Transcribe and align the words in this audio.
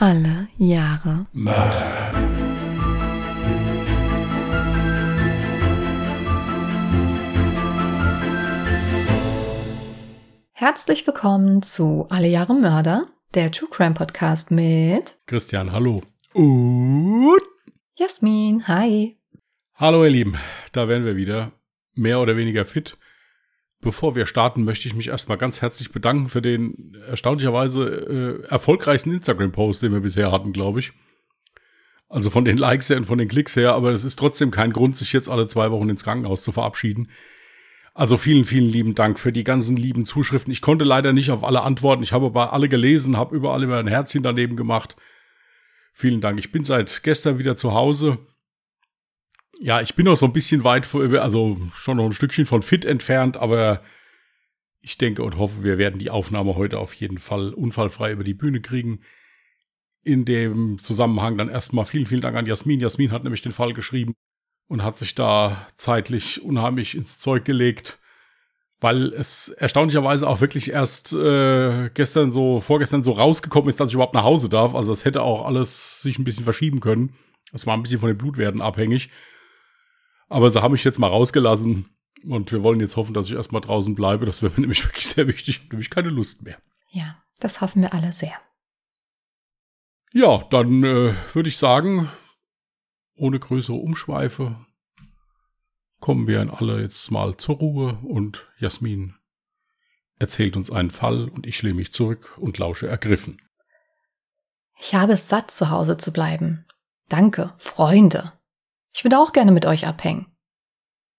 Alle 0.00 0.46
Jahre 0.58 1.26
Mörder. 1.32 2.12
Herzlich 10.52 11.04
willkommen 11.04 11.62
zu 11.62 12.06
Alle 12.10 12.28
Jahre 12.28 12.54
Mörder, 12.54 13.08
der 13.34 13.50
True 13.50 13.68
Crime 13.72 13.94
Podcast 13.94 14.52
mit 14.52 15.18
Christian, 15.26 15.72
hallo. 15.72 16.02
Und 16.32 17.42
Jasmin. 17.96 18.68
Hi. 18.68 19.18
hallo 19.74 20.04
ihr 20.04 20.10
Lieben, 20.10 20.38
da 20.70 20.86
wären 20.86 21.06
wir 21.06 21.16
wieder. 21.16 21.50
Mehr 21.94 22.20
oder 22.20 22.36
weniger 22.36 22.64
fit. 22.64 22.96
Bevor 23.80 24.16
wir 24.16 24.26
starten, 24.26 24.64
möchte 24.64 24.88
ich 24.88 24.94
mich 24.94 25.08
erstmal 25.08 25.38
ganz 25.38 25.62
herzlich 25.62 25.92
bedanken 25.92 26.28
für 26.28 26.42
den 26.42 26.96
erstaunlicherweise 27.08 28.42
äh, 28.44 28.48
erfolgreichsten 28.48 29.12
Instagram-Post, 29.12 29.82
den 29.82 29.92
wir 29.92 30.00
bisher 30.00 30.32
hatten, 30.32 30.52
glaube 30.52 30.80
ich. 30.80 30.92
Also 32.08 32.30
von 32.30 32.44
den 32.44 32.58
Likes 32.58 32.90
her 32.90 32.96
und 32.96 33.04
von 33.04 33.18
den 33.18 33.28
Klicks 33.28 33.54
her, 33.54 33.74
aber 33.74 33.90
es 33.90 34.02
ist 34.02 34.18
trotzdem 34.18 34.50
kein 34.50 34.72
Grund, 34.72 34.96
sich 34.96 35.12
jetzt 35.12 35.28
alle 35.28 35.46
zwei 35.46 35.70
Wochen 35.70 35.90
ins 35.90 36.02
Krankenhaus 36.02 36.42
zu 36.42 36.52
verabschieden. 36.52 37.08
Also 37.94 38.16
vielen, 38.16 38.44
vielen 38.44 38.68
lieben 38.68 38.94
Dank 38.94 39.18
für 39.18 39.32
die 39.32 39.44
ganzen 39.44 39.76
lieben 39.76 40.06
Zuschriften. 40.06 40.52
Ich 40.52 40.60
konnte 40.60 40.84
leider 40.84 41.12
nicht 41.12 41.30
auf 41.30 41.44
alle 41.44 41.62
antworten. 41.62 42.02
Ich 42.02 42.12
habe 42.12 42.26
aber 42.26 42.52
alle 42.52 42.68
gelesen, 42.68 43.16
habe 43.16 43.36
überall 43.36 43.62
immer 43.62 43.78
ein 43.78 43.88
Herzchen 43.88 44.22
daneben 44.22 44.56
gemacht. 44.56 44.96
Vielen 45.92 46.20
Dank. 46.20 46.38
Ich 46.38 46.52
bin 46.52 46.64
seit 46.64 47.02
gestern 47.02 47.38
wieder 47.38 47.56
zu 47.56 47.74
Hause. 47.74 48.18
Ja, 49.60 49.80
ich 49.80 49.94
bin 49.96 50.04
noch 50.04 50.16
so 50.16 50.26
ein 50.26 50.32
bisschen 50.32 50.62
weit, 50.62 50.86
vor, 50.86 51.02
also 51.20 51.58
schon 51.74 51.96
noch 51.96 52.04
ein 52.04 52.12
Stückchen 52.12 52.46
von 52.46 52.62
fit 52.62 52.84
entfernt, 52.84 53.36
aber 53.36 53.82
ich 54.80 54.98
denke 54.98 55.24
und 55.24 55.36
hoffe, 55.36 55.64
wir 55.64 55.78
werden 55.78 55.98
die 55.98 56.10
Aufnahme 56.10 56.54
heute 56.54 56.78
auf 56.78 56.94
jeden 56.94 57.18
Fall 57.18 57.52
unfallfrei 57.52 58.12
über 58.12 58.22
die 58.22 58.34
Bühne 58.34 58.60
kriegen. 58.60 59.00
In 60.04 60.24
dem 60.24 60.78
Zusammenhang 60.78 61.36
dann 61.36 61.48
erstmal 61.48 61.84
vielen, 61.84 62.06
vielen 62.06 62.20
Dank 62.20 62.36
an 62.36 62.46
Jasmin. 62.46 62.78
Jasmin 62.78 63.10
hat 63.10 63.24
nämlich 63.24 63.42
den 63.42 63.52
Fall 63.52 63.74
geschrieben 63.74 64.14
und 64.68 64.84
hat 64.84 64.96
sich 64.96 65.16
da 65.16 65.66
zeitlich 65.76 66.40
unheimlich 66.42 66.94
ins 66.94 67.18
Zeug 67.18 67.44
gelegt, 67.44 67.98
weil 68.80 69.12
es 69.12 69.48
erstaunlicherweise 69.48 70.28
auch 70.28 70.40
wirklich 70.40 70.70
erst 70.70 71.12
äh, 71.12 71.90
gestern 71.92 72.30
so, 72.30 72.60
vorgestern 72.60 73.02
so 73.02 73.10
rausgekommen 73.12 73.68
ist, 73.68 73.80
dass 73.80 73.88
ich 73.88 73.94
überhaupt 73.94 74.14
nach 74.14 74.22
Hause 74.22 74.48
darf. 74.48 74.76
Also 74.76 74.92
es 74.92 75.04
hätte 75.04 75.22
auch 75.22 75.44
alles 75.46 76.00
sich 76.00 76.16
ein 76.18 76.24
bisschen 76.24 76.44
verschieben 76.44 76.78
können. 76.78 77.14
Das 77.50 77.66
war 77.66 77.74
ein 77.74 77.82
bisschen 77.82 77.98
von 77.98 78.08
den 78.08 78.18
Blutwerten 78.18 78.62
abhängig. 78.62 79.10
Aber 80.28 80.50
sie 80.50 80.62
haben 80.62 80.72
mich 80.72 80.84
jetzt 80.84 80.98
mal 80.98 81.08
rausgelassen 81.08 81.86
und 82.24 82.52
wir 82.52 82.62
wollen 82.62 82.80
jetzt 82.80 82.96
hoffen, 82.96 83.14
dass 83.14 83.26
ich 83.26 83.34
erstmal 83.34 83.60
draußen 83.60 83.94
bleibe. 83.94 84.26
Das 84.26 84.42
wäre 84.42 84.52
mir 84.52 84.60
nämlich 84.62 84.84
wirklich 84.84 85.06
sehr 85.06 85.26
wichtig. 85.26 85.48
Ich 85.48 85.58
habe 85.60 85.70
nämlich 85.70 85.90
keine 85.90 86.10
Lust 86.10 86.42
mehr. 86.42 86.58
Ja, 86.90 87.22
das 87.40 87.60
hoffen 87.60 87.82
wir 87.82 87.94
alle 87.94 88.12
sehr. 88.12 88.34
Ja, 90.12 90.44
dann 90.50 90.82
äh, 90.84 91.14
würde 91.34 91.48
ich 91.48 91.58
sagen, 91.58 92.10
ohne 93.14 93.38
größere 93.38 93.76
Umschweife 93.76 94.56
kommen 96.00 96.26
wir 96.26 96.40
in 96.40 96.50
alle 96.50 96.80
jetzt 96.80 97.10
mal 97.10 97.36
zur 97.36 97.56
Ruhe 97.56 97.98
und 98.02 98.46
Jasmin 98.58 99.14
erzählt 100.18 100.56
uns 100.56 100.70
einen 100.70 100.90
Fall 100.90 101.28
und 101.28 101.46
ich 101.46 101.62
lehne 101.62 101.74
mich 101.74 101.92
zurück 101.92 102.36
und 102.38 102.58
lausche 102.58 102.88
ergriffen. 102.88 103.40
Ich 104.80 104.94
habe 104.94 105.14
es 105.14 105.28
satt, 105.28 105.50
zu 105.50 105.70
Hause 105.70 105.96
zu 105.96 106.12
bleiben. 106.12 106.64
Danke, 107.08 107.52
Freunde. 107.58 108.32
Ich 108.98 109.04
würde 109.04 109.20
auch 109.20 109.30
gerne 109.32 109.52
mit 109.52 109.64
euch 109.64 109.86
abhängen. 109.86 110.26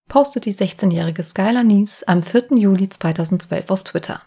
Postet 0.10 0.44
die 0.44 0.54
16-jährige 0.54 1.24
Skylar 1.24 1.64
Nies 1.64 2.04
am 2.04 2.22
4. 2.22 2.58
Juli 2.58 2.90
2012 2.90 3.72
auf 3.72 3.86
Twitter. 3.86 4.22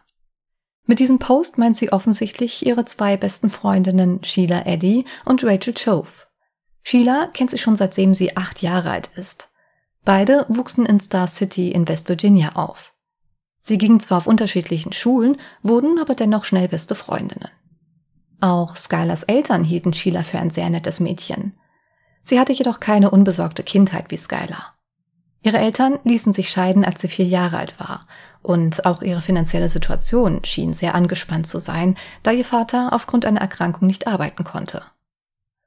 Mit 0.86 1.00
diesem 1.00 1.18
Post 1.18 1.58
meint 1.58 1.76
sie 1.76 1.92
offensichtlich 1.92 2.64
ihre 2.64 2.86
zwei 2.86 3.18
besten 3.18 3.50
Freundinnen 3.50 4.24
Sheila 4.24 4.64
Eddy 4.64 5.04
und 5.26 5.44
Rachel 5.44 5.74
Chove. 5.74 6.28
Sheila 6.82 7.26
kennt 7.26 7.50
sie 7.50 7.58
schon 7.58 7.76
seitdem 7.76 8.14
sie 8.14 8.38
acht 8.38 8.62
Jahre 8.62 8.90
alt 8.90 9.10
ist. 9.16 9.50
Beide 10.02 10.46
wuchsen 10.48 10.86
in 10.86 10.98
Star 10.98 11.28
City 11.28 11.72
in 11.72 11.86
West 11.86 12.08
Virginia 12.08 12.52
auf. 12.54 12.94
Sie 13.60 13.76
gingen 13.76 14.00
zwar 14.00 14.16
auf 14.16 14.26
unterschiedlichen 14.26 14.94
Schulen, 14.94 15.38
wurden 15.62 15.98
aber 15.98 16.14
dennoch 16.14 16.46
schnell 16.46 16.68
beste 16.68 16.94
Freundinnen. 16.94 17.50
Auch 18.40 18.76
Skylars 18.76 19.24
Eltern 19.24 19.62
hielten 19.62 19.92
Sheila 19.92 20.22
für 20.22 20.38
ein 20.38 20.48
sehr 20.48 20.70
nettes 20.70 21.00
Mädchen. 21.00 21.54
Sie 22.22 22.38
hatte 22.38 22.52
jedoch 22.52 22.80
keine 22.80 23.10
unbesorgte 23.10 23.62
Kindheit 23.62 24.10
wie 24.10 24.16
Skylar. 24.16 24.74
Ihre 25.42 25.58
Eltern 25.58 25.98
ließen 26.04 26.32
sich 26.32 26.50
scheiden, 26.50 26.84
als 26.84 27.00
sie 27.00 27.08
vier 27.08 27.26
Jahre 27.26 27.58
alt 27.58 27.78
war, 27.80 28.06
und 28.42 28.86
auch 28.86 29.02
ihre 29.02 29.22
finanzielle 29.22 29.68
Situation 29.68 30.44
schien 30.44 30.74
sehr 30.74 30.94
angespannt 30.94 31.46
zu 31.46 31.58
sein, 31.58 31.96
da 32.22 32.30
ihr 32.30 32.44
Vater 32.44 32.92
aufgrund 32.92 33.26
einer 33.26 33.40
Erkrankung 33.40 33.86
nicht 33.86 34.06
arbeiten 34.06 34.44
konnte. 34.44 34.82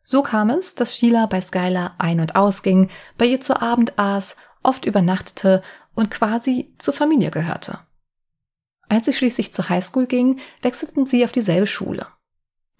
So 0.04 0.22
kam 0.22 0.50
es, 0.50 0.76
dass 0.76 0.96
Sheila 0.96 1.26
bei 1.26 1.42
Skylar 1.42 1.96
ein- 1.98 2.20
und 2.20 2.36
ausging, 2.36 2.90
bei 3.18 3.26
ihr 3.26 3.42
zu 3.42 3.62
Abend 3.62 3.98
aß, 3.98 4.36
oft 4.64 4.86
übernachtete 4.86 5.64
und 5.94 6.12
quasi 6.12 6.74
zur 6.78 6.94
Familie 6.94 7.32
gehörte. 7.32 7.80
Als 8.88 9.06
sie 9.06 9.14
schließlich 9.14 9.52
zur 9.52 9.68
Highschool 9.68 10.06
ging, 10.06 10.40
wechselten 10.62 11.06
sie 11.06 11.26
auf 11.26 11.32
dieselbe 11.32 11.68
Schule. 11.68 12.06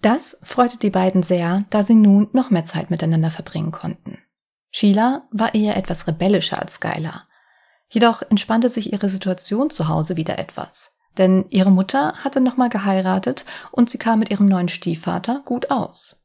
Das 0.00 0.38
freute 0.42 0.78
die 0.78 0.90
beiden 0.90 1.22
sehr, 1.22 1.64
da 1.70 1.82
sie 1.82 1.94
nun 1.94 2.28
noch 2.32 2.50
mehr 2.50 2.64
Zeit 2.64 2.90
miteinander 2.90 3.30
verbringen 3.30 3.72
konnten. 3.72 4.18
Sheila 4.70 5.26
war 5.30 5.54
eher 5.54 5.76
etwas 5.76 6.06
rebellischer 6.06 6.60
als 6.60 6.74
Skylar. 6.74 7.26
Jedoch 7.88 8.22
entspannte 8.22 8.68
sich 8.68 8.92
ihre 8.92 9.08
Situation 9.08 9.70
zu 9.70 9.88
Hause 9.88 10.16
wieder 10.16 10.38
etwas, 10.38 10.96
denn 11.18 11.46
ihre 11.50 11.70
Mutter 11.70 12.14
hatte 12.22 12.40
nochmal 12.40 12.68
geheiratet 12.68 13.44
und 13.70 13.88
sie 13.88 13.98
kam 13.98 14.18
mit 14.18 14.30
ihrem 14.30 14.46
neuen 14.46 14.68
Stiefvater 14.68 15.42
gut 15.44 15.70
aus. 15.70 16.22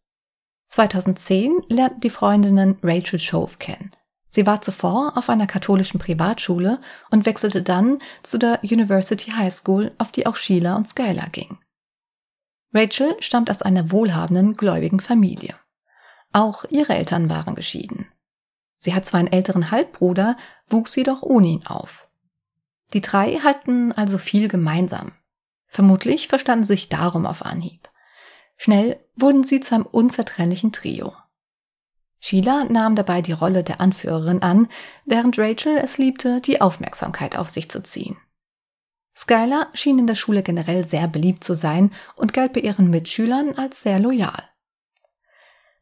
2010 0.67 1.63
lernten 1.67 2.01
die 2.01 2.09
Freundinnen 2.09 2.77
Rachel 2.81 3.19
Shove 3.19 3.57
kennen. 3.59 3.91
Sie 4.27 4.47
war 4.47 4.61
zuvor 4.61 5.17
auf 5.17 5.29
einer 5.29 5.47
katholischen 5.47 5.99
Privatschule 5.99 6.79
und 7.09 7.25
wechselte 7.25 7.61
dann 7.61 7.99
zu 8.23 8.37
der 8.37 8.59
University 8.63 9.31
High 9.31 9.53
School, 9.53 9.91
auf 9.97 10.11
die 10.11 10.25
auch 10.25 10.37
Sheila 10.37 10.77
und 10.77 10.87
Skylar 10.87 11.29
ging. 11.29 11.57
Rachel 12.73 13.15
stammt 13.19 13.49
aus 13.49 13.61
einer 13.61 13.91
wohlhabenden, 13.91 14.53
gläubigen 14.53 14.99
Familie. 14.99 15.55
Auch 16.31 16.63
ihre 16.69 16.95
Eltern 16.95 17.29
waren 17.29 17.55
geschieden. 17.55 18.07
Sie 18.77 18.93
hat 18.95 19.05
zwar 19.05 19.19
einen 19.19 19.31
älteren 19.31 19.71
Halbbruder, 19.71 20.37
wuchs 20.67 20.95
jedoch 20.95 21.21
ohne 21.21 21.47
ihn 21.47 21.67
auf. 21.67 22.07
Die 22.93 23.01
drei 23.01 23.35
hatten 23.35 23.91
also 23.91 24.17
viel 24.17 24.47
gemeinsam. 24.47 25.11
Vermutlich 25.67 26.27
verstanden 26.27 26.65
sich 26.65 26.89
darum 26.89 27.25
auf 27.25 27.45
Anhieb. 27.45 27.89
Schnell 28.57 28.99
wurden 29.15 29.43
sie 29.43 29.59
zu 29.59 29.75
einem 29.75 29.85
unzertrennlichen 29.85 30.71
Trio. 30.71 31.13
Sheila 32.19 32.65
nahm 32.65 32.95
dabei 32.95 33.21
die 33.21 33.31
Rolle 33.31 33.63
der 33.63 33.81
Anführerin 33.81 34.41
an, 34.41 34.67
während 35.05 35.39
Rachel 35.39 35.77
es 35.77 35.97
liebte, 35.97 36.39
die 36.41 36.61
Aufmerksamkeit 36.61 37.37
auf 37.37 37.49
sich 37.49 37.69
zu 37.69 37.81
ziehen. 37.81 38.17
Skylar 39.15 39.67
schien 39.73 39.99
in 39.99 40.07
der 40.07 40.15
Schule 40.15 40.43
generell 40.43 40.85
sehr 40.85 41.07
beliebt 41.07 41.43
zu 41.43 41.53
sein 41.53 41.91
und 42.15 42.33
galt 42.33 42.53
bei 42.53 42.61
ihren 42.61 42.89
Mitschülern 42.89 43.55
als 43.55 43.81
sehr 43.81 43.99
loyal. 43.99 44.43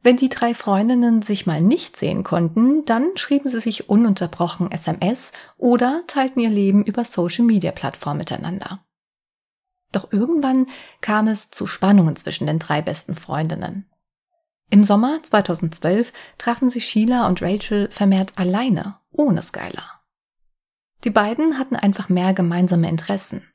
Wenn 0.02 0.16
die 0.16 0.30
drei 0.30 0.54
Freundinnen 0.54 1.22
sich 1.22 1.46
mal 1.46 1.62
nicht 1.62 1.98
sehen 1.98 2.24
konnten, 2.24 2.86
dann 2.86 3.10
schrieben 3.16 3.50
sie 3.50 3.60
sich 3.60 3.90
ununterbrochen 3.90 4.72
SMS 4.72 5.34
oder 5.58 6.04
teilten 6.08 6.42
ihr 6.42 6.50
Leben 6.50 6.86
über 6.86 7.04
Social-Media-Plattformen 7.04 8.20
miteinander. 8.20 8.86
Doch 9.92 10.12
irgendwann 10.12 10.68
kam 11.02 11.28
es 11.28 11.52
zu 11.52 11.68
Spannungen 11.68 12.16
zwischen 12.16 12.48
den 12.48 12.60
drei 12.60 12.82
besten 12.82 13.16
Freundinnen. 13.16 13.90
Im 14.70 14.84
Sommer 14.84 15.22
2012 15.22 16.14
trafen 16.38 16.70
sich 16.70 16.88
Sheila 16.88 17.28
und 17.28 17.42
Rachel 17.42 17.90
vermehrt 17.92 18.34
alleine, 18.36 19.00
ohne 19.12 19.42
Skylar. 19.42 19.99
Die 21.04 21.10
beiden 21.10 21.58
hatten 21.58 21.76
einfach 21.76 22.10
mehr 22.10 22.34
gemeinsame 22.34 22.90
Interessen. 22.90 23.48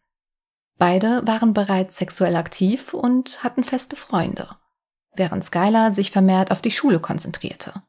Beide 0.78 1.27
waren 1.27 1.53
bereits 1.53 1.97
sexuell 1.97 2.37
aktiv 2.37 2.94
und 2.94 3.44
hatten 3.44 3.65
feste 3.65 3.97
Freunde, 3.97 4.49
während 5.15 5.44
Skylar 5.44 5.93
sich 5.93 6.10
vermehrt 6.10 6.50
auf 6.50 6.62
die 6.62 6.70
Schule 6.70 7.00
konzentrierte. 7.00 7.82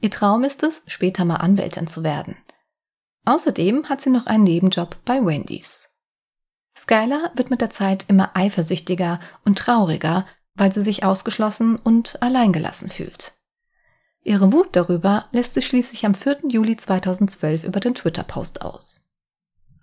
Ihr 0.00 0.10
Traum 0.10 0.44
ist 0.44 0.62
es, 0.62 0.82
später 0.86 1.24
mal 1.24 1.36
Anwältin 1.36 1.86
zu 1.86 2.02
werden. 2.02 2.36
Außerdem 3.24 3.88
hat 3.88 4.00
sie 4.00 4.10
noch 4.10 4.26
einen 4.26 4.44
Nebenjob 4.44 4.96
bei 5.04 5.24
Wendy's. 5.24 5.90
Skylar 6.76 7.32
wird 7.34 7.50
mit 7.50 7.60
der 7.60 7.70
Zeit 7.70 8.06
immer 8.08 8.30
eifersüchtiger 8.34 9.18
und 9.44 9.58
trauriger, 9.58 10.26
weil 10.54 10.72
sie 10.72 10.82
sich 10.82 11.04
ausgeschlossen 11.04 11.76
und 11.76 12.22
alleingelassen 12.22 12.90
fühlt. 12.90 13.35
Ihre 14.26 14.52
Wut 14.52 14.70
darüber 14.72 15.26
lässt 15.30 15.54
sich 15.54 15.68
schließlich 15.68 16.04
am 16.04 16.12
4. 16.12 16.48
Juli 16.48 16.76
2012 16.76 17.62
über 17.62 17.78
den 17.78 17.94
Twitter-Post 17.94 18.60
aus. 18.60 19.08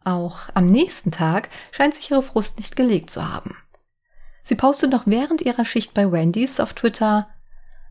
Auch 0.03 0.49
am 0.53 0.65
nächsten 0.65 1.11
Tag 1.11 1.47
scheint 1.71 1.95
sich 1.95 2.11
ihre 2.11 2.21
Frust 2.21 2.57
nicht 2.57 2.75
gelegt 2.75 3.09
zu 3.09 3.25
haben. 3.25 3.55
Sie 4.43 4.55
postet 4.55 4.91
noch 4.91 5.03
während 5.05 5.41
ihrer 5.41 5.63
Schicht 5.63 5.93
bei 5.93 6.11
Wendy's 6.11 6.59
auf 6.59 6.73
Twitter, 6.73 7.29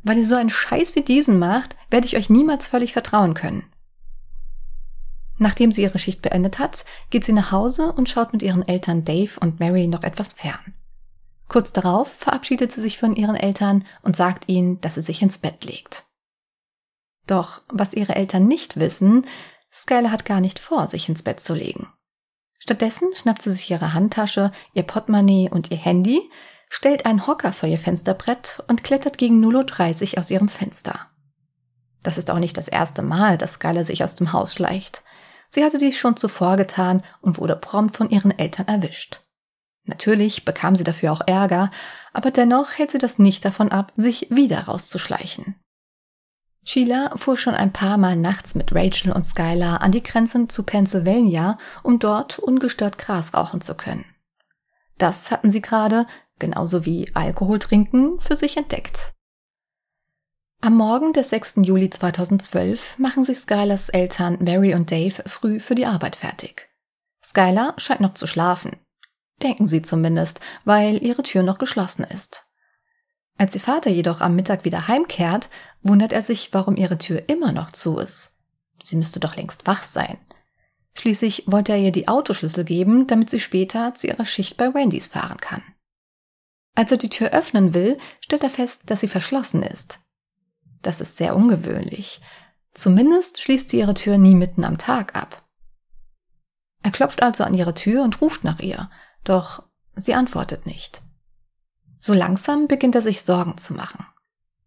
weil 0.02 0.18
ihr 0.18 0.26
so 0.26 0.34
einen 0.34 0.50
Scheiß 0.50 0.94
wie 0.94 1.00
diesen 1.00 1.38
macht, 1.38 1.74
werde 1.90 2.06
ich 2.06 2.18
euch 2.18 2.28
niemals 2.28 2.68
völlig 2.68 2.92
vertrauen 2.92 3.32
können. 3.32 3.64
Nachdem 5.38 5.72
sie 5.72 5.80
ihre 5.80 5.98
Schicht 5.98 6.20
beendet 6.20 6.58
hat, 6.58 6.84
geht 7.08 7.24
sie 7.24 7.32
nach 7.32 7.50
Hause 7.50 7.94
und 7.94 8.10
schaut 8.10 8.34
mit 8.34 8.42
ihren 8.42 8.68
Eltern 8.68 9.06
Dave 9.06 9.40
und 9.40 9.58
Mary 9.58 9.86
noch 9.86 10.02
etwas 10.02 10.34
fern. 10.34 10.74
Kurz 11.48 11.72
darauf 11.72 12.12
verabschiedet 12.12 12.72
sie 12.72 12.82
sich 12.82 12.98
von 12.98 13.16
ihren 13.16 13.36
Eltern 13.36 13.86
und 14.02 14.16
sagt 14.16 14.50
ihnen, 14.50 14.82
dass 14.82 14.96
sie 14.96 15.00
sich 15.00 15.22
ins 15.22 15.38
Bett 15.38 15.64
legt. 15.64 16.04
Doch 17.26 17.62
was 17.68 17.94
ihre 17.94 18.16
Eltern 18.16 18.46
nicht 18.46 18.78
wissen, 18.78 19.26
Skylar 19.72 20.12
hat 20.12 20.24
gar 20.24 20.40
nicht 20.40 20.58
vor, 20.58 20.88
sich 20.88 21.08
ins 21.08 21.22
Bett 21.22 21.40
zu 21.40 21.54
legen. 21.54 21.92
Stattdessen 22.58 23.12
schnappt 23.14 23.42
sie 23.42 23.50
sich 23.50 23.70
ihre 23.70 23.94
Handtasche, 23.94 24.52
ihr 24.74 24.84
Portemonnaie 24.84 25.50
und 25.50 25.70
ihr 25.70 25.76
Handy, 25.76 26.30
stellt 26.68 27.06
einen 27.06 27.26
Hocker 27.26 27.52
vor 27.52 27.68
ihr 27.68 27.78
Fensterbrett 27.78 28.62
und 28.68 28.84
klettert 28.84 29.18
gegen 29.18 29.44
0.30 29.44 30.12
Uhr 30.12 30.20
aus 30.20 30.30
ihrem 30.30 30.48
Fenster. 30.48 31.10
Das 32.02 32.18
ist 32.18 32.30
auch 32.30 32.38
nicht 32.38 32.56
das 32.56 32.68
erste 32.68 33.02
Mal, 33.02 33.38
dass 33.38 33.54
Skylar 33.54 33.84
sich 33.84 34.02
aus 34.02 34.14
dem 34.14 34.32
Haus 34.32 34.54
schleicht. 34.54 35.02
Sie 35.48 35.64
hatte 35.64 35.78
dies 35.78 35.96
schon 35.96 36.16
zuvor 36.16 36.56
getan 36.56 37.02
und 37.20 37.38
wurde 37.38 37.56
prompt 37.56 37.96
von 37.96 38.10
ihren 38.10 38.36
Eltern 38.36 38.68
erwischt. 38.68 39.20
Natürlich 39.84 40.44
bekam 40.44 40.76
sie 40.76 40.84
dafür 40.84 41.12
auch 41.12 41.20
Ärger, 41.26 41.70
aber 42.12 42.30
dennoch 42.30 42.78
hält 42.78 42.90
sie 42.90 42.98
das 42.98 43.18
nicht 43.18 43.44
davon 43.44 43.70
ab, 43.70 43.92
sich 43.96 44.28
wieder 44.30 44.60
rauszuschleichen. 44.60 45.56
Sheila 46.64 47.16
fuhr 47.16 47.36
schon 47.36 47.54
ein 47.54 47.72
paar 47.72 47.98
Mal 47.98 48.16
nachts 48.16 48.54
mit 48.54 48.72
Rachel 48.72 49.12
und 49.12 49.26
Skylar 49.26 49.80
an 49.80 49.90
die 49.90 50.02
Grenzen 50.02 50.48
zu 50.48 50.62
Pennsylvania, 50.62 51.58
um 51.82 51.98
dort 51.98 52.38
ungestört 52.38 52.98
Gras 52.98 53.34
rauchen 53.34 53.60
zu 53.60 53.74
können. 53.74 54.04
Das 54.98 55.30
hatten 55.32 55.50
sie 55.50 55.60
gerade, 55.60 56.06
genauso 56.38 56.84
wie 56.84 57.10
Alkohol 57.14 57.58
trinken, 57.58 58.20
für 58.20 58.36
sich 58.36 58.56
entdeckt. 58.56 59.14
Am 60.60 60.76
Morgen 60.76 61.12
des 61.12 61.30
6. 61.30 61.54
Juli 61.62 61.90
2012 61.90 62.98
machen 62.98 63.24
sich 63.24 63.38
Skylars 63.38 63.88
Eltern 63.88 64.38
Mary 64.40 64.74
und 64.74 64.92
Dave 64.92 65.24
früh 65.26 65.58
für 65.58 65.74
die 65.74 65.86
Arbeit 65.86 66.14
fertig. 66.14 66.68
Skylar 67.24 67.74
scheint 67.78 68.00
noch 68.00 68.14
zu 68.14 68.28
schlafen. 68.28 68.76
Denken 69.42 69.66
sie 69.66 69.82
zumindest, 69.82 70.38
weil 70.64 71.02
ihre 71.02 71.24
Tür 71.24 71.42
noch 71.42 71.58
geschlossen 71.58 72.04
ist. 72.04 72.46
Als 73.38 73.54
ihr 73.54 73.60
Vater 73.60 73.90
jedoch 73.90 74.20
am 74.20 74.36
Mittag 74.36 74.64
wieder 74.64 74.88
heimkehrt, 74.88 75.50
wundert 75.82 76.12
er 76.12 76.22
sich, 76.22 76.52
warum 76.52 76.76
ihre 76.76 76.98
Tür 76.98 77.28
immer 77.28 77.52
noch 77.52 77.72
zu 77.72 77.98
ist. 77.98 78.38
Sie 78.82 78.96
müsste 78.96 79.20
doch 79.20 79.36
längst 79.36 79.66
wach 79.66 79.84
sein. 79.84 80.18
Schließlich 80.94 81.44
wollte 81.46 81.72
er 81.72 81.78
ihr 81.78 81.92
die 81.92 82.08
Autoschlüssel 82.08 82.64
geben, 82.64 83.06
damit 83.06 83.30
sie 83.30 83.40
später 83.40 83.94
zu 83.94 84.06
ihrer 84.06 84.24
Schicht 84.24 84.56
bei 84.56 84.74
Wendy's 84.74 85.08
fahren 85.08 85.38
kann. 85.38 85.62
Als 86.74 86.90
er 86.90 86.98
die 86.98 87.10
Tür 87.10 87.30
öffnen 87.30 87.74
will, 87.74 87.98
stellt 88.20 88.42
er 88.42 88.50
fest, 88.50 88.84
dass 88.86 89.00
sie 89.00 89.08
verschlossen 89.08 89.62
ist. 89.62 90.00
Das 90.82 91.00
ist 91.00 91.16
sehr 91.16 91.36
ungewöhnlich. 91.36 92.20
Zumindest 92.74 93.42
schließt 93.42 93.70
sie 93.70 93.78
ihre 93.78 93.94
Tür 93.94 94.18
nie 94.18 94.34
mitten 94.34 94.64
am 94.64 94.78
Tag 94.78 95.14
ab. 95.14 95.42
Er 96.82 96.90
klopft 96.90 97.22
also 97.22 97.44
an 97.44 97.54
ihre 97.54 97.74
Tür 97.74 98.02
und 98.02 98.20
ruft 98.20 98.44
nach 98.44 98.58
ihr, 98.58 98.90
doch 99.24 99.62
sie 99.94 100.14
antwortet 100.14 100.66
nicht. 100.66 101.01
So 102.02 102.12
langsam 102.12 102.66
beginnt 102.66 102.96
er 102.96 103.02
sich 103.02 103.22
Sorgen 103.22 103.58
zu 103.58 103.74
machen. 103.74 104.04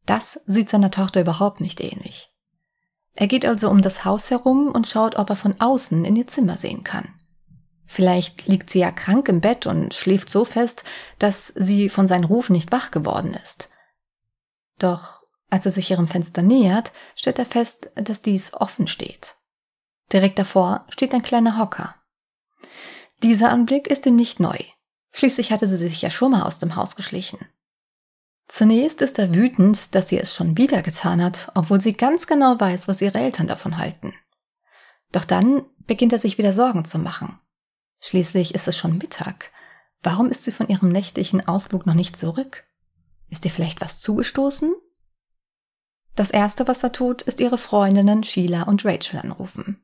Das 0.06 0.40
sieht 0.46 0.70
seiner 0.70 0.90
Tochter 0.90 1.20
überhaupt 1.20 1.60
nicht 1.60 1.82
ähnlich. 1.82 2.34
Er 3.14 3.28
geht 3.28 3.46
also 3.46 3.70
um 3.70 3.82
das 3.82 4.06
Haus 4.06 4.32
herum 4.32 4.70
und 4.70 4.88
schaut, 4.88 5.18
ob 5.18 5.30
er 5.30 5.36
von 5.36 5.60
außen 5.60 6.06
in 6.06 6.16
ihr 6.16 6.28
Zimmer 6.28 6.58
sehen 6.58 6.86
kann. 6.86 7.14
Vielleicht 7.86 8.48
liegt 8.48 8.70
sie 8.70 8.80
ja 8.80 8.90
krank 8.90 9.28
im 9.28 9.42
Bett 9.42 9.68
und 9.68 9.94
schläft 9.94 10.30
so 10.30 10.46
fest, 10.46 10.86
dass 11.20 11.50
sie 11.50 11.90
von 11.90 12.08
seinen 12.08 12.24
Rufen 12.24 12.54
nicht 12.54 12.72
wach 12.72 12.92
geworden 12.92 13.34
ist. 13.44 13.70
Doch 14.80 15.26
als 15.50 15.66
er 15.66 15.74
sich 15.74 15.92
ihrem 15.92 16.08
Fenster 16.08 16.42
nähert, 16.42 16.94
stellt 17.18 17.38
er 17.38 17.46
fest, 17.46 17.92
dass 17.96 18.22
dies 18.22 18.54
offen 18.54 18.88
steht. 18.88 19.36
Direkt 20.14 20.40
davor 20.40 20.86
steht 20.88 21.14
ein 21.14 21.22
kleiner 21.22 21.58
Hocker. 21.58 21.96
Dieser 23.24 23.50
Anblick 23.50 23.88
ist 23.88 24.06
ihm 24.06 24.16
nicht 24.16 24.40
neu. 24.40 24.58
Schließlich 25.18 25.54
hatte 25.54 25.66
sie 25.66 25.78
sich 25.78 26.02
ja 26.02 26.12
schon 26.12 26.32
mal 26.32 26.44
aus 26.44 26.60
dem 26.60 26.76
Haus 26.76 26.98
geschlichen. 26.98 27.40
Zunächst 28.50 29.02
ist 29.02 29.18
er 29.18 29.34
wütend, 29.34 29.96
dass 29.96 30.10
sie 30.10 30.20
es 30.20 30.36
schon 30.36 30.58
wieder 30.58 30.82
getan 30.82 31.24
hat, 31.24 31.54
obwohl 31.56 31.80
sie 31.80 31.94
ganz 31.94 32.28
genau 32.28 32.60
weiß, 32.60 32.90
was 32.90 33.02
ihre 33.02 33.20
Eltern 33.20 33.48
davon 33.48 33.78
halten. 33.78 34.14
Doch 35.14 35.24
dann 35.24 35.64
beginnt 35.88 36.12
er 36.12 36.20
sich 36.20 36.38
wieder 36.38 36.52
Sorgen 36.52 36.84
zu 36.84 37.00
machen. 37.00 37.38
Schließlich 38.02 38.54
ist 38.54 38.68
es 38.68 38.78
schon 38.78 38.98
Mittag. 38.98 39.52
Warum 40.04 40.30
ist 40.30 40.44
sie 40.44 40.52
von 40.52 40.68
ihrem 40.68 40.92
nächtlichen 40.92 41.48
Ausflug 41.48 41.86
noch 41.86 41.94
nicht 41.94 42.18
zurück? 42.18 42.66
Ist 43.30 43.46
ihr 43.46 43.52
vielleicht 43.52 43.80
was 43.80 44.02
zugestoßen? 44.02 44.76
Das 46.18 46.30
erste, 46.30 46.68
was 46.68 46.84
er 46.84 46.92
tut, 46.92 47.22
ist 47.22 47.40
ihre 47.40 47.58
Freundinnen 47.58 48.24
Sheila 48.24 48.64
und 48.64 48.84
Rachel 48.84 49.22
anrufen. 49.22 49.82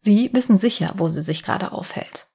Sie 0.00 0.30
wissen 0.32 0.56
sicher, 0.56 0.94
wo 0.96 1.08
sie 1.08 1.22
sich 1.22 1.42
gerade 1.42 1.72
aufhält. 1.72 2.28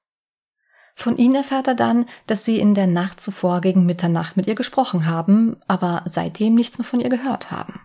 Von 1.00 1.16
ihnen 1.16 1.36
erfährt 1.36 1.66
er 1.66 1.74
dann, 1.74 2.04
dass 2.26 2.44
sie 2.44 2.60
in 2.60 2.74
der 2.74 2.86
Nacht 2.86 3.22
zuvor 3.22 3.62
gegen 3.62 3.86
Mitternacht 3.86 4.36
mit 4.36 4.46
ihr 4.46 4.54
gesprochen 4.54 5.06
haben, 5.06 5.56
aber 5.66 6.02
seitdem 6.04 6.54
nichts 6.54 6.76
mehr 6.76 6.84
von 6.84 7.00
ihr 7.00 7.08
gehört 7.08 7.50
haben. 7.50 7.80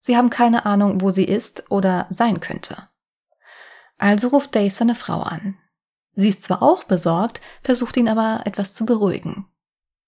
Sie 0.00 0.16
haben 0.16 0.30
keine 0.30 0.66
Ahnung, 0.66 1.00
wo 1.00 1.10
sie 1.10 1.26
ist 1.26 1.70
oder 1.70 2.08
sein 2.10 2.40
könnte. 2.40 2.88
Also 3.98 4.26
ruft 4.28 4.56
Dave 4.56 4.72
seine 4.72 4.96
Frau 4.96 5.20
an. 5.20 5.56
Sie 6.14 6.28
ist 6.28 6.42
zwar 6.42 6.60
auch 6.60 6.82
besorgt, 6.82 7.40
versucht 7.62 7.96
ihn 7.98 8.08
aber 8.08 8.40
etwas 8.46 8.74
zu 8.74 8.84
beruhigen. 8.84 9.46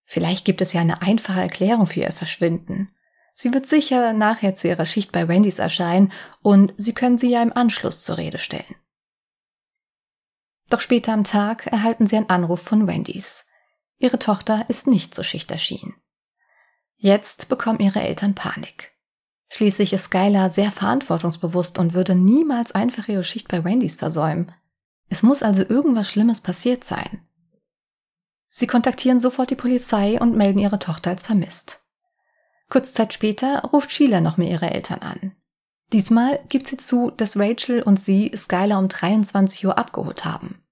Vielleicht 0.04 0.44
gibt 0.44 0.60
es 0.60 0.72
ja 0.72 0.80
eine 0.80 1.00
einfache 1.00 1.40
Erklärung 1.40 1.86
für 1.86 2.00
ihr 2.00 2.10
Verschwinden. 2.10 2.90
Sie 3.36 3.54
wird 3.54 3.66
sicher 3.66 4.14
nachher 4.14 4.56
zu 4.56 4.66
ihrer 4.66 4.86
Schicht 4.86 5.12
bei 5.12 5.28
Wendy's 5.28 5.60
erscheinen 5.60 6.10
und 6.42 6.74
Sie 6.76 6.92
können 6.92 7.18
sie 7.18 7.30
ja 7.30 7.40
im 7.40 7.52
Anschluss 7.52 8.02
zur 8.02 8.18
Rede 8.18 8.38
stellen. 8.38 8.74
Doch 10.70 10.80
später 10.80 11.12
am 11.12 11.24
Tag 11.24 11.66
erhalten 11.66 12.06
sie 12.06 12.16
einen 12.16 12.30
Anruf 12.30 12.60
von 12.60 12.86
Wendy's. 12.86 13.46
Ihre 13.98 14.18
Tochter 14.18 14.66
ist 14.68 14.86
nicht 14.86 15.14
zur 15.14 15.24
Schicht 15.24 15.50
erschienen. 15.50 15.94
Jetzt 16.96 17.48
bekommen 17.48 17.80
ihre 17.80 18.00
Eltern 18.00 18.34
Panik. 18.34 18.92
Schließlich 19.48 19.92
ist 19.92 20.04
Skylar 20.04 20.50
sehr 20.50 20.70
verantwortungsbewusst 20.70 21.78
und 21.78 21.94
würde 21.94 22.14
niemals 22.14 22.72
einfach 22.72 23.08
ihre 23.08 23.24
Schicht 23.24 23.48
bei 23.48 23.64
Wendy's 23.64 23.96
versäumen. 23.96 24.52
Es 25.08 25.22
muss 25.22 25.42
also 25.42 25.62
irgendwas 25.62 26.10
Schlimmes 26.10 26.40
passiert 26.40 26.84
sein. 26.84 27.26
Sie 28.48 28.66
kontaktieren 28.66 29.20
sofort 29.20 29.50
die 29.50 29.56
Polizei 29.56 30.20
und 30.20 30.36
melden 30.36 30.58
ihre 30.58 30.78
Tochter 30.78 31.10
als 31.10 31.22
vermisst. 31.22 31.80
Kurz 32.68 32.92
Zeit 32.92 33.14
später 33.14 33.62
ruft 33.62 33.90
Sheila 33.90 34.20
noch 34.20 34.36
mehr 34.36 34.50
ihre 34.50 34.70
Eltern 34.70 35.00
an. 35.00 35.36
Diesmal 35.92 36.40
gibt 36.48 36.66
sie 36.66 36.76
zu, 36.76 37.10
dass 37.10 37.38
Rachel 37.38 37.82
und 37.82 37.98
sie 37.98 38.32
Skylar 38.36 38.78
um 38.78 38.88
23 38.88 39.66
Uhr 39.66 39.78
abgeholt 39.78 40.24
haben. 40.24 40.62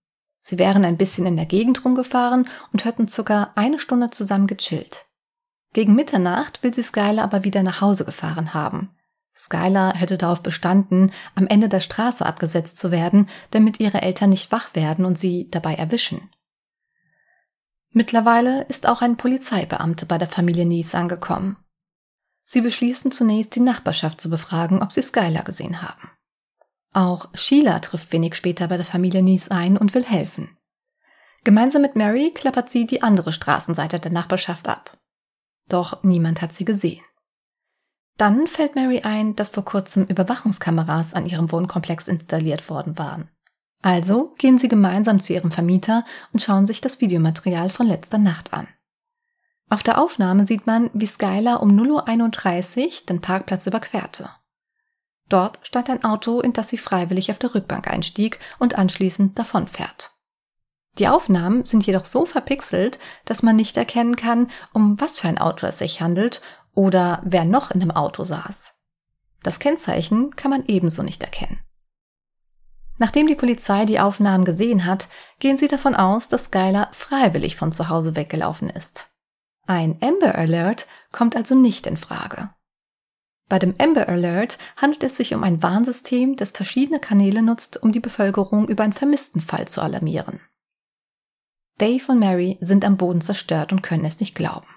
Sie 0.43 0.59
wären 0.59 0.85
ein 0.85 0.99
bisschen 0.99 1.27
in 1.27 1.37
der 1.37 1.47
Gegend 1.47 1.85
rumgefahren 1.85 2.49
und 2.73 2.85
hätten 2.85 3.09
circa 3.09 3.51
eine 3.55 3.79
Stunde 3.79 4.11
zusammen 4.11 4.47
gechillt. 4.47 5.07
Gegen 5.73 5.95
Mitternacht 5.95 6.63
will 6.63 6.73
sie 6.73 6.83
Skylar 6.83 7.25
aber 7.25 7.45
wieder 7.45 7.63
nach 7.63 7.81
Hause 7.81 8.05
gefahren 8.05 8.55
haben. 8.55 8.91
Skylar 9.35 9.95
hätte 9.95 10.17
darauf 10.17 10.43
bestanden, 10.43 11.13
am 11.35 11.47
Ende 11.47 11.69
der 11.69 11.81
Straße 11.81 12.25
abgesetzt 12.25 12.79
zu 12.79 12.91
werden, 12.91 13.29
damit 13.51 13.81
ihre 13.81 14.03
Eltern 14.03 14.31
nicht 14.31 14.53
wach 14.53 14.75
werden 14.75 15.05
und 15.05 15.19
sie 15.19 15.51
dabei 15.51 15.75
erwischen. 15.75 16.31
Mittlerweile 17.91 18.63
ist 18.65 18.89
auch 18.89 19.03
ein 19.03 19.17
Polizeibeamte 19.17 20.07
bei 20.07 20.19
der 20.19 20.29
Familie 20.29 20.65
Nies 20.65 20.95
angekommen. 20.95 21.57
Sie 22.49 22.61
beschließen 22.61 23.11
zunächst, 23.11 23.57
die 23.57 23.61
Nachbarschaft 23.61 24.21
zu 24.21 24.31
befragen, 24.31 24.81
ob 24.81 24.93
sie 24.93 25.03
Skylar 25.03 25.43
gesehen 25.43 25.83
haben. 25.83 26.11
Auch 26.93 27.29
Sheila 27.35 27.81
trifft 27.81 28.13
wenig 28.13 28.37
später 28.37 28.69
bei 28.69 28.77
der 28.77 28.87
Familie 28.87 29.21
Nies 29.21 29.49
ein 29.49 29.77
und 29.77 29.95
will 29.95 30.05
helfen. 30.05 30.57
Gemeinsam 31.43 31.83
mit 31.83 31.97
Mary 31.97 32.31
klappert 32.33 32.71
sie 32.71 32.87
die 32.87 33.03
andere 33.03 33.33
Straßenseite 33.33 33.99
der 33.99 34.13
Nachbarschaft 34.13 34.69
ab. 34.69 34.97
Doch 35.69 36.05
niemand 36.05 36.41
hat 36.41 36.53
sie 36.53 36.65
gesehen. 36.65 37.03
Dann 38.17 38.47
fällt 38.47 38.77
Mary 38.77 39.01
ein, 39.03 39.35
dass 39.35 39.51
vor 39.51 39.65
kurzem 39.65 40.05
Überwachungskameras 40.05 41.15
an 41.15 41.27
ihrem 41.27 41.51
Wohnkomplex 41.51 42.07
installiert 42.07 42.71
worden 42.71 42.97
waren. 42.97 43.29
Also 43.83 44.35
gehen 44.39 44.59
sie 44.59 44.69
gemeinsam 44.69 45.19
zu 45.19 45.33
ihrem 45.33 45.51
Vermieter 45.51 46.05
und 46.33 46.41
schauen 46.41 46.65
sich 46.65 46.81
das 46.81 47.01
Videomaterial 47.01 47.71
von 47.71 47.89
letzter 47.89 48.19
Nacht 48.19 48.53
an. 48.53 48.69
Auf 49.69 49.83
der 49.83 50.01
Aufnahme 50.01 50.47
sieht 50.47 50.67
man, 50.67 50.91
wie 50.93 51.07
Skylar 51.07 51.61
um 51.61 51.71
0.31 51.71 52.85
Uhr 52.85 52.93
den 53.09 53.21
Parkplatz 53.21 53.67
überquerte. 53.67 54.31
Dort 55.29 55.59
stand 55.63 55.91
ein 55.91 56.05
Auto, 56.05 56.41
in 56.41 56.53
das 56.53 56.69
sie 56.69 56.79
freiwillig 56.79 57.31
auf 57.31 57.39
der 57.39 57.55
Rückbank 57.55 57.89
einstieg 57.89 58.39
und 58.59 58.77
anschließend 58.77 59.37
davonfährt. 59.37 60.13
Die 60.99 61.09
Aufnahmen 61.09 61.65
sind 61.65 61.85
jedoch 61.85 62.05
so 62.05 62.27
verpixelt, 62.27 62.99
dass 63.25 63.43
man 63.43 63.57
nicht 63.57 63.77
erkennen 63.77 64.17
kann, 64.17 64.51
um 64.73 65.01
was 65.01 65.19
für 65.19 65.29
ein 65.29 65.39
Auto 65.39 65.67
es 65.67 65.79
sich 65.79 66.01
handelt 66.01 66.41
oder 66.73 67.21
wer 67.25 67.45
noch 67.45 67.71
in 67.73 67.81
dem 67.81 67.91
Auto 67.91 68.25
saß. 68.25 68.75
Das 69.43 69.59
Kennzeichen 69.59 70.35
kann 70.37 70.51
man 70.51 70.65
ebenso 70.67 71.03
nicht 71.03 71.23
erkennen. 71.23 71.61
Nachdem 72.99 73.27
die 73.27 73.35
Polizei 73.35 73.85
die 73.85 74.01
Aufnahmen 74.01 74.45
gesehen 74.45 74.87
hat, 74.87 75.09
gehen 75.39 75.59
sie 75.59 75.69
davon 75.69 75.95
aus, 75.95 76.29
dass 76.29 76.47
Skylar 76.47 76.89
freiwillig 76.93 77.57
von 77.57 77.73
zu 77.73 77.89
Hause 77.89 78.17
weggelaufen 78.17 78.71
ist. 78.71 79.11
Ein 79.67 79.99
Amber 80.01 80.37
Alert 80.37 80.87
kommt 81.11 81.35
also 81.35 81.55
nicht 81.55 81.87
in 81.87 81.97
Frage. 81.97 82.51
Bei 83.49 83.59
dem 83.59 83.75
Amber 83.79 84.09
Alert 84.09 84.59
handelt 84.77 85.03
es 85.03 85.17
sich 85.17 85.35
um 85.35 85.43
ein 85.43 85.63
Warnsystem, 85.63 86.37
das 86.37 86.53
verschiedene 86.53 87.01
Kanäle 87.01 87.43
nutzt, 87.43 87.83
um 87.83 87.93
die 87.93 88.01
Bevölkerung 88.01 88.69
über 88.69 88.85
einen 88.85 88.93
vermissten 88.93 89.41
Fall 89.41 89.67
zu 89.67 89.81
alarmieren. 89.81 90.41
Dave 91.79 92.11
und 92.11 92.19
Mary 92.19 92.59
sind 92.61 92.85
am 92.85 92.97
Boden 92.97 93.21
zerstört 93.21 93.73
und 93.73 93.83
können 93.83 94.05
es 94.05 94.21
nicht 94.21 94.35
glauben. 94.35 94.69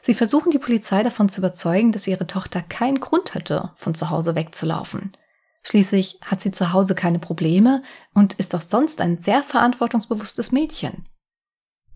Sie 0.00 0.14
versuchen 0.14 0.50
die 0.50 0.58
Polizei 0.58 1.02
davon 1.02 1.28
zu 1.28 1.40
überzeugen, 1.40 1.92
dass 1.92 2.06
ihre 2.06 2.26
Tochter 2.26 2.62
keinen 2.62 3.00
Grund 3.00 3.34
hatte, 3.34 3.72
von 3.74 3.94
zu 3.94 4.10
Hause 4.10 4.34
wegzulaufen. 4.34 5.16
Schließlich 5.62 6.20
hat 6.24 6.40
sie 6.40 6.52
zu 6.52 6.72
Hause 6.72 6.94
keine 6.94 7.18
Probleme 7.18 7.82
und 8.14 8.34
ist 8.34 8.54
doch 8.54 8.62
sonst 8.62 9.00
ein 9.00 9.18
sehr 9.18 9.42
verantwortungsbewusstes 9.42 10.52
Mädchen. 10.52 11.04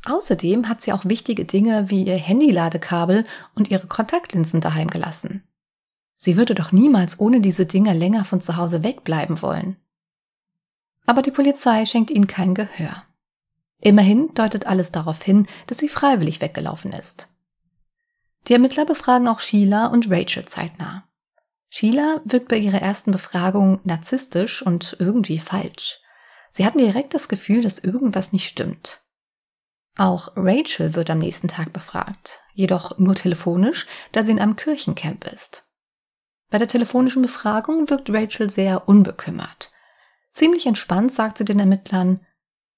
Außerdem 0.04 0.68
hat 0.68 0.82
sie 0.82 0.92
auch 0.92 1.04
wichtige 1.04 1.44
Dinge 1.44 1.90
wie 1.90 2.04
ihr 2.04 2.16
Handyladekabel 2.16 3.24
und 3.54 3.70
ihre 3.70 3.86
Kontaktlinsen 3.86 4.60
daheim 4.60 4.88
gelassen. 4.88 5.44
Sie 6.16 6.36
würde 6.36 6.54
doch 6.54 6.72
niemals 6.72 7.20
ohne 7.20 7.40
diese 7.40 7.66
Dinge 7.66 7.92
länger 7.92 8.24
von 8.24 8.40
zu 8.40 8.56
Hause 8.56 8.84
wegbleiben 8.84 9.42
wollen. 9.42 9.76
Aber 11.06 11.22
die 11.22 11.30
Polizei 11.30 11.84
schenkt 11.86 12.10
ihnen 12.10 12.26
kein 12.26 12.54
Gehör. 12.54 13.04
Immerhin 13.80 14.32
deutet 14.34 14.66
alles 14.66 14.92
darauf 14.92 15.22
hin, 15.22 15.46
dass 15.66 15.78
sie 15.78 15.88
freiwillig 15.88 16.40
weggelaufen 16.40 16.92
ist. 16.92 17.28
Die 18.48 18.52
Ermittler 18.52 18.84
befragen 18.84 19.28
auch 19.28 19.40
Sheila 19.40 19.86
und 19.86 20.10
Rachel 20.10 20.46
zeitnah. 20.46 21.08
Sheila 21.68 22.20
wirkt 22.24 22.48
bei 22.48 22.58
ihrer 22.58 22.82
ersten 22.82 23.12
Befragung 23.12 23.80
narzisstisch 23.84 24.62
und 24.62 24.96
irgendwie 24.98 25.38
falsch. 25.38 26.00
Sie 26.50 26.66
hatten 26.66 26.78
direkt 26.78 27.14
das 27.14 27.28
Gefühl, 27.28 27.62
dass 27.62 27.78
irgendwas 27.78 28.32
nicht 28.32 28.48
stimmt. 28.48 29.01
Auch 29.96 30.32
Rachel 30.36 30.94
wird 30.94 31.10
am 31.10 31.18
nächsten 31.18 31.48
Tag 31.48 31.72
befragt, 31.72 32.40
jedoch 32.54 32.98
nur 32.98 33.14
telefonisch, 33.14 33.86
da 34.12 34.24
sie 34.24 34.32
in 34.32 34.40
einem 34.40 34.56
Kirchencamp 34.56 35.24
ist. 35.26 35.68
Bei 36.50 36.58
der 36.58 36.68
telefonischen 36.68 37.22
Befragung 37.22 37.88
wirkt 37.90 38.10
Rachel 38.10 38.50
sehr 38.50 38.88
unbekümmert. 38.88 39.70
Ziemlich 40.32 40.66
entspannt 40.66 41.12
sagt 41.12 41.38
sie 41.38 41.44
den 41.44 41.60
Ermittlern, 41.60 42.20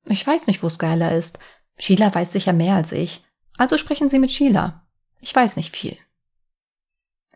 ich 0.07 0.27
weiß 0.27 0.47
nicht, 0.47 0.63
wo 0.63 0.69
Skylar 0.69 1.13
ist. 1.13 1.39
Sheila 1.79 2.15
weiß 2.15 2.33
sicher 2.33 2.53
mehr 2.53 2.75
als 2.75 2.93
ich. 2.93 3.25
Also 3.57 3.79
sprechen 3.79 4.09
Sie 4.09 4.19
mit 4.19 4.31
Sheila. 4.31 4.87
Ich 5.21 5.35
weiß 5.35 5.57
nicht 5.57 5.75
viel. 5.75 5.97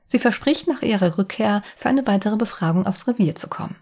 Sie 0.05 0.19
verspricht 0.19 0.69
nach 0.69 0.83
ihrer 0.83 1.19
Rückkehr 1.19 1.63
für 1.77 1.89
eine 1.89 2.07
weitere 2.07 2.37
Befragung 2.37 2.87
aufs 2.87 3.07
Revier 3.07 3.35
zu 3.35 3.49
kommen. 3.49 3.77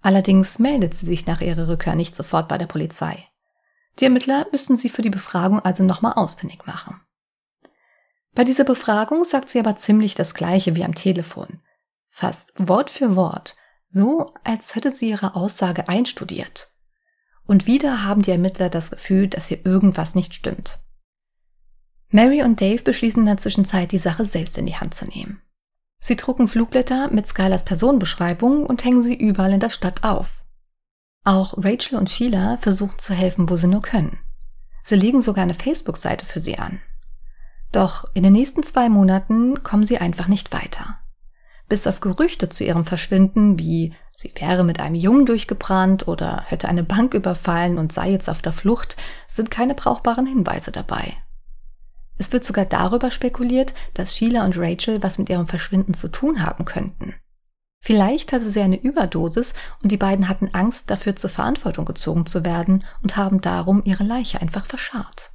Allerdings 0.00 0.58
meldet 0.58 0.94
sie 0.94 1.06
sich 1.06 1.26
nach 1.26 1.40
ihrer 1.40 1.68
Rückkehr 1.68 1.94
nicht 1.94 2.14
sofort 2.14 2.48
bei 2.48 2.58
der 2.58 2.66
Polizei. 2.66 3.26
Die 3.98 4.04
Ermittler 4.04 4.46
müssen 4.52 4.76
sie 4.76 4.88
für 4.88 5.02
die 5.02 5.10
Befragung 5.10 5.60
also 5.60 5.82
nochmal 5.82 6.14
ausfindig 6.14 6.66
machen. 6.66 7.00
Bei 8.34 8.44
dieser 8.44 8.64
Befragung 8.64 9.24
sagt 9.24 9.50
sie 9.50 9.58
aber 9.58 9.76
ziemlich 9.76 10.14
das 10.14 10.34
Gleiche 10.34 10.76
wie 10.76 10.84
am 10.84 10.94
Telefon. 10.94 11.60
Fast 12.08 12.52
Wort 12.56 12.90
für 12.90 13.16
Wort, 13.16 13.56
so 13.88 14.34
als 14.44 14.74
hätte 14.74 14.90
sie 14.90 15.08
ihre 15.08 15.34
Aussage 15.34 15.88
einstudiert. 15.88 16.74
Und 17.46 17.66
wieder 17.66 18.04
haben 18.04 18.22
die 18.22 18.30
Ermittler 18.30 18.68
das 18.68 18.90
Gefühl, 18.90 19.26
dass 19.26 19.48
hier 19.48 19.64
irgendwas 19.64 20.14
nicht 20.14 20.34
stimmt. 20.34 20.78
Mary 22.10 22.42
und 22.42 22.60
Dave 22.60 22.82
beschließen 22.82 23.20
in 23.20 23.26
der 23.26 23.38
Zwischenzeit, 23.38 23.92
die 23.92 23.98
Sache 23.98 24.24
selbst 24.24 24.56
in 24.58 24.66
die 24.66 24.76
Hand 24.76 24.94
zu 24.94 25.06
nehmen. 25.06 25.42
Sie 26.00 26.16
drucken 26.16 26.48
Flugblätter 26.48 27.10
mit 27.10 27.26
Skylers 27.26 27.64
Personenbeschreibung 27.64 28.64
und 28.64 28.84
hängen 28.84 29.02
sie 29.02 29.14
überall 29.14 29.52
in 29.52 29.60
der 29.60 29.70
Stadt 29.70 30.04
auf. 30.04 30.37
Auch 31.28 31.52
Rachel 31.58 31.98
und 31.98 32.08
Sheila 32.08 32.56
versuchen 32.56 32.98
zu 32.98 33.12
helfen, 33.12 33.50
wo 33.50 33.56
sie 33.56 33.66
nur 33.66 33.82
können. 33.82 34.16
Sie 34.82 34.94
legen 34.94 35.20
sogar 35.20 35.42
eine 35.42 35.52
Facebook-Seite 35.52 36.24
für 36.24 36.40
sie 36.40 36.58
an. 36.58 36.80
Doch 37.70 38.08
in 38.14 38.22
den 38.22 38.32
nächsten 38.32 38.62
zwei 38.62 38.88
Monaten 38.88 39.62
kommen 39.62 39.84
sie 39.84 39.98
einfach 39.98 40.26
nicht 40.26 40.54
weiter. 40.54 40.98
Bis 41.68 41.86
auf 41.86 42.00
Gerüchte 42.00 42.48
zu 42.48 42.64
ihrem 42.64 42.86
Verschwinden, 42.86 43.58
wie 43.58 43.92
sie 44.14 44.32
wäre 44.36 44.64
mit 44.64 44.80
einem 44.80 44.94
Jungen 44.94 45.26
durchgebrannt 45.26 46.08
oder 46.08 46.44
hätte 46.46 46.66
eine 46.66 46.82
Bank 46.82 47.12
überfallen 47.12 47.76
und 47.76 47.92
sei 47.92 48.08
jetzt 48.10 48.30
auf 48.30 48.40
der 48.40 48.54
Flucht, 48.54 48.96
sind 49.28 49.50
keine 49.50 49.74
brauchbaren 49.74 50.24
Hinweise 50.24 50.72
dabei. 50.72 51.12
Es 52.16 52.32
wird 52.32 52.42
sogar 52.42 52.64
darüber 52.64 53.10
spekuliert, 53.10 53.74
dass 53.92 54.16
Sheila 54.16 54.46
und 54.46 54.56
Rachel 54.56 55.02
was 55.02 55.18
mit 55.18 55.28
ihrem 55.28 55.46
Verschwinden 55.46 55.92
zu 55.92 56.08
tun 56.08 56.42
haben 56.42 56.64
könnten. 56.64 57.16
Vielleicht 57.80 58.32
hatte 58.32 58.48
sie 58.50 58.60
eine 58.60 58.80
Überdosis 58.80 59.54
und 59.82 59.92
die 59.92 59.96
beiden 59.96 60.28
hatten 60.28 60.52
Angst, 60.52 60.90
dafür 60.90 61.16
zur 61.16 61.30
Verantwortung 61.30 61.84
gezogen 61.84 62.26
zu 62.26 62.44
werden 62.44 62.84
und 63.02 63.16
haben 63.16 63.40
darum 63.40 63.82
ihre 63.84 64.04
Leiche 64.04 64.40
einfach 64.40 64.66
verscharrt. 64.66 65.32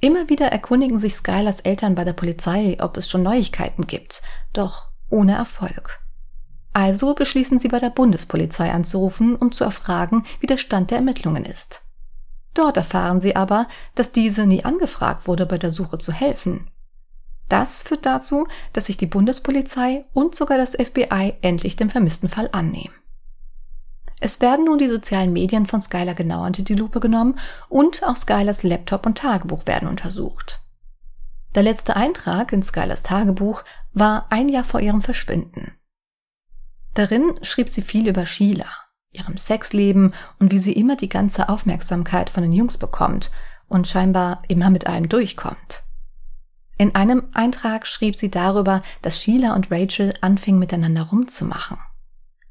Immer 0.00 0.28
wieder 0.28 0.46
erkundigen 0.48 0.98
sich 0.98 1.14
Skylers 1.14 1.60
Eltern 1.60 1.94
bei 1.94 2.02
der 2.02 2.12
Polizei, 2.12 2.76
ob 2.80 2.96
es 2.96 3.08
schon 3.08 3.22
Neuigkeiten 3.22 3.86
gibt, 3.86 4.20
doch 4.52 4.88
ohne 5.08 5.36
Erfolg. 5.36 6.00
Also 6.72 7.14
beschließen 7.14 7.60
sie 7.60 7.68
bei 7.68 7.78
der 7.78 7.90
Bundespolizei 7.90 8.72
anzurufen, 8.72 9.36
um 9.36 9.52
zu 9.52 9.62
erfragen, 9.62 10.24
wie 10.40 10.48
der 10.48 10.56
Stand 10.56 10.90
der 10.90 10.98
Ermittlungen 10.98 11.44
ist. 11.44 11.82
Dort 12.52 12.76
erfahren 12.76 13.20
sie 13.20 13.36
aber, 13.36 13.68
dass 13.94 14.10
diese 14.10 14.44
nie 14.44 14.64
angefragt 14.64 15.28
wurde, 15.28 15.46
bei 15.46 15.56
der 15.56 15.70
Suche 15.70 15.98
zu 15.98 16.12
helfen. 16.12 16.68
Das 17.52 17.80
führt 17.80 18.06
dazu, 18.06 18.46
dass 18.72 18.86
sich 18.86 18.96
die 18.96 19.04
Bundespolizei 19.04 20.06
und 20.14 20.34
sogar 20.34 20.56
das 20.56 20.72
FBI 20.72 21.34
endlich 21.42 21.76
dem 21.76 21.90
vermissten 21.90 22.30
Fall 22.30 22.48
annehmen. 22.50 22.94
Es 24.20 24.40
werden 24.40 24.64
nun 24.64 24.78
die 24.78 24.88
sozialen 24.88 25.34
Medien 25.34 25.66
von 25.66 25.82
Skylar 25.82 26.14
genau 26.14 26.46
unter 26.46 26.62
die 26.62 26.74
Lupe 26.74 26.98
genommen 26.98 27.38
und 27.68 28.04
auch 28.04 28.16
Skylars 28.16 28.62
Laptop 28.62 29.04
und 29.04 29.18
Tagebuch 29.18 29.66
werden 29.66 29.86
untersucht. 29.86 30.62
Der 31.54 31.62
letzte 31.62 31.94
Eintrag 31.94 32.54
in 32.54 32.62
Skylars 32.62 33.02
Tagebuch 33.02 33.64
war 33.92 34.28
ein 34.30 34.48
Jahr 34.48 34.64
vor 34.64 34.80
ihrem 34.80 35.02
Verschwinden. 35.02 35.72
Darin 36.94 37.38
schrieb 37.42 37.68
sie 37.68 37.82
viel 37.82 38.08
über 38.08 38.24
Sheila, 38.24 38.70
ihrem 39.10 39.36
Sexleben 39.36 40.14
und 40.38 40.52
wie 40.52 40.58
sie 40.58 40.72
immer 40.72 40.96
die 40.96 41.10
ganze 41.10 41.50
Aufmerksamkeit 41.50 42.30
von 42.30 42.44
den 42.44 42.52
Jungs 42.54 42.78
bekommt 42.78 43.30
und 43.68 43.86
scheinbar 43.86 44.40
immer 44.48 44.70
mit 44.70 44.86
allem 44.86 45.10
durchkommt. 45.10 45.84
In 46.78 46.94
einem 46.94 47.28
Eintrag 47.32 47.86
schrieb 47.86 48.16
sie 48.16 48.30
darüber, 48.30 48.82
dass 49.02 49.20
Sheila 49.20 49.54
und 49.54 49.70
Rachel 49.70 50.14
anfingen 50.20 50.58
miteinander 50.58 51.02
rumzumachen. 51.02 51.78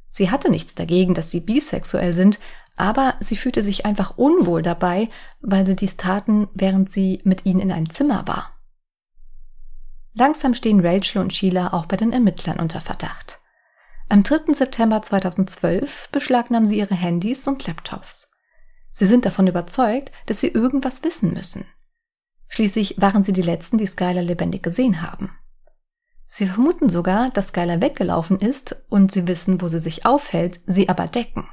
Sie 0.09 0.29
hatte 0.29 0.51
nichts 0.51 0.75
dagegen, 0.75 1.13
dass 1.13 1.31
sie 1.31 1.39
bisexuell 1.39 2.13
sind, 2.13 2.39
aber 2.75 3.15
sie 3.19 3.37
fühlte 3.37 3.63
sich 3.63 3.85
einfach 3.85 4.17
unwohl 4.17 4.61
dabei, 4.61 5.09
weil 5.39 5.65
sie 5.65 5.75
dies 5.75 5.97
taten, 5.97 6.47
während 6.53 6.91
sie 6.91 7.21
mit 7.23 7.45
ihnen 7.45 7.59
in 7.59 7.71
einem 7.71 7.89
Zimmer 7.89 8.27
war. 8.27 8.57
Langsam 10.13 10.53
stehen 10.53 10.85
Rachel 10.85 11.21
und 11.21 11.31
Sheila 11.31 11.73
auch 11.73 11.85
bei 11.85 11.95
den 11.95 12.11
Ermittlern 12.11 12.59
unter 12.59 12.81
Verdacht. 12.81 13.39
Am 14.09 14.23
3. 14.23 14.53
September 14.53 15.01
2012 15.01 16.09
beschlagnahmen 16.11 16.67
sie 16.67 16.79
ihre 16.79 16.95
Handys 16.95 17.47
und 17.47 17.65
Laptops. 17.65 18.29
Sie 18.91 19.05
sind 19.05 19.25
davon 19.25 19.47
überzeugt, 19.47 20.11
dass 20.25 20.41
sie 20.41 20.49
irgendwas 20.49 21.03
wissen 21.03 21.33
müssen. 21.33 21.65
Schließlich 22.51 22.95
waren 22.97 23.23
sie 23.23 23.31
die 23.31 23.41
Letzten, 23.41 23.77
die 23.77 23.85
Skylar 23.85 24.23
lebendig 24.23 24.61
gesehen 24.61 25.01
haben. 25.01 25.31
Sie 26.25 26.47
vermuten 26.47 26.89
sogar, 26.89 27.29
dass 27.29 27.47
Skylar 27.47 27.81
weggelaufen 27.81 28.39
ist 28.39 28.75
und 28.89 29.13
sie 29.13 29.25
wissen, 29.25 29.61
wo 29.61 29.69
sie 29.69 29.79
sich 29.79 30.05
aufhält, 30.05 30.59
sie 30.65 30.89
aber 30.89 31.07
decken. 31.07 31.47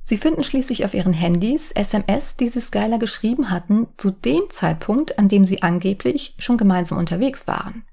Sie 0.00 0.16
finden 0.16 0.44
schließlich 0.44 0.84
auf 0.84 0.94
ihren 0.94 1.12
Handys 1.12 1.72
SMS, 1.72 2.36
die 2.36 2.46
sie 2.48 2.60
Skylar 2.60 3.00
geschrieben 3.00 3.50
hatten, 3.50 3.88
zu 3.96 4.12
dem 4.12 4.48
Zeitpunkt, 4.48 5.18
an 5.18 5.28
dem 5.28 5.44
sie 5.44 5.60
angeblich 5.60 6.36
schon 6.38 6.56
gemeinsam 6.56 6.96
unterwegs 6.96 7.48
waren. 7.48 7.84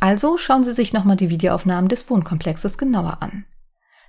Also 0.00 0.38
schauen 0.38 0.64
Sie 0.64 0.72
sich 0.72 0.94
nochmal 0.94 1.16
die 1.16 1.28
Videoaufnahmen 1.28 1.88
des 1.88 2.08
Wohnkomplexes 2.08 2.78
genauer 2.78 3.18
an. 3.20 3.44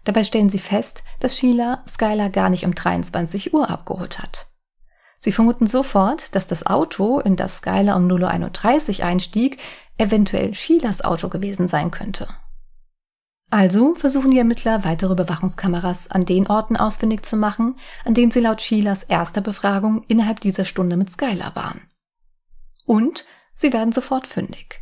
Dabei 0.05 0.23
stellen 0.23 0.49
Sie 0.49 0.59
fest, 0.59 1.03
dass 1.19 1.37
Sheila 1.37 1.83
Skylar 1.89 2.29
gar 2.29 2.49
nicht 2.49 2.63
um 2.63 2.73
23 2.73 3.53
Uhr 3.53 3.69
abgeholt 3.69 4.19
hat. 4.19 4.48
Sie 5.19 5.31
vermuten 5.31 5.67
sofort, 5.67 6.33
dass 6.35 6.47
das 6.47 6.65
Auto, 6.65 7.19
in 7.19 7.35
das 7.35 7.57
Skylar 7.57 7.97
um 7.97 8.07
0.31 8.07 8.99
Uhr 8.99 9.05
einstieg, 9.05 9.57
eventuell 9.97 10.53
Sheilas 10.53 11.01
Auto 11.01 11.27
gewesen 11.27 11.67
sein 11.67 11.91
könnte. 11.91 12.27
Also 13.51 13.95
versuchen 13.95 14.31
die 14.31 14.37
Ermittler 14.37 14.83
weitere 14.85 15.13
Überwachungskameras 15.13 16.09
an 16.11 16.25
den 16.25 16.47
Orten 16.47 16.77
ausfindig 16.77 17.25
zu 17.25 17.35
machen, 17.35 17.75
an 18.05 18.13
denen 18.13 18.31
sie 18.31 18.39
laut 18.39 18.61
Sheilas 18.61 19.03
erster 19.03 19.41
Befragung 19.41 20.03
innerhalb 20.07 20.39
dieser 20.39 20.65
Stunde 20.65 20.97
mit 20.97 21.11
Skylar 21.11 21.55
waren. 21.55 21.81
Und 22.85 23.25
sie 23.53 23.73
werden 23.73 23.91
sofort 23.91 24.27
fündig. 24.27 24.81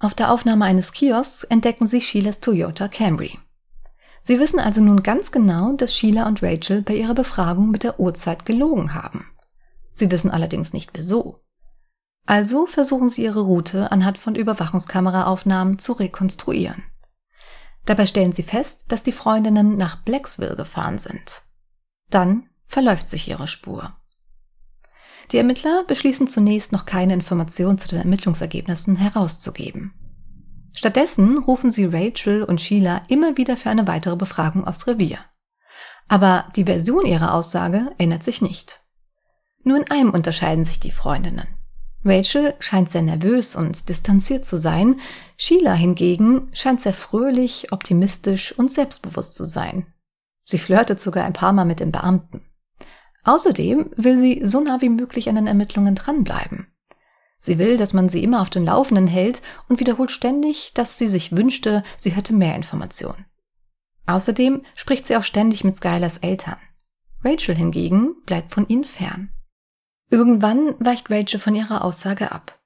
Auf 0.00 0.14
der 0.14 0.32
Aufnahme 0.32 0.64
eines 0.64 0.92
Kiosks 0.92 1.42
entdecken 1.44 1.88
sie 1.88 2.00
Sheilas 2.00 2.40
Toyota 2.40 2.88
Camry. 2.88 3.36
Sie 4.20 4.38
wissen 4.38 4.60
also 4.60 4.80
nun 4.80 5.02
ganz 5.02 5.32
genau, 5.32 5.72
dass 5.72 5.96
Sheila 5.96 6.26
und 6.26 6.42
Rachel 6.42 6.82
bei 6.82 6.94
ihrer 6.94 7.14
Befragung 7.14 7.70
mit 7.70 7.82
der 7.82 7.98
Uhrzeit 7.98 8.44
gelogen 8.44 8.94
haben. 8.94 9.26
Sie 9.98 10.12
wissen 10.12 10.30
allerdings 10.30 10.72
nicht 10.72 10.92
wieso. 10.94 11.40
Also 12.24 12.66
versuchen 12.66 13.08
sie 13.08 13.24
ihre 13.24 13.40
Route 13.40 13.90
anhand 13.90 14.16
von 14.16 14.36
Überwachungskameraaufnahmen 14.36 15.80
zu 15.80 15.92
rekonstruieren. 15.92 16.84
Dabei 17.84 18.06
stellen 18.06 18.32
sie 18.32 18.44
fest, 18.44 18.92
dass 18.92 19.02
die 19.02 19.12
Freundinnen 19.12 19.76
nach 19.76 20.04
Blacksville 20.04 20.54
gefahren 20.54 21.00
sind. 21.00 21.42
Dann 22.10 22.48
verläuft 22.68 23.08
sich 23.08 23.28
ihre 23.28 23.48
Spur. 23.48 23.96
Die 25.32 25.38
Ermittler 25.38 25.82
beschließen 25.88 26.28
zunächst 26.28 26.70
noch 26.70 26.86
keine 26.86 27.14
Informationen 27.14 27.78
zu 27.78 27.88
den 27.88 27.98
Ermittlungsergebnissen 27.98 28.94
herauszugeben. 28.94 29.94
Stattdessen 30.74 31.38
rufen 31.38 31.72
sie 31.72 31.86
Rachel 31.86 32.44
und 32.44 32.60
Sheila 32.60 33.02
immer 33.08 33.36
wieder 33.36 33.56
für 33.56 33.70
eine 33.70 33.88
weitere 33.88 34.14
Befragung 34.14 34.64
aufs 34.64 34.86
Revier. 34.86 35.18
Aber 36.06 36.46
die 36.54 36.64
Version 36.64 37.04
ihrer 37.04 37.34
Aussage 37.34 37.90
ändert 37.98 38.22
sich 38.22 38.42
nicht. 38.42 38.84
Nur 39.68 39.76
in 39.76 39.90
einem 39.90 40.12
unterscheiden 40.12 40.64
sich 40.64 40.80
die 40.80 40.90
Freundinnen. 40.90 41.46
Rachel 42.02 42.54
scheint 42.58 42.90
sehr 42.90 43.02
nervös 43.02 43.54
und 43.54 43.90
distanziert 43.90 44.46
zu 44.46 44.56
sein, 44.56 44.98
Sheila 45.36 45.74
hingegen 45.74 46.48
scheint 46.54 46.80
sehr 46.80 46.94
fröhlich, 46.94 47.70
optimistisch 47.70 48.58
und 48.58 48.72
selbstbewusst 48.72 49.34
zu 49.34 49.44
sein. 49.44 49.84
Sie 50.44 50.56
flirtet 50.56 51.00
sogar 51.00 51.26
ein 51.26 51.34
paar 51.34 51.52
Mal 51.52 51.66
mit 51.66 51.80
den 51.80 51.92
Beamten. 51.92 52.40
Außerdem 53.24 53.90
will 53.94 54.18
sie 54.18 54.40
so 54.42 54.60
nah 54.60 54.80
wie 54.80 54.88
möglich 54.88 55.28
an 55.28 55.34
den 55.34 55.46
Ermittlungen 55.46 55.94
dranbleiben. 55.94 56.68
Sie 57.38 57.58
will, 57.58 57.76
dass 57.76 57.92
man 57.92 58.08
sie 58.08 58.24
immer 58.24 58.40
auf 58.40 58.48
den 58.48 58.64
Laufenden 58.64 59.06
hält 59.06 59.42
und 59.68 59.80
wiederholt 59.80 60.10
ständig, 60.10 60.72
dass 60.72 60.96
sie 60.96 61.08
sich 61.08 61.36
wünschte, 61.36 61.82
sie 61.98 62.12
hätte 62.12 62.32
mehr 62.32 62.56
Informationen. 62.56 63.26
Außerdem 64.06 64.62
spricht 64.74 65.06
sie 65.06 65.16
auch 65.18 65.24
ständig 65.24 65.62
mit 65.62 65.76
Skylers 65.76 66.16
Eltern. 66.16 66.56
Rachel 67.22 67.54
hingegen 67.54 68.14
bleibt 68.24 68.54
von 68.54 68.66
ihnen 68.66 68.84
fern. 68.84 69.28
Irgendwann 70.10 70.74
weicht 70.78 71.10
Rachel 71.10 71.38
von 71.38 71.54
ihrer 71.54 71.84
Aussage 71.84 72.32
ab. 72.32 72.58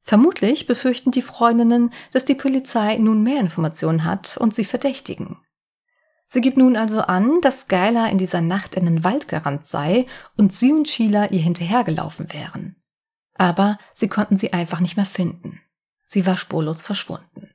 Vermutlich 0.00 0.66
befürchten 0.66 1.10
die 1.10 1.22
Freundinnen, 1.22 1.92
dass 2.12 2.24
die 2.24 2.34
Polizei 2.34 2.96
nun 2.96 3.22
mehr 3.22 3.40
Informationen 3.40 4.04
hat 4.04 4.38
und 4.38 4.54
sie 4.54 4.64
verdächtigen. 4.64 5.36
Sie 6.26 6.40
gibt 6.40 6.56
nun 6.56 6.76
also 6.76 7.00
an, 7.00 7.40
dass 7.42 7.62
Skylar 7.62 8.10
in 8.10 8.18
dieser 8.18 8.40
Nacht 8.40 8.74
in 8.74 8.86
den 8.86 9.04
Wald 9.04 9.28
gerannt 9.28 9.66
sei 9.66 10.06
und 10.36 10.52
sie 10.52 10.72
und 10.72 10.88
Sheila 10.88 11.26
ihr 11.30 11.40
hinterhergelaufen 11.40 12.32
wären. 12.32 12.76
Aber 13.34 13.78
sie 13.92 14.08
konnten 14.08 14.36
sie 14.36 14.52
einfach 14.52 14.80
nicht 14.80 14.96
mehr 14.96 15.06
finden. 15.06 15.60
Sie 16.06 16.26
war 16.26 16.36
spurlos 16.38 16.82
verschwunden. 16.82 17.50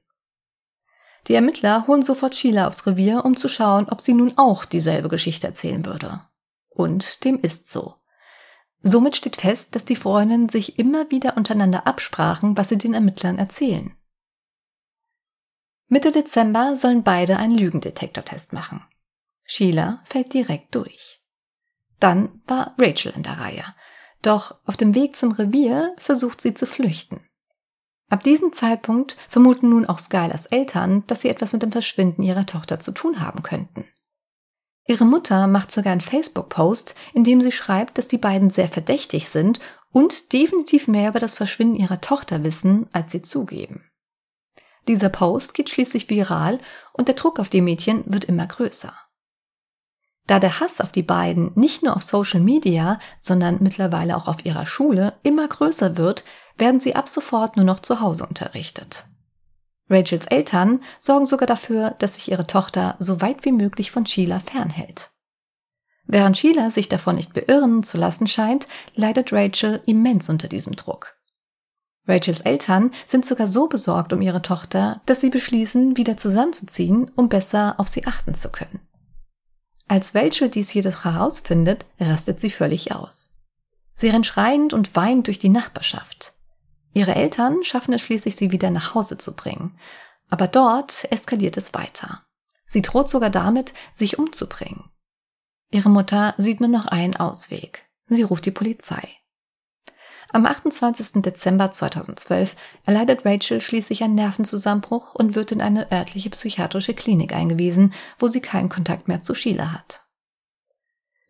Die 1.28 1.36
Ermittler 1.36 1.88
holen 1.88 2.04
sofort 2.04 2.36
Sheila 2.36 2.68
aufs 2.68 2.86
Revier, 2.86 3.26
um 3.26 3.38
zu 3.38 3.48
schauen, 3.48 3.90
ob 3.90 4.02
sie 4.02 4.14
nun 4.14 4.34
auch 4.38 4.66
dieselbe 4.66 5.08
Geschichte 5.08 5.48
erzählen 5.48 5.86
würde. 5.86 6.22
Und 6.70 7.24
dem 7.24 7.40
ist 7.40 7.72
so. 7.72 7.96
Somit 8.86 9.16
steht 9.16 9.38
fest, 9.38 9.74
dass 9.76 9.86
die 9.86 9.96
Freundinnen 9.96 10.50
sich 10.50 10.78
immer 10.78 11.10
wieder 11.10 11.38
untereinander 11.38 11.88
absprachen, 11.88 12.58
was 12.58 12.68
sie 12.68 12.78
den 12.78 12.94
Ermittlern 12.94 13.40
erzählen. 13.40 13.96
Mitte 15.88 16.12
Dezember 16.12 16.76
sollen 16.76 17.04
beide 17.04 17.38
einen 17.38 17.58
Lügendetektortest 17.58 18.52
machen. 18.52 18.84
Sheila 19.46 20.02
fällt 20.04 20.34
direkt 20.34 20.76
durch. 20.76 21.22
Dann 22.00 22.42
war 22.46 22.76
Rachel 22.78 23.14
in 23.16 23.24
der 23.24 23.40
Reihe. 23.40 23.64
Doch 24.22 24.56
auf 24.66 24.76
dem 24.76 24.96
Weg 24.96 25.16
zum 25.16 25.32
Revier 25.32 25.94
versucht 25.98 26.42
sie 26.42 26.54
zu 26.54 26.66
flüchten. 26.66 27.22
Ab 28.10 28.24
diesem 28.24 28.52
Zeitpunkt 28.52 29.18
vermuten 29.30 29.70
nun 29.70 29.86
auch 29.86 30.00
Skylers 30.00 30.48
Eltern, 30.48 31.06
dass 31.08 31.22
sie 31.22 31.30
etwas 31.30 31.54
mit 31.54 31.64
dem 31.64 31.72
Verschwinden 31.72 32.24
ihrer 32.24 32.46
Tochter 32.46 32.80
zu 32.80 32.92
tun 32.92 33.22
haben 33.22 33.44
könnten. 33.44 33.86
Ihre 34.86 35.06
Mutter 35.06 35.48
macht 35.48 35.72
sogar 35.72 35.94
einen 35.94 36.02
Facebook-Post, 36.02 36.96
in 37.14 37.24
dem 37.24 37.42
sie 37.42 37.52
schreibt, 37.52 37.98
dass 37.98 38.08
die 38.08 38.18
beiden 38.18 38.50
sehr 38.50 38.68
verdächtig 38.68 39.30
sind 39.30 39.60
und 39.92 40.34
definitiv 40.34 40.88
mehr 40.88 41.10
über 41.10 41.20
das 41.20 41.38
Verschwinden 41.38 41.76
ihrer 41.76 42.02
Tochter 42.02 42.44
wissen, 42.44 42.88
als 42.92 43.12
sie 43.12 43.22
zugeben. 43.22 43.90
Dieser 44.88 45.10
Post 45.10 45.54
geht 45.54 45.70
schließlich 45.70 46.10
viral 46.10 46.60
und 46.92 47.08
der 47.08 47.16
Druck 47.16 47.40
auf 47.40 47.48
die 47.48 47.62
Mädchen 47.62 48.04
wird 48.06 48.26
immer 48.26 48.46
größer. 48.46 48.94
Da 50.28 50.40
der 50.40 50.60
Hass 50.60 50.82
auf 50.82 50.92
die 50.92 51.04
beiden 51.04 51.52
nicht 51.56 51.84
nur 51.84 51.96
auf 51.96 52.04
Social 52.04 52.40
Media, 52.40 53.00
sondern 53.22 53.60
mittlerweile 53.62 54.16
auch 54.18 54.28
auf 54.28 54.46
ihrer 54.46 54.66
Schule 54.66 55.14
immer 55.24 55.48
größer 55.48 55.98
wird, 55.98 56.24
werden 56.58 56.80
sie 56.80 56.96
ab 56.96 57.10
sofort 57.10 57.56
nur 57.56 57.66
noch 57.66 57.80
zu 57.80 58.00
Hause 58.00 58.26
unterrichtet. 58.26 59.06
Rachels 59.94 60.26
Eltern 60.26 60.82
sorgen 61.00 61.26
sogar 61.26 61.48
dafür, 61.48 61.96
dass 62.00 62.16
sich 62.16 62.32
ihre 62.32 62.48
Tochter 62.48 62.96
so 63.00 63.22
weit 63.22 63.46
wie 63.46 63.52
möglich 63.52 63.92
von 63.92 64.06
Sheila 64.06 64.40
fernhält. 64.40 65.12
Während 66.06 66.38
Sheila 66.38 66.72
sich 66.72 66.90
davon 66.90 67.16
nicht 67.16 67.34
beirren 67.34 67.84
zu 67.84 67.98
lassen 67.98 68.28
scheint, 68.28 68.68
leidet 68.96 69.32
Rachel 69.32 69.82
immens 69.86 70.30
unter 70.30 70.48
diesem 70.48 70.76
Druck. 70.76 71.16
Rachels 72.06 72.42
Eltern 72.42 72.92
sind 73.06 73.26
sogar 73.26 73.48
so 73.48 73.68
besorgt 73.68 74.12
um 74.12 74.22
ihre 74.22 74.42
Tochter, 74.42 75.02
dass 75.06 75.22
sie 75.22 75.30
beschließen, 75.30 75.96
wieder 75.96 76.18
zusammenzuziehen, 76.18 77.10
um 77.16 77.30
besser 77.30 77.76
auf 77.78 77.88
sie 77.88 78.06
achten 78.06 78.36
zu 78.36 78.52
können. 78.52 78.82
Als 79.88 80.14
Rachel 80.14 80.50
dies 80.50 80.74
jedoch 80.74 81.06
herausfindet, 81.06 81.86
rastet 82.00 82.40
sie 82.40 82.50
völlig 82.50 82.94
aus. 82.94 83.40
Sie 83.96 84.10
rennt 84.10 84.26
schreiend 84.26 84.74
und 84.74 84.96
weint 84.96 85.28
durch 85.28 85.40
die 85.40 85.50
Nachbarschaft. 85.50 86.34
Ihre 86.94 87.16
Eltern 87.16 87.64
schaffen 87.64 87.94
es 87.94 88.02
schließlich, 88.02 88.36
sie 88.36 88.52
wieder 88.52 88.70
nach 88.70 88.96
Hause 88.96 89.18
zu 89.18 89.36
bringen. 89.36 89.78
Aber 90.30 90.48
dort 90.48 91.12
eskaliert 91.12 91.58
es 91.58 91.74
weiter. 91.74 92.24
Sie 92.66 92.82
droht 92.82 93.10
sogar 93.10 93.30
damit, 93.30 93.74
sich 93.94 94.20
umzubringen. 94.20 94.86
Ihre 95.70 95.90
Mutter 95.90 96.36
sieht 96.38 96.60
nur 96.60 96.70
noch 96.70 96.86
einen 96.86 97.16
Ausweg. 97.16 97.86
Sie 98.08 98.24
ruft 98.24 98.46
die 98.46 98.52
Polizei. 98.52 99.02
Am 100.32 100.48
28. 100.48 101.22
Dezember 101.22 101.72
2012 101.72 102.56
erleidet 102.86 103.26
Rachel 103.26 103.62
schließlich 103.62 104.04
einen 104.04 104.16
Nervenzusammenbruch 104.16 105.14
und 105.14 105.36
wird 105.36 105.52
in 105.52 105.62
eine 105.62 105.92
örtliche 105.92 106.32
psychiatrische 106.32 106.96
Klinik 106.96 107.34
eingewiesen, 107.34 107.94
wo 108.18 108.28
sie 108.28 108.42
keinen 108.42 108.70
Kontakt 108.70 109.08
mehr 109.08 109.22
zu 109.22 109.36
Sheila 109.36 109.72
hat. 109.72 110.06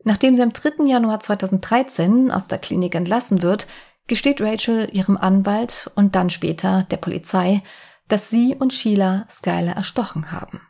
Nachdem 0.06 0.36
sie 0.36 0.42
am 0.42 0.54
3. 0.54 0.86
Januar 0.86 1.20
2013 1.20 2.32
aus 2.32 2.48
der 2.48 2.60
Klinik 2.60 2.96
entlassen 2.96 3.42
wird, 3.42 3.68
gesteht 4.08 4.42
Rachel 4.42 4.90
ihrem 4.92 5.18
Anwalt 5.18 5.92
und 5.96 6.16
dann 6.16 6.30
später 6.30 6.84
der 6.84 6.98
Polizei, 6.98 7.64
dass 8.08 8.30
sie 8.30 8.56
und 8.56 8.74
Sheila 8.74 9.26
Skylar 9.30 9.76
erstochen 9.76 10.32
haben. 10.32 10.62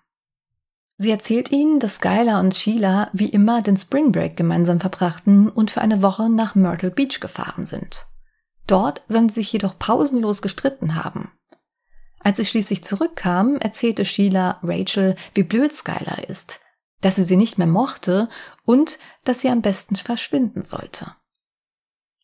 Sie 0.98 1.10
erzählt 1.10 1.52
ihnen, 1.52 1.80
dass 1.80 1.96
Skylar 1.96 2.40
und 2.40 2.56
Sheila 2.56 3.10
wie 3.14 3.30
immer 3.30 3.62
den 3.62 3.78
Spring 3.78 4.12
Break 4.12 4.38
gemeinsam 4.38 4.80
verbrachten 4.80 5.50
und 5.50 5.72
für 5.72 5.82
eine 5.82 6.02
Woche 6.02 6.30
nach 6.30 6.56
Myrtle 6.56 6.92
Beach 6.92 7.20
gefahren 7.20 7.66
sind. 7.66 8.06
Dort 8.68 9.02
sollen 9.08 9.30
sie 9.30 9.42
sich 9.42 9.52
jedoch 9.52 9.78
pausenlos 9.80 10.42
gestritten 10.42 10.96
haben. 10.96 11.32
Als 12.20 12.38
sie 12.38 12.46
schließlich 12.46 12.84
zurückkam, 12.84 13.58
erzählte 13.58 14.06
Sheila 14.06 14.60
Rachel, 14.64 15.16
wie 15.34 15.44
blöd 15.44 15.74
Skylar 15.74 16.30
ist, 16.30 16.62
dass 17.02 17.16
sie 17.16 17.26
sie 17.26 17.36
nicht 17.36 17.58
mehr 17.58 17.68
mochte 17.68 18.30
und 18.64 18.98
dass 19.26 19.42
sie 19.42 19.50
am 19.50 19.62
besten 19.62 19.96
verschwinden 19.98 20.64
sollte. 20.64 21.14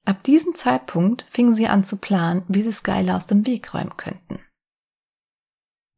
Ab 0.06 0.24
diesem 0.24 0.56
Zeitpunkt 0.56 1.26
fingen 1.30 1.54
sie 1.54 1.68
an 1.68 1.84
zu 1.84 1.98
planen, 1.98 2.44
wie 2.48 2.62
sie 2.62 2.72
Skylar 2.72 3.18
aus 3.18 3.28
dem 3.28 3.46
Weg 3.46 3.74
räumen 3.74 3.96
könnten. 3.98 4.40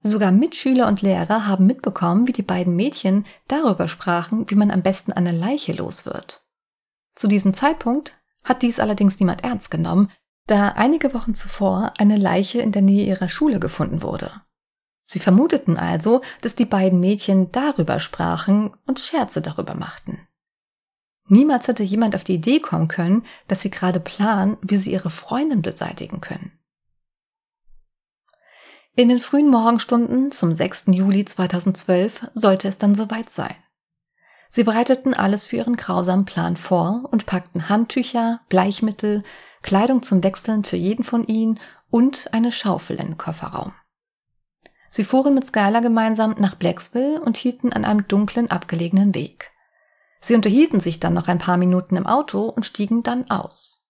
Sogar 0.03 0.31
Mitschüler 0.31 0.87
und 0.87 1.01
Lehrer 1.01 1.45
haben 1.45 1.67
mitbekommen, 1.67 2.27
wie 2.27 2.31
die 2.31 2.41
beiden 2.41 2.75
Mädchen 2.75 3.25
darüber 3.47 3.87
sprachen, 3.87 4.49
wie 4.49 4.55
man 4.55 4.71
am 4.71 4.81
besten 4.81 5.11
eine 5.11 5.31
Leiche 5.31 5.73
los 5.73 6.05
wird. 6.05 6.43
Zu 7.15 7.27
diesem 7.27 7.53
Zeitpunkt 7.53 8.19
hat 8.43 8.63
dies 8.63 8.79
allerdings 8.79 9.19
niemand 9.19 9.43
ernst 9.43 9.69
genommen, 9.69 10.11
da 10.47 10.69
einige 10.69 11.13
Wochen 11.13 11.35
zuvor 11.35 11.93
eine 11.97 12.17
Leiche 12.17 12.61
in 12.61 12.71
der 12.71 12.81
Nähe 12.81 13.05
ihrer 13.05 13.29
Schule 13.29 13.59
gefunden 13.59 14.01
wurde. 14.01 14.31
Sie 15.05 15.19
vermuteten 15.19 15.77
also, 15.77 16.21
dass 16.41 16.55
die 16.55 16.65
beiden 16.65 16.99
Mädchen 16.99 17.51
darüber 17.51 17.99
sprachen 17.99 18.71
und 18.87 18.99
Scherze 18.99 19.41
darüber 19.41 19.75
machten. 19.75 20.27
Niemals 21.31 21.69
hätte 21.69 21.83
jemand 21.83 22.13
auf 22.13 22.25
die 22.25 22.33
Idee 22.35 22.59
kommen 22.59 22.89
können, 22.89 23.23
dass 23.47 23.61
sie 23.61 23.71
gerade 23.71 24.01
planen, 24.01 24.57
wie 24.61 24.75
sie 24.75 24.91
ihre 24.91 25.09
Freundin 25.09 25.61
beseitigen 25.61 26.19
können. 26.19 26.51
In 28.97 29.07
den 29.07 29.19
frühen 29.19 29.47
Morgenstunden 29.47 30.33
zum 30.33 30.53
6. 30.53 30.87
Juli 30.87 31.23
2012 31.23 32.27
sollte 32.33 32.67
es 32.67 32.79
dann 32.79 32.95
soweit 32.95 33.29
sein. 33.29 33.55
Sie 34.49 34.65
bereiteten 34.65 35.13
alles 35.13 35.45
für 35.45 35.55
ihren 35.55 35.77
grausamen 35.77 36.25
Plan 36.25 36.57
vor 36.57 37.07
und 37.09 37.27
packten 37.27 37.69
Handtücher, 37.69 38.41
Bleichmittel, 38.49 39.23
Kleidung 39.61 40.03
zum 40.03 40.21
Wechseln 40.25 40.65
für 40.65 40.75
jeden 40.75 41.05
von 41.05 41.23
ihnen 41.25 41.61
und 41.89 42.27
eine 42.33 42.51
Schaufel 42.51 42.97
in 42.97 43.07
den 43.07 43.17
Kofferraum. 43.17 43.71
Sie 44.89 45.05
fuhren 45.05 45.33
mit 45.33 45.47
Skylar 45.47 45.81
gemeinsam 45.81 46.35
nach 46.37 46.55
Blacksville 46.55 47.21
und 47.21 47.37
hielten 47.37 47.71
an 47.71 47.85
einem 47.85 48.05
dunklen, 48.09 48.51
abgelegenen 48.51 49.15
Weg. 49.15 49.50
Sie 50.21 50.35
unterhielten 50.35 50.79
sich 50.79 50.99
dann 50.99 51.13
noch 51.13 51.27
ein 51.27 51.39
paar 51.39 51.57
Minuten 51.57 51.95
im 51.95 52.05
Auto 52.05 52.47
und 52.47 52.65
stiegen 52.65 53.03
dann 53.03 53.29
aus. 53.29 53.81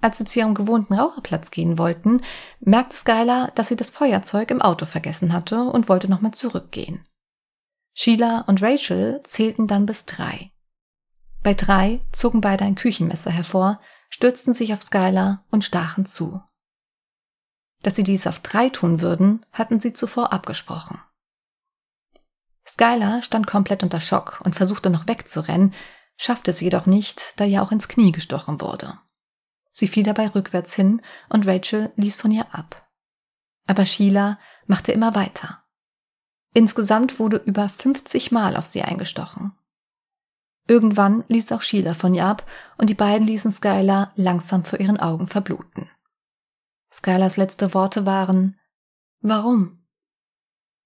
Als 0.00 0.18
sie 0.18 0.24
zu 0.24 0.38
ihrem 0.38 0.54
gewohnten 0.54 0.94
Raucherplatz 0.94 1.50
gehen 1.50 1.76
wollten, 1.76 2.22
merkte 2.60 2.96
Skylar, 2.96 3.50
dass 3.54 3.68
sie 3.68 3.76
das 3.76 3.90
Feuerzeug 3.90 4.50
im 4.50 4.62
Auto 4.62 4.86
vergessen 4.86 5.32
hatte 5.32 5.64
und 5.64 5.88
wollte 5.88 6.08
nochmal 6.08 6.32
zurückgehen. 6.32 7.04
Sheila 7.94 8.42
und 8.42 8.62
Rachel 8.62 9.20
zählten 9.24 9.66
dann 9.66 9.84
bis 9.84 10.06
drei. 10.06 10.52
Bei 11.42 11.52
drei 11.54 12.00
zogen 12.12 12.40
beide 12.40 12.64
ein 12.64 12.76
Küchenmesser 12.76 13.30
hervor, 13.30 13.80
stürzten 14.08 14.54
sich 14.54 14.72
auf 14.72 14.82
Skylar 14.82 15.44
und 15.50 15.64
stachen 15.64 16.06
zu. 16.06 16.40
Dass 17.82 17.96
sie 17.96 18.04
dies 18.04 18.26
auf 18.26 18.38
drei 18.38 18.68
tun 18.68 19.00
würden, 19.00 19.44
hatten 19.52 19.80
sie 19.80 19.92
zuvor 19.92 20.32
abgesprochen. 20.32 21.00
Skylar 22.68 23.22
stand 23.22 23.46
komplett 23.46 23.82
unter 23.82 24.00
Schock 24.00 24.40
und 24.44 24.54
versuchte 24.54 24.90
noch 24.90 25.08
wegzurennen, 25.08 25.74
schaffte 26.16 26.50
es 26.50 26.60
jedoch 26.60 26.86
nicht, 26.86 27.40
da 27.40 27.44
ihr 27.44 27.62
auch 27.62 27.72
ins 27.72 27.88
Knie 27.88 28.12
gestochen 28.12 28.60
wurde. 28.60 28.98
Sie 29.70 29.88
fiel 29.88 30.02
dabei 30.02 30.28
rückwärts 30.28 30.74
hin 30.74 31.00
und 31.28 31.46
Rachel 31.46 31.92
ließ 31.96 32.16
von 32.16 32.30
ihr 32.30 32.46
ab. 32.52 32.86
Aber 33.66 33.86
Sheila 33.86 34.38
machte 34.66 34.92
immer 34.92 35.14
weiter. 35.14 35.62
Insgesamt 36.52 37.18
wurde 37.18 37.36
über 37.36 37.68
50 37.68 38.32
Mal 38.32 38.56
auf 38.56 38.66
sie 38.66 38.82
eingestochen. 38.82 39.52
Irgendwann 40.66 41.24
ließ 41.28 41.52
auch 41.52 41.62
Sheila 41.62 41.94
von 41.94 42.14
ihr 42.14 42.26
ab 42.26 42.44
und 42.76 42.90
die 42.90 42.94
beiden 42.94 43.26
ließen 43.26 43.52
Skylar 43.52 44.12
langsam 44.16 44.64
vor 44.64 44.80
ihren 44.80 45.00
Augen 45.00 45.28
verbluten. 45.28 45.88
Skylars 46.92 47.36
letzte 47.36 47.72
Worte 47.72 48.04
waren 48.04 48.58
Warum? 49.20 49.77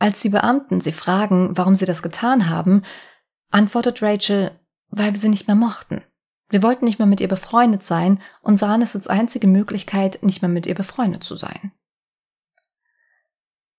Als 0.03 0.19
die 0.19 0.31
Beamten 0.31 0.81
sie 0.81 0.91
fragen, 0.91 1.57
warum 1.57 1.77
sie 1.77 1.85
das 1.85 2.03
getan 2.03 2.51
haben, 2.51 2.83
antwortet 3.53 4.03
Rachel, 4.03 4.51
weil 4.89 5.13
wir 5.13 5.17
sie 5.21 5.29
nicht 5.29 5.47
mehr 5.47 5.55
mochten. 5.55 6.03
Wir 6.49 6.65
wollten 6.65 6.87
nicht 6.87 6.99
mehr 6.99 7.07
mit 7.07 7.21
ihr 7.21 7.29
befreundet 7.29 7.85
sein 7.85 8.21
und 8.41 8.59
sahen 8.59 8.83
es 8.83 8.97
als 8.97 9.07
einzige 9.07 9.47
Möglichkeit, 9.47 10.25
nicht 10.25 10.43
mehr 10.43 10.49
mit 10.49 10.67
ihr 10.67 10.75
befreundet 10.75 11.23
zu 11.23 11.37
sein. 11.37 11.71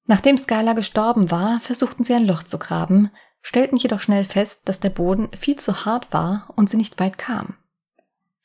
Nachdem 0.06 0.38
Skylar 0.38 0.76
gestorben 0.76 1.30
war, 1.30 1.60
versuchten 1.60 2.06
sie 2.06 2.14
ein 2.14 2.26
Loch 2.26 2.44
zu 2.44 2.58
graben, 2.58 3.12
stellten 3.42 3.76
jedoch 3.76 4.00
schnell 4.00 4.24
fest, 4.24 4.62
dass 4.64 4.80
der 4.80 4.92
Boden 4.92 5.30
viel 5.38 5.58
zu 5.58 5.84
hart 5.84 6.14
war 6.14 6.54
und 6.56 6.70
sie 6.70 6.78
nicht 6.78 7.02
weit 7.02 7.18
kam. 7.18 7.58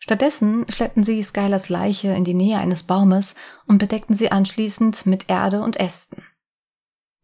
Stattdessen 0.01 0.67
schleppten 0.69 1.05
sie 1.05 1.23
Skylars 1.23 1.69
Leiche 1.69 2.09
in 2.09 2.25
die 2.25 2.35
Nähe 2.35 2.59
eines 2.59 2.83
Baumes 2.83 3.37
und 3.69 3.79
bedeckten 3.79 4.17
sie 4.17 4.33
anschließend 4.33 5.07
mit 5.07 5.31
Erde 5.31 5.62
und 5.62 5.77
Ästen. 5.77 6.25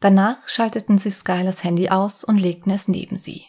Danach 0.01 0.49
schalteten 0.49 0.99
sie 0.99 1.11
Skylars 1.11 1.65
Handy 1.65 1.89
aus 1.89 2.25
und 2.25 2.39
legten 2.39 2.71
es 2.71 2.89
neben 2.89 3.17
sie. 3.17 3.47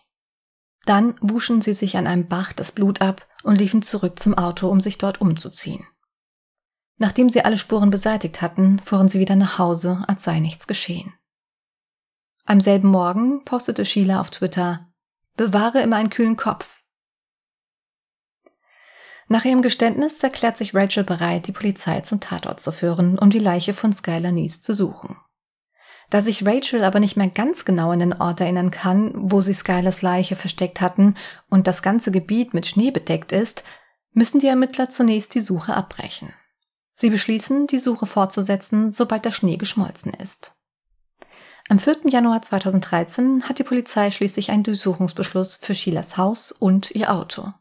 Dann 0.86 1.16
wuschen 1.22 1.62
sie 1.62 1.74
sich 1.74 1.98
an 1.98 2.08
einem 2.08 2.28
Bach 2.28 2.54
das 2.54 2.72
Blut 2.72 3.02
ab 3.02 3.28
und 3.44 3.58
liefen 3.58 3.82
zurück 3.82 4.20
zum 4.20 4.36
Auto, 4.36 4.70
um 4.70 4.82
sich 4.82 4.98
dort 4.98 5.20
umzuziehen. 5.20 5.86
Nachdem 6.98 7.30
sie 7.30 7.44
alle 7.44 7.58
Spuren 7.58 7.90
beseitigt 7.90 8.42
hatten, 8.42 8.80
fuhren 8.80 9.10
sie 9.10 9.20
wieder 9.20 9.36
nach 9.36 9.60
Hause, 9.60 10.04
als 10.08 10.24
sei 10.24 10.40
nichts 10.40 10.68
geschehen. 10.68 11.14
Am 12.46 12.62
selben 12.62 12.90
Morgen 12.90 13.44
postete 13.44 13.86
Sheila 13.86 14.22
auf 14.22 14.30
Twitter 14.30 14.88
Bewahre 15.36 15.82
immer 15.82 15.98
einen 15.98 16.10
kühlen 16.10 16.38
Kopf. 16.38 16.82
Nach 19.28 19.44
ihrem 19.44 19.64
Geständnis 19.64 20.22
erklärt 20.22 20.56
sich 20.56 20.76
Rachel 20.76 21.04
bereit, 21.04 21.48
die 21.48 21.52
Polizei 21.52 22.02
zum 22.02 22.20
Tatort 22.20 22.60
zu 22.60 22.72
führen, 22.72 23.18
um 23.18 23.32
die 23.32 23.40
Leiche 23.40 23.74
von 23.74 23.92
Skylar 23.92 24.32
Nies 24.32 24.62
zu 24.62 24.74
suchen. 24.74 25.18
Da 26.10 26.22
sich 26.22 26.46
Rachel 26.46 26.84
aber 26.84 27.00
nicht 27.00 27.18
mehr 27.18 27.30
ganz 27.30 27.66
genau 27.66 27.92
an 27.92 28.00
den 28.00 28.14
Ort 28.14 28.42
erinnern 28.42 28.72
kann, 28.72 29.12
wo 29.16 29.42
sie 29.42 29.54
Skylars 29.54 30.02
Leiche 30.02 30.36
versteckt 30.36 30.82
hatten 30.82 31.16
und 31.50 31.68
das 31.68 31.82
ganze 31.82 32.12
Gebiet 32.12 32.54
mit 32.54 32.66
Schnee 32.68 32.92
bedeckt 32.92 33.32
ist, 33.32 33.64
müssen 34.12 34.40
die 34.40 34.48
Ermittler 34.48 34.90
zunächst 34.90 35.36
die 35.36 35.40
Suche 35.42 35.74
abbrechen. 35.74 36.34
Sie 36.96 37.10
beschließen, 37.10 37.68
die 37.68 37.80
Suche 37.80 38.06
fortzusetzen, 38.06 38.92
sobald 38.92 39.26
der 39.26 39.32
Schnee 39.32 39.58
geschmolzen 39.58 40.14
ist. 40.14 40.56
Am 41.68 41.80
4. 41.80 42.02
Januar 42.06 42.42
2013 42.42 43.50
hat 43.50 43.60
die 43.60 43.64
Polizei 43.64 44.12
schließlich 44.12 44.52
einen 44.52 44.64
Durchsuchungsbeschluss 44.64 45.58
für 45.58 45.74
Sheilas 45.74 46.16
Haus 46.16 46.52
und 46.52 46.92
ihr 46.92 47.12
Auto. 47.12 47.52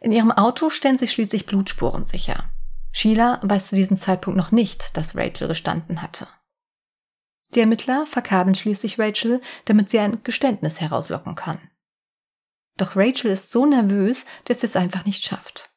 In 0.00 0.12
ihrem 0.12 0.30
Auto 0.30 0.70
stellen 0.70 0.98
sich 0.98 1.12
schließlich 1.12 1.46
Blutspuren 1.46 2.04
sicher. 2.04 2.48
Sheila 2.92 3.40
weiß 3.42 3.68
zu 3.68 3.76
diesem 3.76 3.96
Zeitpunkt 3.96 4.36
noch 4.36 4.52
nicht, 4.52 4.96
dass 4.96 5.16
Rachel 5.16 5.48
gestanden 5.48 6.02
hatte. 6.02 6.28
Die 7.54 7.60
Ermittler 7.60 8.06
verkabeln 8.06 8.54
schließlich 8.54 8.98
Rachel, 8.98 9.40
damit 9.66 9.90
sie 9.90 9.98
ein 9.98 10.22
Geständnis 10.22 10.80
herauslocken 10.80 11.34
kann. 11.34 11.58
Doch 12.78 12.96
Rachel 12.96 13.30
ist 13.30 13.52
so 13.52 13.66
nervös, 13.66 14.24
dass 14.44 14.60
sie 14.60 14.66
es 14.66 14.76
einfach 14.76 15.04
nicht 15.04 15.24
schafft. 15.24 15.70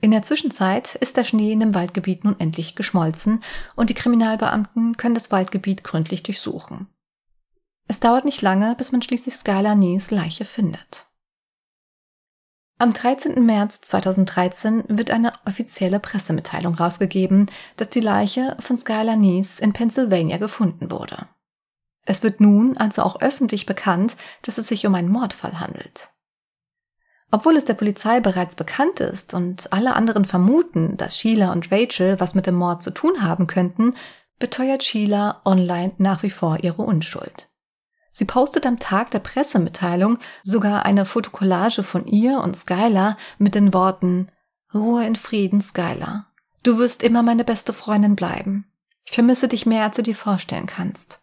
In 0.00 0.10
der 0.10 0.22
Zwischenzeit 0.22 0.96
ist 0.96 1.16
der 1.16 1.24
Schnee 1.24 1.52
in 1.52 1.60
dem 1.60 1.74
Waldgebiet 1.74 2.24
nun 2.24 2.38
endlich 2.40 2.74
geschmolzen 2.74 3.42
und 3.76 3.88
die 3.88 3.94
Kriminalbeamten 3.94 4.96
können 4.96 5.14
das 5.14 5.30
Waldgebiet 5.30 5.84
gründlich 5.84 6.24
durchsuchen. 6.24 6.88
Es 7.88 8.00
dauert 8.00 8.24
nicht 8.24 8.42
lange, 8.42 8.74
bis 8.76 8.90
man 8.92 9.00
schließlich 9.00 9.34
Skylar 9.34 9.76
Nees 9.76 10.10
Leiche 10.10 10.44
findet. 10.44 11.11
Am 12.82 12.92
13. 12.92 13.46
März 13.46 13.82
2013 13.82 14.82
wird 14.88 15.12
eine 15.12 15.34
offizielle 15.46 16.00
Pressemitteilung 16.00 16.74
rausgegeben, 16.74 17.48
dass 17.76 17.90
die 17.90 18.00
Leiche 18.00 18.56
von 18.58 18.76
Skylar 18.76 19.14
Nees 19.14 19.60
in 19.60 19.72
Pennsylvania 19.72 20.36
gefunden 20.38 20.90
wurde. 20.90 21.28
Es 22.06 22.24
wird 22.24 22.40
nun 22.40 22.76
also 22.76 23.02
auch 23.02 23.20
öffentlich 23.20 23.66
bekannt, 23.66 24.16
dass 24.42 24.58
es 24.58 24.66
sich 24.66 24.84
um 24.84 24.96
einen 24.96 25.10
Mordfall 25.10 25.60
handelt. 25.60 26.10
Obwohl 27.30 27.56
es 27.56 27.64
der 27.64 27.74
Polizei 27.74 28.18
bereits 28.18 28.56
bekannt 28.56 28.98
ist 28.98 29.32
und 29.32 29.72
alle 29.72 29.94
anderen 29.94 30.24
vermuten, 30.24 30.96
dass 30.96 31.16
Sheila 31.16 31.52
und 31.52 31.70
Rachel 31.70 32.18
was 32.18 32.34
mit 32.34 32.48
dem 32.48 32.56
Mord 32.56 32.82
zu 32.82 32.90
tun 32.90 33.22
haben 33.22 33.46
könnten, 33.46 33.94
beteuert 34.40 34.82
Sheila 34.82 35.40
online 35.44 35.92
nach 35.98 36.24
wie 36.24 36.30
vor 36.30 36.64
ihre 36.64 36.82
Unschuld. 36.82 37.48
Sie 38.12 38.24
postet 38.24 38.64
am 38.66 38.78
Tag 38.78 39.10
der 39.10 39.18
Pressemitteilung 39.18 40.18
sogar 40.44 40.84
eine 40.84 41.04
Fotokollage 41.04 41.82
von 41.82 42.06
ihr 42.06 42.38
und 42.38 42.56
Skylar 42.56 43.16
mit 43.38 43.56
den 43.56 43.74
Worten 43.74 44.28
Ruhe 44.72 45.04
in 45.04 45.16
Frieden, 45.16 45.60
Skylar. 45.60 46.26
Du 46.62 46.78
wirst 46.78 47.02
immer 47.02 47.24
meine 47.24 47.44
beste 47.44 47.72
Freundin 47.72 48.14
bleiben. 48.14 48.70
Ich 49.04 49.12
vermisse 49.12 49.48
dich 49.48 49.66
mehr, 49.66 49.82
als 49.82 49.96
du 49.96 50.02
dir 50.02 50.14
vorstellen 50.14 50.66
kannst. 50.66 51.22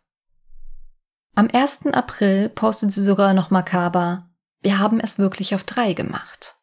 Am 1.35 1.47
1. 1.53 1.85
April 1.93 2.49
postet 2.49 2.91
sie 2.91 3.03
sogar 3.03 3.33
noch 3.33 3.49
makaber 3.49 4.29
wir 4.61 4.79
haben 4.79 4.99
es 4.99 5.19
wirklich 5.19 5.55
auf 5.55 5.63
drei 5.63 5.93
gemacht. 5.93 6.55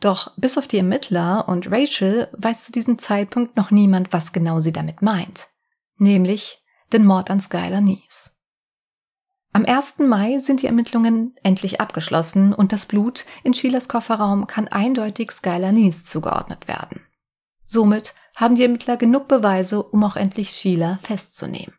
Doch 0.00 0.36
bis 0.36 0.58
auf 0.58 0.68
die 0.68 0.76
Ermittler 0.76 1.48
und 1.48 1.70
Rachel 1.70 2.28
weiß 2.32 2.64
zu 2.64 2.72
diesem 2.72 2.98
Zeitpunkt 2.98 3.56
noch 3.56 3.70
niemand, 3.70 4.12
was 4.12 4.32
genau 4.32 4.58
sie 4.58 4.72
damit 4.72 5.00
meint. 5.00 5.48
Nämlich 5.96 6.62
den 6.92 7.04
Mord 7.04 7.30
an 7.30 7.40
Skylar 7.40 7.80
Nies. 7.80 8.35
Am 9.56 9.64
1. 9.64 10.00
Mai 10.00 10.38
sind 10.38 10.60
die 10.60 10.66
Ermittlungen 10.66 11.34
endlich 11.42 11.80
abgeschlossen 11.80 12.52
und 12.52 12.72
das 12.72 12.84
Blut 12.84 13.24
in 13.42 13.54
Sheilas 13.54 13.88
Kofferraum 13.88 14.46
kann 14.46 14.68
eindeutig 14.68 15.32
Skylar 15.32 15.72
Nies 15.72 16.04
zugeordnet 16.04 16.68
werden. 16.68 17.00
Somit 17.64 18.14
haben 18.34 18.56
die 18.56 18.64
Ermittler 18.64 18.98
genug 18.98 19.28
Beweise, 19.28 19.82
um 19.82 20.04
auch 20.04 20.16
endlich 20.16 20.50
Sheila 20.50 20.98
festzunehmen. 21.02 21.74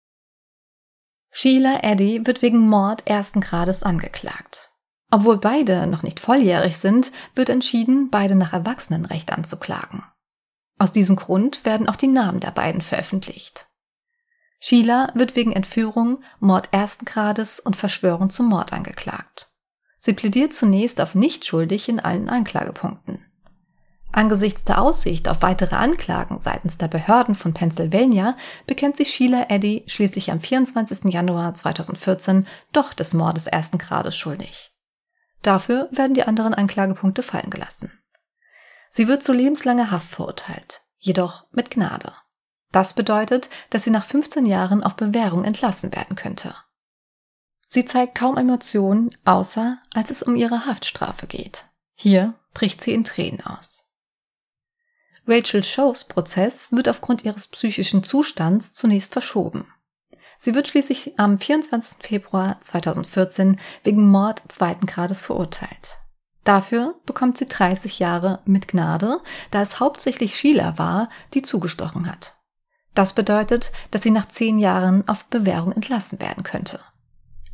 Sheila 1.29 1.83
Eddy 1.83 2.25
wird 2.25 2.41
wegen 2.41 2.67
Mord 2.67 3.05
ersten 3.05 3.41
Grades 3.41 3.83
angeklagt. 3.83 4.73
Obwohl 5.11 5.37
beide 5.37 5.85
noch 5.85 6.01
nicht 6.01 6.19
volljährig 6.19 6.79
sind, 6.79 7.11
wird 7.35 7.49
entschieden, 7.49 8.09
beide 8.09 8.33
nach 8.33 8.53
Erwachsenenrecht 8.53 9.31
anzuklagen. 9.31 10.03
Aus 10.79 10.93
diesem 10.93 11.15
Grund 11.15 11.63
werden 11.63 11.87
auch 11.87 11.95
die 11.95 12.07
Namen 12.07 12.39
der 12.39 12.49
beiden 12.49 12.81
veröffentlicht. 12.81 13.66
Sheila 14.59 15.11
wird 15.13 15.35
wegen 15.35 15.51
Entführung, 15.51 16.23
Mord 16.39 16.69
ersten 16.71 17.05
Grades 17.05 17.59
und 17.59 17.75
Verschwörung 17.75 18.29
zum 18.29 18.47
Mord 18.47 18.73
angeklagt. 18.73 19.51
Sie 19.99 20.13
plädiert 20.13 20.53
zunächst 20.53 21.01
auf 21.01 21.15
nicht 21.15 21.45
schuldig 21.45 21.89
in 21.89 21.99
allen 21.99 22.29
Anklagepunkten. 22.29 23.23
Angesichts 24.11 24.63
der 24.63 24.81
Aussicht 24.81 25.27
auf 25.27 25.41
weitere 25.41 25.75
Anklagen 25.75 26.39
seitens 26.39 26.77
der 26.77 26.87
Behörden 26.87 27.35
von 27.35 27.53
Pennsylvania 27.53 28.35
bekennt 28.65 28.97
sich 28.97 29.09
Sheila 29.13 29.45
Eddy 29.49 29.83
schließlich 29.87 30.31
am 30.31 30.39
24. 30.39 31.13
Januar 31.13 31.53
2014 31.53 32.47
doch 32.73 32.93
des 32.93 33.13
Mordes 33.13 33.47
ersten 33.47 33.77
Grades 33.77 34.15
schuldig. 34.17 34.71
Dafür 35.43 35.87
werden 35.91 36.13
die 36.13 36.23
anderen 36.23 36.53
Anklagepunkte 36.53 37.21
fallen 37.21 37.49
gelassen. 37.49 37.91
Sie 38.89 39.07
wird 39.07 39.21
zu 39.21 39.33
lebenslanger 39.33 39.91
Haft 39.91 40.09
verurteilt, 40.09 40.81
jedoch 40.97 41.45
mit 41.51 41.69
Gnade. 41.69 42.13
Das 42.71 42.93
bedeutet, 42.93 43.49
dass 43.69 43.83
sie 43.83 43.91
nach 43.91 44.05
15 44.05 44.45
Jahren 44.45 44.83
auf 44.83 44.95
Bewährung 44.95 45.45
entlassen 45.45 45.95
werden 45.95 46.15
könnte. 46.15 46.53
Sie 47.67 47.85
zeigt 47.85 48.15
kaum 48.15 48.37
Emotionen, 48.37 49.09
außer 49.25 49.77
als 49.93 50.09
es 50.09 50.23
um 50.23 50.35
ihre 50.35 50.65
Haftstrafe 50.65 51.27
geht. 51.27 51.65
Hier 51.95 52.33
bricht 52.53 52.81
sie 52.81 52.93
in 52.93 53.03
Tränen 53.03 53.45
aus. 53.45 53.85
Rachel 55.27 55.63
Shows 55.63 56.05
Prozess 56.05 56.71
wird 56.71 56.87
aufgrund 56.87 57.25
ihres 57.25 57.47
psychischen 57.47 58.03
Zustands 58.03 58.71
zunächst 58.71 59.11
verschoben. 59.11 59.67
Sie 60.37 60.55
wird 60.55 60.69
schließlich 60.69 61.19
am 61.19 61.39
24. 61.39 62.05
Februar 62.07 62.61
2014 62.61 63.59
wegen 63.83 64.07
Mord 64.07 64.41
zweiten 64.47 64.85
Grades 64.85 65.21
verurteilt. 65.21 65.99
Dafür 66.45 66.95
bekommt 67.05 67.37
sie 67.37 67.45
30 67.45 67.99
Jahre 67.99 68.41
mit 68.45 68.69
Gnade, 68.69 69.19
da 69.51 69.61
es 69.61 69.81
hauptsächlich 69.81 70.37
Sheila 70.37 70.77
war, 70.77 71.09
die 71.33 71.41
zugestochen 71.41 72.09
hat. 72.09 72.36
Das 72.97 73.13
bedeutet, 73.13 73.71
dass 73.91 74.01
sie 74.01 74.09
nach 74.09 74.27
zehn 74.27 74.57
Jahren 74.57 75.07
auf 75.07 75.25
Bewährung 75.25 75.71
entlassen 75.71 76.19
werden 76.19 76.41
könnte. 76.41 76.79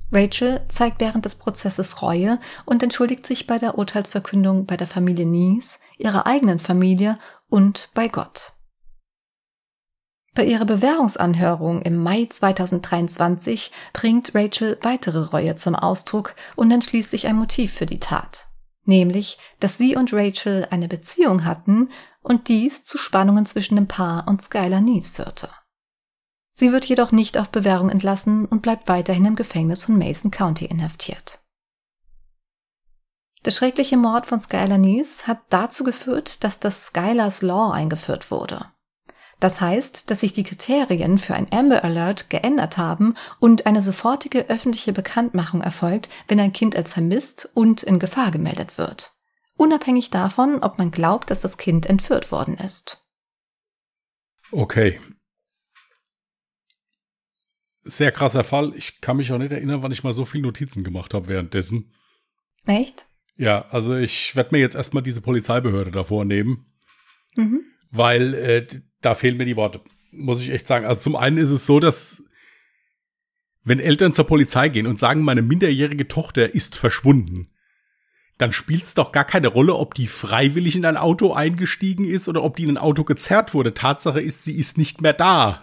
Rachel 0.10 0.62
zeigt 0.70 1.02
während 1.02 1.26
des 1.26 1.36
Prozesses 1.36 2.02
Reue 2.02 2.40
und 2.64 2.82
entschuldigt 2.82 3.26
sich 3.26 3.46
bei 3.46 3.60
der 3.60 3.78
Urteilsverkündung 3.78 4.66
bei 4.66 4.78
der 4.78 4.88
Familie 4.88 5.26
Nies, 5.26 5.82
ihrer 5.98 6.28
eigenen 6.28 6.60
Familie 6.60 7.20
und 7.50 7.90
bei 7.94 8.08
Gott. 8.08 8.54
Bei 10.34 10.46
ihrer 10.46 10.64
Bewährungsanhörung 10.64 11.82
im 11.82 11.98
Mai 11.98 12.26
2023 12.30 13.74
bringt 13.92 14.34
Rachel 14.34 14.78
weitere 14.82 15.26
Reue 15.26 15.56
zum 15.56 15.76
Ausdruck 15.76 16.36
und 16.56 16.70
nennt 16.70 16.86
schließlich 16.86 17.28
ein 17.28 17.36
Motiv 17.36 17.74
für 17.74 17.86
die 17.86 18.00
Tat. 18.00 18.48
Nämlich, 18.86 19.38
dass 19.60 19.78
sie 19.78 19.98
und 19.98 20.14
Rachel 20.14 20.68
eine 20.72 20.88
Beziehung 20.88 21.44
hatten 21.44 21.90
und 22.24 22.48
dies 22.48 22.84
zu 22.84 22.98
Spannungen 22.98 23.46
zwischen 23.46 23.76
dem 23.76 23.88
Paar 23.88 24.28
und 24.28 24.42
Skylar 24.42 24.82
Nies 24.82 25.12
führte. 25.12 25.50
Sie 26.56 26.72
wird 26.72 26.86
jedoch 26.86 27.12
nicht 27.12 27.38
auf 27.38 27.50
Bewährung 27.50 27.90
entlassen 27.90 28.46
und 28.46 28.62
bleibt 28.62 28.88
weiterhin 28.88 29.26
im 29.26 29.36
Gefängnis 29.36 29.84
von 29.84 29.98
Mason 29.98 30.32
County 30.32 30.66
inhaftiert. 30.66 31.44
Der 33.46 33.52
schreckliche 33.52 33.98
Mord 33.98 34.26
von 34.26 34.40
Skylar 34.40 34.78
Nies 34.78 35.28
hat 35.28 35.40
dazu 35.50 35.84
geführt, 35.84 36.44
dass 36.44 36.60
das 36.60 36.88
Skylars 36.88 37.42
Law 37.42 37.72
eingeführt 37.72 38.32
wurde. 38.32 38.66
Das 39.40 39.60
heißt, 39.60 40.10
dass 40.10 40.22
sich 40.22 40.32
die 40.32 40.44
Kriterien 40.44 41.18
für 41.18 41.34
ein 41.34 41.52
Amber 41.52 41.84
Alert 41.84 42.30
geändert 42.30 42.78
haben 42.78 43.16
und 43.42 43.66
eine 43.66 43.82
sofortige 43.82 44.50
öffentliche 44.50 44.94
Bekanntmachung 44.94 45.62
erfolgt, 45.62 46.08
wenn 46.30 46.40
ein 46.40 46.54
Kind 46.54 46.78
als 46.78 46.94
vermisst 46.94 47.50
und 47.54 47.84
in 47.84 48.00
Gefahr 48.00 48.32
gemeldet 48.32 48.78
wird. 48.78 49.14
Unabhängig 49.64 50.10
davon, 50.10 50.62
ob 50.62 50.78
man 50.78 50.92
glaubt, 50.92 51.32
dass 51.32 51.40
das 51.40 51.58
Kind 51.58 51.86
entführt 51.86 52.34
worden 52.34 52.58
ist. 52.58 53.02
Okay. 54.52 55.00
Sehr 57.84 58.12
krasser 58.12 58.44
Fall. 58.44 58.74
Ich 58.76 59.00
kann 59.00 59.16
mich 59.16 59.32
auch 59.32 59.38
nicht 59.38 59.54
erinnern, 59.54 59.82
wann 59.82 59.94
ich 59.94 60.04
mal 60.04 60.12
so 60.12 60.26
viele 60.26 60.44
Notizen 60.44 60.84
gemacht 60.84 61.14
habe 61.14 61.28
währenddessen. 61.28 61.94
Echt? 62.66 63.06
Ja, 63.38 63.70
also 63.70 63.96
ich 63.96 64.36
werde 64.36 64.54
mir 64.54 64.60
jetzt 64.60 64.76
erstmal 64.76 65.02
diese 65.02 65.22
Polizeibehörde 65.22 65.92
davor 65.92 66.26
nehmen. 66.26 66.66
Mhm. 67.38 67.62
Weil 67.90 68.34
äh, 68.34 68.68
da 69.00 69.16
fehlen 69.16 69.38
mir 69.38 69.46
die 69.46 69.56
Worte, 69.56 69.80
muss 70.12 70.42
ich 70.42 70.50
echt 70.50 70.68
sagen. 70.68 70.86
Also 70.86 71.04
zum 71.04 71.16
einen 71.16 71.38
ist 71.38 71.52
es 71.52 71.66
so, 71.66 71.80
dass 71.80 72.22
wenn 73.64 73.80
Eltern 73.80 74.14
zur 74.14 74.28
Polizei 74.28 74.68
gehen 74.68 74.88
und 74.88 75.00
sagen, 75.00 75.22
meine 75.22 75.42
minderjährige 75.42 76.10
Tochter 76.10 76.54
ist 76.54 76.76
verschwunden, 76.76 77.53
dann 78.44 78.52
spielt 78.52 78.84
es 78.84 78.94
doch 78.94 79.14
gar 79.14 79.24
keine 79.24 79.48
Rolle, 79.48 79.74
ob 79.76 79.94
die 79.94 80.08
freiwillig 80.08 80.76
in 80.76 80.86
ein 80.86 80.98
Auto 80.98 81.32
eingestiegen 81.32 82.04
ist 82.04 82.28
oder 82.28 82.44
ob 82.44 82.58
die 82.58 82.64
in 82.64 82.72
ein 82.72 82.78
Auto 82.78 83.06
gezerrt 83.06 83.54
wurde. 83.54 83.74
Tatsache 83.74 84.20
ist, 84.20 84.44
sie 84.44 84.58
ist 84.58 84.78
nicht 84.78 85.02
mehr 85.02 85.14
da. 85.14 85.62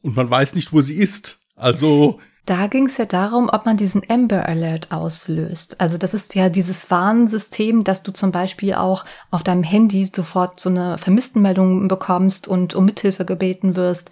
Und 0.00 0.16
man 0.16 0.30
weiß 0.30 0.54
nicht, 0.54 0.72
wo 0.72 0.80
sie 0.80 0.94
ist. 0.94 1.38
Also 1.54 2.18
da 2.46 2.68
ging 2.68 2.86
es 2.86 2.96
ja 2.96 3.04
darum, 3.04 3.50
ob 3.52 3.66
man 3.66 3.76
diesen 3.76 4.02
Amber 4.08 4.48
Alert 4.48 4.90
auslöst. 4.90 5.78
Also 5.80 5.98
das 5.98 6.14
ist 6.14 6.34
ja 6.34 6.48
dieses 6.48 6.90
Warnsystem, 6.90 7.84
dass 7.84 8.02
du 8.02 8.10
zum 8.10 8.32
Beispiel 8.32 8.72
auch 8.74 9.04
auf 9.30 9.42
deinem 9.42 9.62
Handy 9.62 10.06
sofort 10.06 10.58
so 10.58 10.70
eine 10.70 10.96
Vermisstenmeldung 10.96 11.88
bekommst 11.88 12.48
und 12.48 12.74
um 12.74 12.86
Mithilfe 12.86 13.26
gebeten 13.26 13.76
wirst. 13.76 14.10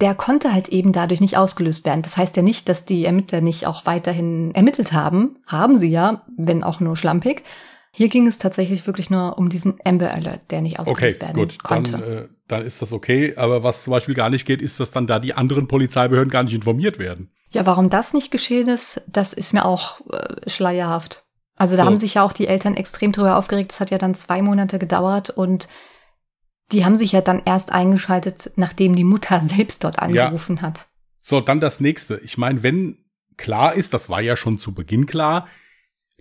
Der 0.00 0.14
konnte 0.14 0.52
halt 0.52 0.68
eben 0.68 0.92
dadurch 0.92 1.20
nicht 1.20 1.36
ausgelöst 1.36 1.84
werden. 1.84 2.02
Das 2.02 2.16
heißt 2.16 2.36
ja 2.36 2.42
nicht, 2.42 2.68
dass 2.68 2.84
die 2.84 3.04
Ermittler 3.04 3.40
nicht 3.40 3.66
auch 3.66 3.86
weiterhin 3.86 4.54
ermittelt 4.54 4.92
haben. 4.92 5.38
Haben 5.46 5.76
sie 5.76 5.90
ja, 5.90 6.22
wenn 6.36 6.62
auch 6.62 6.80
nur 6.80 6.96
schlampig. 6.96 7.42
Hier 7.92 8.08
ging 8.08 8.26
es 8.26 8.38
tatsächlich 8.38 8.86
wirklich 8.86 9.10
nur 9.10 9.36
um 9.36 9.48
diesen 9.48 9.78
Amber 9.84 10.12
Alert, 10.12 10.50
der 10.50 10.60
nicht 10.60 10.78
ausgelöst 10.78 11.16
okay, 11.16 11.26
werden 11.26 11.42
gut, 11.42 11.62
konnte. 11.62 11.92
Dann, 11.92 12.02
äh, 12.02 12.28
dann 12.46 12.64
ist 12.64 12.80
das 12.80 12.92
okay. 12.92 13.34
Aber 13.36 13.62
was 13.62 13.84
zum 13.84 13.90
Beispiel 13.90 14.14
gar 14.14 14.30
nicht 14.30 14.46
geht, 14.46 14.62
ist, 14.62 14.78
dass 14.78 14.92
dann 14.92 15.06
da 15.06 15.18
die 15.18 15.34
anderen 15.34 15.66
Polizeibehörden 15.66 16.30
gar 16.30 16.44
nicht 16.44 16.54
informiert 16.54 16.98
werden. 16.98 17.30
Ja, 17.52 17.66
warum 17.66 17.90
das 17.90 18.14
nicht 18.14 18.30
geschehen 18.30 18.68
ist, 18.68 19.02
das 19.08 19.32
ist 19.32 19.52
mir 19.52 19.64
auch 19.64 20.00
äh, 20.12 20.48
schleierhaft. 20.48 21.24
Also 21.56 21.76
da 21.76 21.82
so. 21.82 21.86
haben 21.86 21.96
sich 21.96 22.14
ja 22.14 22.22
auch 22.22 22.32
die 22.32 22.46
Eltern 22.46 22.74
extrem 22.74 23.12
drüber 23.12 23.36
aufgeregt. 23.36 23.72
Das 23.72 23.80
hat 23.80 23.90
ja 23.90 23.98
dann 23.98 24.14
zwei 24.14 24.40
Monate 24.40 24.78
gedauert 24.78 25.30
und 25.30 25.68
die 26.72 26.84
haben 26.84 26.96
sich 26.96 27.12
ja 27.12 27.20
dann 27.20 27.42
erst 27.44 27.72
eingeschaltet, 27.72 28.52
nachdem 28.56 28.96
die 28.96 29.04
Mutter 29.04 29.40
selbst 29.46 29.84
dort 29.84 29.98
angerufen 29.98 30.56
ja. 30.56 30.62
hat. 30.62 30.86
So, 31.20 31.40
dann 31.40 31.60
das 31.60 31.80
nächste. 31.80 32.18
Ich 32.18 32.38
meine, 32.38 32.62
wenn 32.62 33.04
klar 33.36 33.74
ist, 33.74 33.94
das 33.94 34.08
war 34.08 34.20
ja 34.20 34.36
schon 34.36 34.58
zu 34.58 34.72
Beginn 34.72 35.06
klar, 35.06 35.48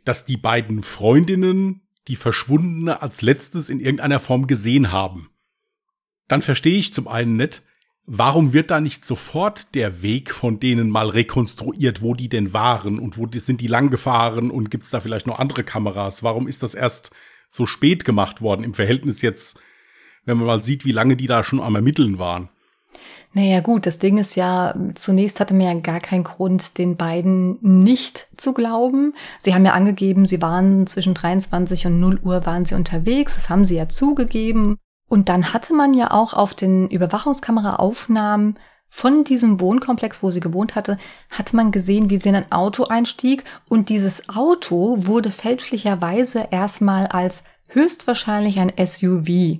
dass 0.04 0.26
die 0.26 0.38
beiden 0.38 0.84
Freundinnen 0.84 1.88
die 2.08 2.16
Verschwundene 2.16 3.02
als 3.02 3.22
letztes 3.22 3.70
in 3.70 3.80
irgendeiner 3.80 4.20
Form 4.20 4.48
gesehen 4.48 4.92
haben. 4.92 5.30
Dann 6.28 6.42
verstehe 6.42 6.78
ich 6.78 6.94
zum 6.94 7.08
einen 7.08 7.38
nicht, 7.38 7.64
warum 8.06 8.54
wird 8.54 8.72
da 8.72 8.82
nicht 8.82 9.06
sofort 9.06 9.76
der 9.76 10.02
Weg 10.02 10.32
von 10.32 10.60
denen 10.60 10.90
mal 10.90 11.10
rekonstruiert, 11.10 12.02
wo 12.02 12.16
die 12.16 12.30
denn 12.30 12.54
waren 12.54 12.98
und 12.98 13.18
wo 13.18 13.28
die, 13.28 13.40
sind 13.40 13.62
die 13.62 13.68
lang 13.68 13.90
gefahren 13.90 14.50
und 14.50 14.72
gibt 14.72 14.86
es 14.86 14.90
da 14.90 15.00
vielleicht 15.00 15.28
noch 15.28 15.38
andere 15.38 15.64
Kameras? 15.64 16.24
Warum 16.24 16.48
ist 16.48 16.64
das 16.64 16.74
erst 16.74 17.12
so 17.50 17.66
spät 17.68 18.06
gemacht 18.06 18.42
worden 18.42 18.64
im 18.64 18.74
Verhältnis 18.74 19.22
jetzt, 19.22 19.60
wenn 20.30 20.38
man 20.38 20.48
mal 20.48 20.64
sieht, 20.64 20.86
wie 20.86 20.92
lange 20.92 21.16
die 21.16 21.28
da 21.28 21.44
schon 21.44 21.60
am 21.60 21.76
Ermitteln 21.76 22.20
waren? 22.20 22.50
Naja 23.34 23.60
gut, 23.60 23.86
das 23.86 24.00
Ding 24.00 24.18
ist 24.18 24.36
ja, 24.36 24.76
zunächst 24.96 25.40
hatte 25.40 25.54
man 25.54 25.66
ja 25.66 25.74
gar 25.76 26.00
keinen 26.00 26.24
Grund, 26.24 26.78
den 26.80 26.98
beiden 26.98 27.60
nicht 27.62 28.28
zu 28.38 28.54
glauben. 28.54 29.14
Sie 29.40 29.54
haben 29.54 29.66
ja 29.66 29.74
angegeben, 29.74 30.26
sie 30.26 30.42
waren 30.42 30.88
zwischen 30.88 31.14
23 31.14 31.86
und 31.86 32.00
0 32.00 32.22
Uhr 32.24 32.46
waren 32.48 32.66
sie 32.66 32.74
unterwegs, 32.74 33.36
das 33.36 33.50
haben 33.50 33.66
sie 33.66 33.76
ja 33.76 33.88
zugegeben. 33.88 34.78
Und 35.10 35.30
dann 35.30 35.54
hatte 35.54 35.74
man 35.74 35.94
ja 35.94 36.12
auch 36.12 36.34
auf 36.34 36.56
den 36.56 36.88
Überwachungskameraaufnahmen 36.90 38.58
von 38.90 39.24
diesem 39.24 39.60
Wohnkomplex, 39.60 40.24
wo 40.24 40.32
sie 40.32 40.40
gewohnt 40.40 40.74
hatte, 40.74 40.98
hatte 41.30 41.56
man 41.56 41.72
gesehen, 41.72 42.10
wie 42.10 42.18
sie 42.18 42.30
in 42.30 42.36
ein 42.36 42.52
Auto 42.52 42.86
einstieg 42.86 43.44
und 43.68 43.90
dieses 43.90 44.28
Auto 44.30 45.06
wurde 45.06 45.30
fälschlicherweise 45.30 46.48
erstmal 46.50 47.06
als 47.06 47.44
höchstwahrscheinlich 47.70 48.60
ein 48.60 48.72
SUV 48.84 49.60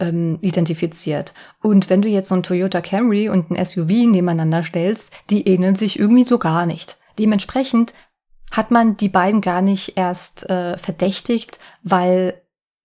ähm, 0.00 0.38
identifiziert. 0.40 1.34
Und 1.60 1.90
wenn 1.90 2.02
du 2.02 2.08
jetzt 2.08 2.28
so 2.28 2.34
ein 2.34 2.42
Toyota 2.42 2.80
Camry 2.80 3.28
und 3.28 3.50
ein 3.50 3.64
SUV 3.64 3.88
nebeneinander 3.88 4.62
stellst, 4.62 5.12
die 5.30 5.46
ähneln 5.48 5.76
sich 5.76 5.98
irgendwie 5.98 6.24
so 6.24 6.38
gar 6.38 6.66
nicht. 6.66 6.98
Dementsprechend 7.18 7.92
hat 8.50 8.70
man 8.70 8.96
die 8.96 9.08
beiden 9.08 9.40
gar 9.40 9.62
nicht 9.62 9.96
erst 9.96 10.48
äh, 10.48 10.78
verdächtigt, 10.78 11.58
weil 11.82 12.40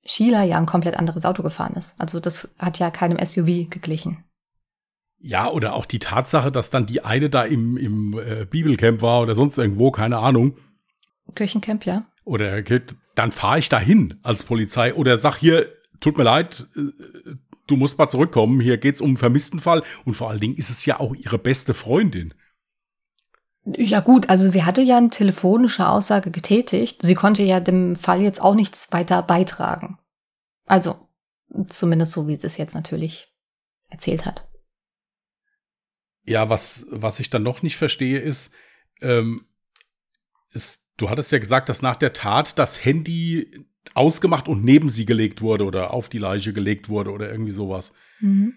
Sheila 0.06 0.44
ja 0.44 0.58
ein 0.58 0.66
komplett 0.66 0.98
anderes 0.98 1.26
Auto 1.26 1.44
gefahren 1.44 1.76
ist. 1.76 1.96
Also 2.00 2.20
das 2.20 2.56
hat 2.60 2.80
ja 2.80 2.92
keinem 2.92 3.24
SUV 3.26 3.70
geglichen. 3.70 4.24
Ja, 5.20 5.50
oder 5.50 5.74
auch 5.74 5.86
die 5.86 6.00
Tatsache, 6.00 6.52
dass 6.52 6.70
dann 6.70 6.86
die 6.86 7.06
eine 7.06 7.30
da 7.30 7.44
im, 7.44 7.78
im 7.78 8.20
äh, 8.20 8.46
Bibelcamp 8.46 9.02
war 9.02 9.22
oder 9.22 9.36
sonst 9.36 9.58
irgendwo, 9.58 9.90
keine 9.90 10.18
Ahnung. 10.18 10.58
Kirchencamp, 11.34 11.86
ja. 11.86 12.04
Oder 12.26 12.62
dann 13.16 13.32
fahre 13.32 13.60
ich 13.60 13.70
dahin 13.70 14.20
als 14.24 14.44
Polizei 14.44 14.94
oder 14.94 15.16
sag 15.16 15.38
hier, 15.38 15.70
tut 16.04 16.18
mir 16.18 16.24
leid, 16.24 16.68
äh, 16.76 17.36
du 17.68 17.76
musst 17.76 17.98
mal 17.98 18.10
zurückkommen, 18.10 18.60
hier 18.60 18.78
geht's 18.78 19.02
um 19.02 19.08
einen 19.08 19.18
vermissten 19.18 19.60
Fall 19.60 19.84
und 20.06 20.14
vor 20.14 20.30
allen 20.30 20.40
Dingen 20.40 20.56
ist 20.56 20.70
es 20.70 20.86
ja 20.86 21.00
auch 21.00 21.16
ihre 21.16 21.38
beste 21.38 21.74
Freundin. 21.74 22.34
Ja 23.66 24.02
gut, 24.02 24.30
also 24.30 24.48
sie 24.48 24.64
hatte 24.66 24.82
ja 24.82 24.98
eine 24.98 25.10
telefonische 25.10 25.88
Aussage 25.88 26.32
getätigt. 26.32 27.02
Sie 27.02 27.16
konnte 27.16 27.44
ja 27.44 27.62
dem 27.62 27.96
Fall 27.96 28.22
jetzt 28.22 28.42
auch 28.42 28.56
nichts 28.56 28.92
weiter 28.92 29.24
beitragen. 29.24 30.00
Also 30.66 31.08
zumindest 31.68 32.12
so, 32.12 32.28
wie 32.28 32.36
sie 32.36 32.48
es 32.48 32.58
jetzt 32.58 32.76
natürlich 32.76 33.34
erzählt 33.90 34.26
hat. 34.26 34.50
Ja, 36.26 36.50
was, 36.50 36.88
was 36.90 37.22
ich 37.22 37.30
dann 37.30 37.44
noch 37.44 37.62
nicht 37.62 37.78
verstehe, 37.78 38.20
ist, 38.20 38.52
ähm, 39.02 39.46
ist, 40.52 40.86
du 40.98 41.10
hattest 41.10 41.32
ja 41.32 41.40
gesagt, 41.40 41.70
dass 41.70 41.82
nach 41.82 41.96
der 41.96 42.12
Tat 42.12 42.60
das 42.60 42.84
Handy 42.84 43.66
ausgemacht 43.94 44.48
und 44.48 44.64
neben 44.64 44.90
sie 44.90 45.06
gelegt 45.06 45.42
wurde 45.42 45.66
oder 45.66 45.92
auf 45.92 46.10
die 46.10 46.20
Leiche 46.20 46.54
gelegt 46.54 46.90
wurde 46.90 47.12
oder 47.12 47.30
irgendwie 47.30 47.52
sowas. 47.52 47.94
Mhm. 48.20 48.56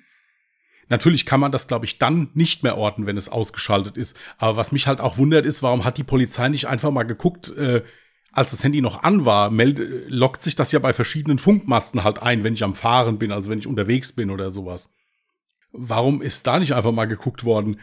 Natürlich 0.89 1.27
kann 1.27 1.41
man 1.41 1.51
das, 1.51 1.67
glaube 1.67 1.85
ich, 1.85 1.99
dann 1.99 2.31
nicht 2.35 2.62
mehr 2.62 2.79
orten, 2.79 3.07
wenn 3.07 3.17
es 3.17 3.29
ausgeschaltet 3.29 3.97
ist. 3.97 4.17
Aber 4.39 4.57
was 4.57 4.71
mich 4.71 4.87
halt 4.87 5.01
auch 5.01 5.19
wundert 5.19 5.45
ist, 5.45 5.62
warum 5.62 5.85
hat 5.85 5.99
die 5.99 6.05
Polizei 6.05 6.49
nicht 6.49 6.69
einfach 6.69 6.93
mal 6.93 7.03
geguckt, 7.03 7.49
äh, 7.57 7.83
als 8.31 8.51
das 8.51 8.62
Handy 8.62 8.83
noch 8.83 9.03
an 9.03 9.25
war, 9.25 9.51
melde, 9.51 10.05
lockt 10.09 10.43
sich 10.43 10.55
das 10.55 10.71
ja 10.71 10.79
bei 10.79 10.93
verschiedenen 10.93 11.39
Funkmasten 11.39 12.05
halt 12.05 12.23
ein, 12.23 12.45
wenn 12.45 12.53
ich 12.53 12.62
am 12.62 12.75
Fahren 12.75 13.19
bin, 13.19 13.33
also 13.33 13.51
wenn 13.51 13.59
ich 13.59 13.67
unterwegs 13.67 14.12
bin 14.12 14.31
oder 14.31 14.51
sowas. 14.51 14.91
Warum 15.73 16.23
ist 16.23 16.47
da 16.47 16.59
nicht 16.59 16.75
einfach 16.75 16.93
mal 16.93 17.07
geguckt 17.07 17.45
worden? 17.45 17.81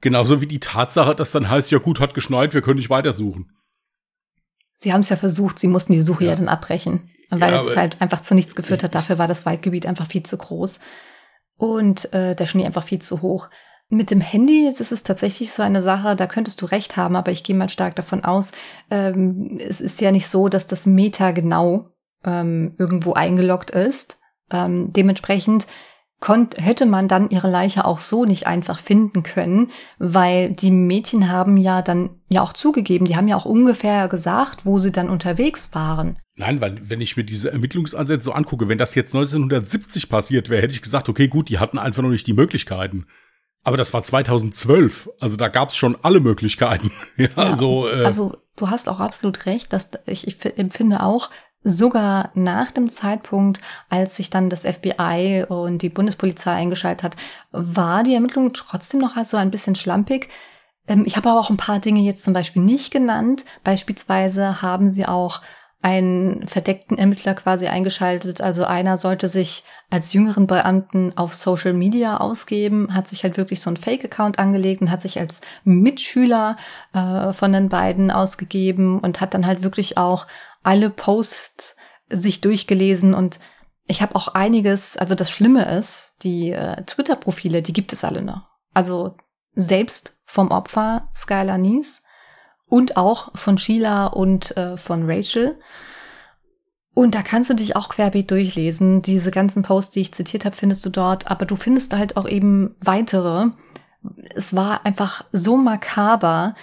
Genauso 0.00 0.40
wie 0.40 0.46
die 0.46 0.60
Tatsache, 0.60 1.14
dass 1.14 1.32
dann 1.32 1.50
heißt, 1.50 1.70
ja 1.70 1.78
gut, 1.78 2.00
hat 2.00 2.14
geschneit, 2.14 2.54
wir 2.54 2.62
können 2.62 2.78
nicht 2.78 2.90
weitersuchen. 2.90 3.52
Sie 4.82 4.92
haben 4.92 5.02
es 5.02 5.08
ja 5.08 5.16
versucht, 5.16 5.58
sie 5.58 5.68
mussten 5.68 5.92
die 5.92 6.02
Suche 6.02 6.24
ja, 6.24 6.30
ja 6.30 6.36
dann 6.36 6.48
abbrechen, 6.48 7.08
weil 7.30 7.52
ja, 7.52 7.62
es 7.62 7.76
halt 7.76 8.00
einfach 8.00 8.20
zu 8.20 8.34
nichts 8.34 8.56
geführt 8.56 8.82
hat. 8.82 8.94
Dafür 8.94 9.16
war 9.16 9.28
das 9.28 9.46
Waldgebiet 9.46 9.86
einfach 9.86 10.08
viel 10.08 10.24
zu 10.24 10.36
groß 10.36 10.80
und 11.56 12.12
äh, 12.12 12.34
der 12.34 12.46
Schnee 12.46 12.66
einfach 12.66 12.82
viel 12.82 13.00
zu 13.00 13.22
hoch. 13.22 13.48
Mit 13.88 14.10
dem 14.10 14.20
Handy 14.20 14.66
ist 14.66 14.90
es 14.90 15.04
tatsächlich 15.04 15.52
so 15.52 15.62
eine 15.62 15.82
Sache, 15.82 16.16
da 16.16 16.26
könntest 16.26 16.60
du 16.62 16.66
recht 16.66 16.96
haben, 16.96 17.14
aber 17.14 17.30
ich 17.30 17.44
gehe 17.44 17.54
mal 17.54 17.68
stark 17.68 17.94
davon 17.94 18.24
aus, 18.24 18.50
ähm, 18.90 19.60
es 19.60 19.80
ist 19.80 20.00
ja 20.00 20.10
nicht 20.10 20.26
so, 20.26 20.48
dass 20.48 20.66
das 20.66 20.86
Meta 20.86 21.30
genau 21.30 21.90
ähm, 22.24 22.74
irgendwo 22.78 23.12
eingeloggt 23.12 23.70
ist. 23.70 24.18
Ähm, 24.50 24.92
dementsprechend 24.92 25.66
hätte 26.28 26.86
man 26.86 27.08
dann 27.08 27.30
ihre 27.30 27.50
Leiche 27.50 27.84
auch 27.84 28.00
so 28.00 28.24
nicht 28.24 28.46
einfach 28.46 28.78
finden 28.78 29.22
können, 29.22 29.70
weil 29.98 30.50
die 30.50 30.70
Mädchen 30.70 31.30
haben 31.30 31.56
ja 31.56 31.82
dann 31.82 32.10
ja 32.28 32.42
auch 32.42 32.52
zugegeben, 32.52 33.06
die 33.06 33.16
haben 33.16 33.28
ja 33.28 33.36
auch 33.36 33.44
ungefähr 33.44 34.08
gesagt, 34.08 34.64
wo 34.64 34.78
sie 34.78 34.92
dann 34.92 35.10
unterwegs 35.10 35.74
waren. 35.74 36.16
Nein, 36.36 36.60
weil 36.60 36.78
wenn 36.88 37.00
ich 37.00 37.16
mir 37.16 37.24
diese 37.24 37.52
Ermittlungsansätze 37.52 38.24
so 38.24 38.32
angucke, 38.32 38.68
wenn 38.68 38.78
das 38.78 38.94
jetzt 38.94 39.14
1970 39.14 40.08
passiert 40.08 40.48
wäre, 40.48 40.62
hätte 40.62 40.74
ich 40.74 40.82
gesagt, 40.82 41.08
okay, 41.08 41.28
gut, 41.28 41.48
die 41.48 41.58
hatten 41.58 41.78
einfach 41.78 42.02
noch 42.02 42.10
nicht 42.10 42.26
die 42.26 42.32
Möglichkeiten. 42.32 43.06
Aber 43.64 43.76
das 43.76 43.92
war 43.92 44.02
2012, 44.02 45.10
also 45.20 45.36
da 45.36 45.48
gab 45.48 45.68
es 45.68 45.76
schon 45.76 45.96
alle 46.02 46.20
Möglichkeiten. 46.20 46.90
ja, 47.16 47.28
ja, 47.36 47.50
also, 47.50 47.88
äh, 47.88 48.04
also 48.04 48.36
du 48.56 48.70
hast 48.70 48.88
auch 48.88 48.98
absolut 49.00 49.46
recht, 49.46 49.72
dass 49.72 49.90
ich, 50.06 50.26
ich 50.26 50.58
empfinde 50.58 51.02
auch, 51.02 51.30
sogar 51.64 52.30
nach 52.34 52.70
dem 52.70 52.88
Zeitpunkt, 52.88 53.60
als 53.88 54.16
sich 54.16 54.30
dann 54.30 54.50
das 54.50 54.64
FBI 54.64 55.44
und 55.48 55.82
die 55.82 55.88
Bundespolizei 55.88 56.52
eingeschaltet 56.52 57.02
hat, 57.02 57.16
war 57.52 58.02
die 58.02 58.14
Ermittlung 58.14 58.52
trotzdem 58.52 59.00
noch 59.00 59.22
so 59.24 59.36
ein 59.36 59.50
bisschen 59.50 59.74
schlampig. 59.74 60.28
Ähm, 60.88 61.04
ich 61.06 61.16
habe 61.16 61.30
aber 61.30 61.40
auch 61.40 61.50
ein 61.50 61.56
paar 61.56 61.78
Dinge 61.78 62.00
jetzt 62.00 62.24
zum 62.24 62.34
Beispiel 62.34 62.62
nicht 62.62 62.90
genannt. 62.90 63.44
Beispielsweise 63.64 64.62
haben 64.62 64.88
sie 64.88 65.06
auch 65.06 65.40
einen 65.82 66.46
verdeckten 66.46 66.96
Ermittler 66.96 67.34
quasi 67.34 67.66
eingeschaltet. 67.66 68.40
Also 68.40 68.64
einer 68.64 68.98
sollte 68.98 69.28
sich 69.28 69.64
als 69.90 70.12
jüngeren 70.12 70.46
Beamten 70.46 71.12
auf 71.16 71.34
Social 71.34 71.72
Media 71.72 72.18
ausgeben, 72.18 72.94
hat 72.94 73.08
sich 73.08 73.24
halt 73.24 73.36
wirklich 73.36 73.60
so 73.60 73.68
ein 73.68 73.76
Fake-Account 73.76 74.38
angelegt 74.38 74.80
und 74.80 74.92
hat 74.92 75.00
sich 75.00 75.18
als 75.18 75.40
Mitschüler 75.64 76.56
äh, 76.94 77.32
von 77.32 77.52
den 77.52 77.68
beiden 77.68 78.12
ausgegeben 78.12 79.00
und 79.00 79.20
hat 79.20 79.34
dann 79.34 79.44
halt 79.44 79.64
wirklich 79.64 79.98
auch 79.98 80.28
alle 80.62 80.90
Posts 80.90 81.76
sich 82.08 82.40
durchgelesen 82.40 83.14
und 83.14 83.40
ich 83.86 84.00
habe 84.00 84.14
auch 84.14 84.28
einiges, 84.28 84.96
also 84.96 85.14
das 85.14 85.30
Schlimme 85.30 85.64
ist, 85.76 86.14
die 86.22 86.52
äh, 86.52 86.82
Twitter-Profile, 86.84 87.62
die 87.62 87.72
gibt 87.72 87.92
es 87.92 88.04
alle 88.04 88.22
noch. 88.22 88.50
Also 88.74 89.16
selbst 89.54 90.16
vom 90.24 90.50
Opfer 90.50 91.08
Skylar 91.14 91.58
Nies 91.58 92.02
und 92.66 92.96
auch 92.96 93.36
von 93.36 93.58
Sheila 93.58 94.06
und 94.06 94.56
äh, 94.56 94.76
von 94.76 95.10
Rachel. 95.10 95.58
Und 96.94 97.14
da 97.14 97.22
kannst 97.22 97.50
du 97.50 97.54
dich 97.54 97.74
auch 97.74 97.88
querbeet 97.88 98.30
durchlesen. 98.30 99.02
Diese 99.02 99.30
ganzen 99.30 99.62
Posts, 99.62 99.92
die 99.92 100.00
ich 100.00 100.14
zitiert 100.14 100.44
habe, 100.44 100.56
findest 100.56 100.84
du 100.84 100.90
dort, 100.90 101.30
aber 101.30 101.46
du 101.46 101.56
findest 101.56 101.94
halt 101.94 102.16
auch 102.16 102.28
eben 102.28 102.76
weitere. 102.80 103.48
Es 104.34 104.54
war 104.54 104.84
einfach 104.84 105.24
so 105.32 105.56
makaber, 105.56 106.54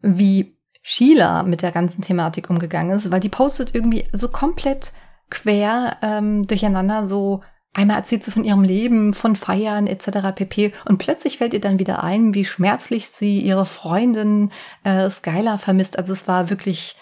wie 0.00 0.53
Sheila 0.86 1.44
mit 1.44 1.62
der 1.62 1.72
ganzen 1.72 2.02
Thematik 2.02 2.50
umgegangen 2.50 2.94
ist, 2.94 3.10
weil 3.10 3.20
die 3.20 3.30
postet 3.30 3.74
irgendwie 3.74 4.04
so 4.12 4.28
komplett 4.28 4.92
quer 5.30 5.96
ähm, 6.02 6.46
durcheinander, 6.46 7.06
so 7.06 7.42
Einmal 7.76 7.96
erzählt 7.96 8.22
sie 8.22 8.30
von 8.30 8.44
ihrem 8.44 8.62
Leben, 8.62 9.14
von 9.14 9.34
Feiern 9.34 9.88
etc. 9.88 10.32
pp. 10.32 10.72
Und 10.84 10.98
plötzlich 10.98 11.38
fällt 11.38 11.54
ihr 11.54 11.60
dann 11.60 11.80
wieder 11.80 12.04
ein, 12.04 12.32
wie 12.32 12.44
schmerzlich 12.44 13.08
sie 13.08 13.40
ihre 13.40 13.66
Freundin 13.66 14.52
äh, 14.84 15.10
Skylar 15.10 15.58
vermisst. 15.58 15.98
Also 15.98 16.12
es 16.12 16.28
war 16.28 16.50
wirklich 16.50 16.94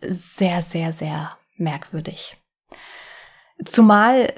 sehr, 0.00 0.62
sehr, 0.62 0.92
sehr 0.92 1.36
merkwürdig. 1.56 2.36
Zumal 3.64 4.32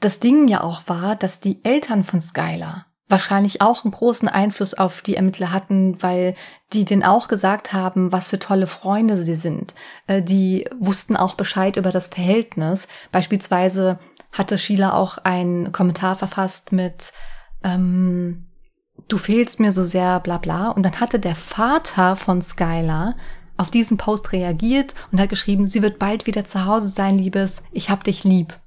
das 0.00 0.18
Ding 0.18 0.48
ja 0.48 0.62
auch 0.62 0.84
war, 0.86 1.14
dass 1.14 1.40
die 1.40 1.62
Eltern 1.62 2.02
von 2.02 2.22
Skylar 2.22 2.86
wahrscheinlich 3.14 3.60
auch 3.60 3.84
einen 3.84 3.92
großen 3.92 4.28
Einfluss 4.28 4.74
auf 4.74 5.00
die 5.00 5.14
Ermittler 5.14 5.52
hatten, 5.52 6.02
weil 6.02 6.34
die 6.72 6.84
denen 6.84 7.04
auch 7.04 7.28
gesagt 7.28 7.72
haben, 7.72 8.10
was 8.10 8.28
für 8.28 8.40
tolle 8.40 8.66
Freunde 8.66 9.16
sie 9.16 9.36
sind. 9.36 9.72
Äh, 10.08 10.20
die 10.20 10.68
wussten 10.80 11.16
auch 11.16 11.34
Bescheid 11.34 11.76
über 11.76 11.92
das 11.92 12.08
Verhältnis. 12.08 12.88
Beispielsweise 13.12 14.00
hatte 14.32 14.58
Sheila 14.58 14.94
auch 14.94 15.18
einen 15.18 15.70
Kommentar 15.70 16.16
verfasst 16.16 16.72
mit 16.72 17.12
ähm, 17.62 18.46
Du 19.08 19.18
fehlst 19.18 19.60
mir 19.60 19.70
so 19.70 19.84
sehr, 19.84 20.18
bla 20.20 20.38
bla. 20.38 20.70
Und 20.70 20.82
dann 20.82 20.98
hatte 20.98 21.20
der 21.20 21.36
Vater 21.36 22.16
von 22.16 22.42
Skylar 22.42 23.14
auf 23.56 23.70
diesen 23.70 23.96
Post 23.96 24.32
reagiert 24.32 24.94
und 25.12 25.20
hat 25.20 25.28
geschrieben, 25.28 25.68
sie 25.68 25.82
wird 25.82 26.00
bald 26.00 26.26
wieder 26.26 26.44
zu 26.44 26.66
Hause 26.66 26.88
sein, 26.88 27.18
Liebes, 27.18 27.62
ich 27.70 27.90
hab 27.90 28.02
dich 28.02 28.24
lieb. 28.24 28.58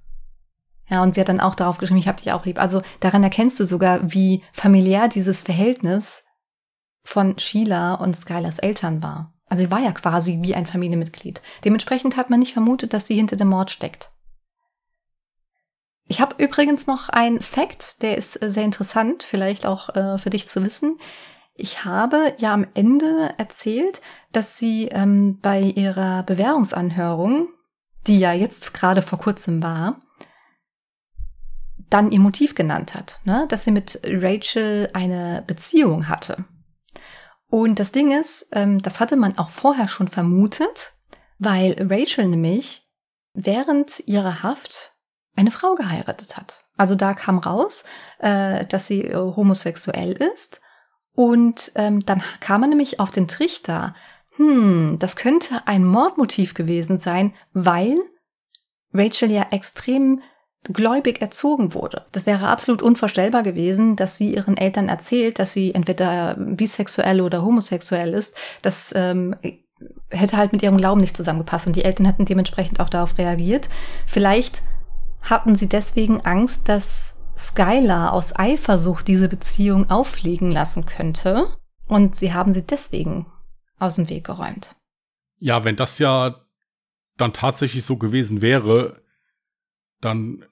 Ja, 0.90 1.04
und 1.04 1.16
sie 1.16 1.22
hat 1.22 1.30
dann 1.30 1.42
auch 1.42 1.56
darauf 1.56 1.78
geschrieben, 1.78 2.00
ich 2.00 2.08
hab 2.08 2.18
dich 2.18 2.32
auch 2.32 2.46
lieb. 2.46 2.60
Also 2.60 2.82
daran 3.00 3.24
erkennst 3.24 3.60
du 3.60 3.66
sogar, 3.66 4.12
wie 4.12 4.44
familiär 4.54 5.10
dieses 5.10 5.42
Verhältnis 5.42 6.24
von 7.04 7.38
Sheila 7.38 7.96
und 7.96 8.16
Skylars 8.16 8.60
Eltern 8.60 9.04
war. 9.04 9.34
Also 9.50 9.64
sie 9.64 9.72
war 9.72 9.80
ja 9.80 9.92
quasi 9.92 10.40
wie 10.42 10.56
ein 10.56 10.66
Familienmitglied. 10.66 11.42
Dementsprechend 11.64 12.18
hat 12.18 12.30
man 12.30 12.40
nicht 12.40 12.54
vermutet, 12.54 12.94
dass 12.94 13.08
sie 13.08 13.16
hinter 13.16 13.36
dem 13.36 13.50
Mord 13.50 13.72
steckt. 13.72 14.12
Ich 16.10 16.22
habe 16.22 16.42
übrigens 16.42 16.88
noch 16.88 17.10
einen 17.10 17.42
Fact, 17.42 18.02
der 18.02 18.18
ist 18.18 18.42
äh, 18.42 18.50
sehr 18.50 18.64
interessant, 18.64 19.24
vielleicht 19.24 19.66
auch 19.66 19.94
äh, 19.96 20.18
für 20.18 20.30
dich 20.30 20.48
zu 20.48 20.64
wissen. 20.64 21.00
Ich 21.54 21.84
habe 21.86 22.34
ja 22.38 22.54
am 22.54 22.68
Ende 22.76 23.34
erzählt, 23.38 24.02
dass 24.32 24.58
sie 24.58 24.88
ähm, 24.88 25.40
bei 25.42 25.60
ihrer 25.60 26.24
Bewährungsanhörung, 26.24 27.50
die 28.06 28.20
ja 28.20 28.32
jetzt 28.32 28.74
gerade 28.74 29.02
vor 29.02 29.20
kurzem 29.20 29.62
war, 29.62 30.02
dann 31.90 32.12
ihr 32.12 32.20
Motiv 32.20 32.56
genannt 32.56 32.94
hat, 32.94 33.20
ne? 33.24 33.46
dass 33.50 33.64
sie 33.64 33.72
mit 33.72 34.00
Rachel 34.04 34.90
eine 34.94 35.44
Beziehung 35.48 36.08
hatte. 36.08 36.46
Und 37.50 37.80
das 37.80 37.92
Ding 37.92 38.12
ist, 38.12 38.48
ähm, 38.52 38.82
das 38.82 39.00
hatte 39.00 39.16
man 39.16 39.38
auch 39.38 39.50
vorher 39.50 39.88
schon 39.88 40.08
vermutet, 40.08 40.94
weil 41.40 41.76
Rachel 41.80 42.28
nämlich 42.28 42.86
während 43.34 44.02
ihrer 44.08 44.44
Haft 44.44 44.94
eine 45.36 45.52
Frau 45.52 45.76
geheiratet 45.76 46.36
hat. 46.36 46.66
Also 46.76 46.96
da 46.96 47.14
kam 47.14 47.38
raus, 47.38 47.84
äh, 48.20 48.66
dass 48.66 48.88
sie 48.88 49.04
äh, 49.04 49.16
homosexuell 49.16 50.14
ist. 50.34 50.62
Und 51.14 51.72
ähm, 51.76 52.06
dann 52.06 52.22
kam 52.40 52.62
man 52.62 52.70
nämlich 52.70 53.00
auf 53.00 53.12
den 53.12 53.28
Trichter, 53.28 53.96
hm, 54.36 54.98
das 55.00 55.16
könnte 55.16 55.66
ein 55.66 55.84
Mordmotiv 55.86 56.54
gewesen 56.54 56.98
sein, 56.98 57.34
weil 57.54 57.98
Rachel 58.94 59.32
ja 59.32 59.48
extrem 59.52 60.22
gläubig 60.72 61.22
erzogen 61.22 61.74
wurde. 61.74 62.06
Das 62.12 62.26
wäre 62.26 62.48
absolut 62.48 62.82
unvorstellbar 62.82 63.44
gewesen, 63.44 63.96
dass 63.96 64.18
sie 64.18 64.34
ihren 64.34 64.58
Eltern 64.58 64.90
erzählt, 64.90 65.40
dass 65.40 65.54
sie 65.54 65.74
entweder 65.74 66.36
bisexuell 66.36 67.22
oder 67.22 67.44
homosexuell 67.44 68.14
ist. 68.14 68.36
Das 68.62 68.94
ähm, 68.96 69.36
hätte 70.10 70.38
halt 70.38 70.54
mit 70.54 70.64
ihrem 70.64 70.78
Glauben 70.78 71.02
nicht 71.02 71.18
zusammengepasst 71.18 71.68
und 71.68 71.76
die 71.76 71.84
Eltern 71.84 72.06
hätten 72.06 72.26
dementsprechend 72.26 72.80
auch 72.80 72.90
darauf 72.90 73.18
reagiert. 73.18 73.70
Vielleicht 74.06 74.62
hatten 75.22 75.56
sie 75.56 75.68
deswegen 75.68 76.22
Angst, 76.22 76.70
dass 76.70 77.16
Skylar 77.38 78.14
aus 78.14 78.38
Eifersucht 78.38 79.08
diese 79.08 79.30
Beziehung 79.30 79.90
auffliegen 79.90 80.52
lassen 80.52 80.86
könnte. 80.86 81.48
Und 81.88 82.16
sie 82.16 82.34
haben 82.34 82.52
sie 82.54 82.64
deswegen 82.64 83.28
aus 83.80 83.96
dem 83.96 84.10
Weg 84.10 84.26
geräumt. 84.26 84.76
Ja, 85.40 85.64
wenn 85.64 85.76
das 85.76 86.00
ja 86.00 86.42
dann 87.16 87.34
tatsächlich 87.34 87.86
so 87.86 87.98
gewesen 87.98 88.42
wäre, 88.42 89.02
dann 90.02 90.46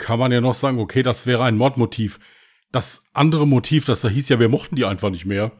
kann 0.00 0.18
man 0.18 0.32
ja 0.32 0.40
noch 0.40 0.54
sagen, 0.54 0.80
okay, 0.80 1.02
das 1.02 1.26
wäre 1.26 1.44
ein 1.44 1.56
Mordmotiv. 1.56 2.18
Das 2.72 3.04
andere 3.12 3.46
Motiv, 3.46 3.84
das 3.84 4.00
da 4.00 4.08
hieß 4.08 4.28
ja, 4.28 4.40
wir 4.40 4.48
mochten 4.48 4.76
die 4.76 4.84
einfach 4.84 5.10
nicht 5.10 5.26
mehr. 5.26 5.52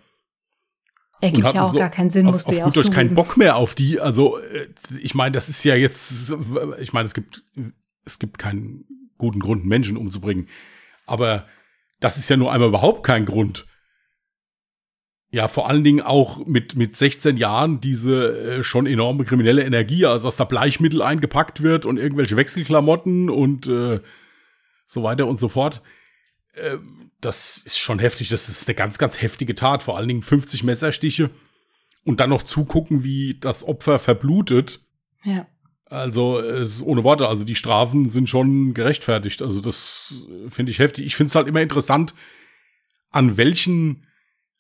Ergibt 1.21 1.55
ja 1.55 1.67
auch 1.67 1.73
so 1.73 1.79
gar 1.79 1.91
keinen 1.91 2.11
Sinn, 2.11 2.27
musst 2.27 2.51
du 2.51 2.57
ja 2.57 2.67
auch 2.67 2.73
durch 2.73 2.91
keinen 2.91 3.15
Bock 3.15 3.37
mehr 3.37 3.57
auf 3.57 3.75
die. 3.75 4.01
Also, 4.01 4.39
äh, 4.39 4.69
ich 5.01 5.15
meine, 5.15 5.33
das 5.33 5.49
ist 5.49 5.63
ja 5.65 5.75
jetzt, 5.75 6.33
ich 6.81 6.93
meine, 6.93 7.07
es 7.07 7.15
gibt, 7.15 7.45
es 8.05 8.19
gibt 8.19 8.39
keinen 8.39 8.85
guten 9.19 9.41
Grund, 9.41 9.67
Menschen 9.67 9.99
umzubringen. 9.99 10.49
Aber 11.07 11.47
das 12.01 12.17
ist 12.17 12.31
ja 12.31 12.37
nur 12.37 12.53
einmal 12.53 12.69
überhaupt 12.69 13.05
kein 13.05 13.27
Grund. 13.27 13.67
Ja, 15.33 15.47
vor 15.47 15.69
allen 15.69 15.85
Dingen 15.85 16.01
auch 16.01 16.45
mit, 16.47 16.75
mit 16.75 16.97
16 16.97 17.37
Jahren 17.37 17.81
diese 17.81 18.59
äh, 18.59 18.63
schon 18.65 18.87
enorme 18.87 19.25
kriminelle 19.25 19.63
Energie, 19.63 20.07
also 20.07 20.27
dass 20.27 20.37
da 20.37 20.45
Bleichmittel 20.45 21.03
eingepackt 21.03 21.63
wird 21.63 21.87
und 21.87 21.99
irgendwelche 21.99 22.37
Wechselklamotten 22.37 23.31
und 23.31 23.69
äh, 23.69 24.01
so 24.91 25.05
weiter 25.05 25.27
und 25.29 25.39
so 25.39 25.49
fort. 25.49 25.83
Äh, 26.53 26.79
das 27.21 27.59
ist 27.59 27.79
schon 27.79 28.01
heftig. 28.01 28.29
Das 28.29 28.49
ist 28.49 28.67
eine 28.69 28.75
ganz, 28.75 28.99
ganz 28.99 29.23
heftige 29.23 29.55
Tat. 29.55 29.85
Vor 29.85 29.97
allen 29.97 30.09
Dingen 30.09 30.23
50 30.23 30.65
Messerstiche 30.65 31.31
und 32.05 32.19
dann 32.19 32.31
noch 32.31 32.43
zugucken, 32.43 33.05
wie 33.05 33.39
das 33.39 33.63
Opfer 33.63 34.01
verblutet. 34.01 34.81
Ja. 35.23 35.47
Also, 35.87 36.41
es 36.41 36.77
ist 36.77 36.83
ohne 36.83 37.05
Worte. 37.05 37.29
Also, 37.29 37.45
die 37.45 37.55
Strafen 37.55 38.09
sind 38.09 38.29
schon 38.29 38.75
gerechtfertigt. 38.75 39.43
Also, 39.43 39.61
das 39.61 40.27
finde 40.49 40.73
ich 40.73 40.81
heftig. 40.81 41.07
Ich 41.07 41.15
finde 41.15 41.29
es 41.29 41.35
halt 41.37 41.47
immer 41.47 41.63
interessant, 41.63 42.15
an 43.11 43.37
welchen 43.37 44.07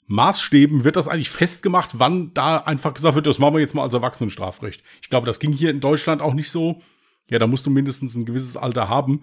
Maßstäben 0.06 0.84
wird 0.84 0.94
das 0.94 1.08
eigentlich 1.08 1.30
festgemacht, 1.30 1.98
wann 1.98 2.34
da 2.34 2.58
einfach 2.58 2.94
gesagt 2.94 3.14
wird, 3.14 3.26
das 3.26 3.38
machen 3.38 3.54
wir 3.54 3.60
jetzt 3.60 3.74
mal 3.74 3.82
als 3.82 3.94
Erwachsenenstrafrecht. 3.94 4.82
Ich 5.02 5.08
glaube, 5.08 5.26
das 5.26 5.38
ging 5.38 5.52
hier 5.52 5.70
in 5.70 5.80
Deutschland 5.80 6.20
auch 6.20 6.34
nicht 6.34 6.50
so. 6.50 6.82
Ja, 7.28 7.38
da 7.38 7.46
musst 7.46 7.66
du 7.66 7.70
mindestens 7.70 8.16
ein 8.16 8.24
gewisses 8.24 8.56
Alter 8.56 8.88
haben 8.88 9.22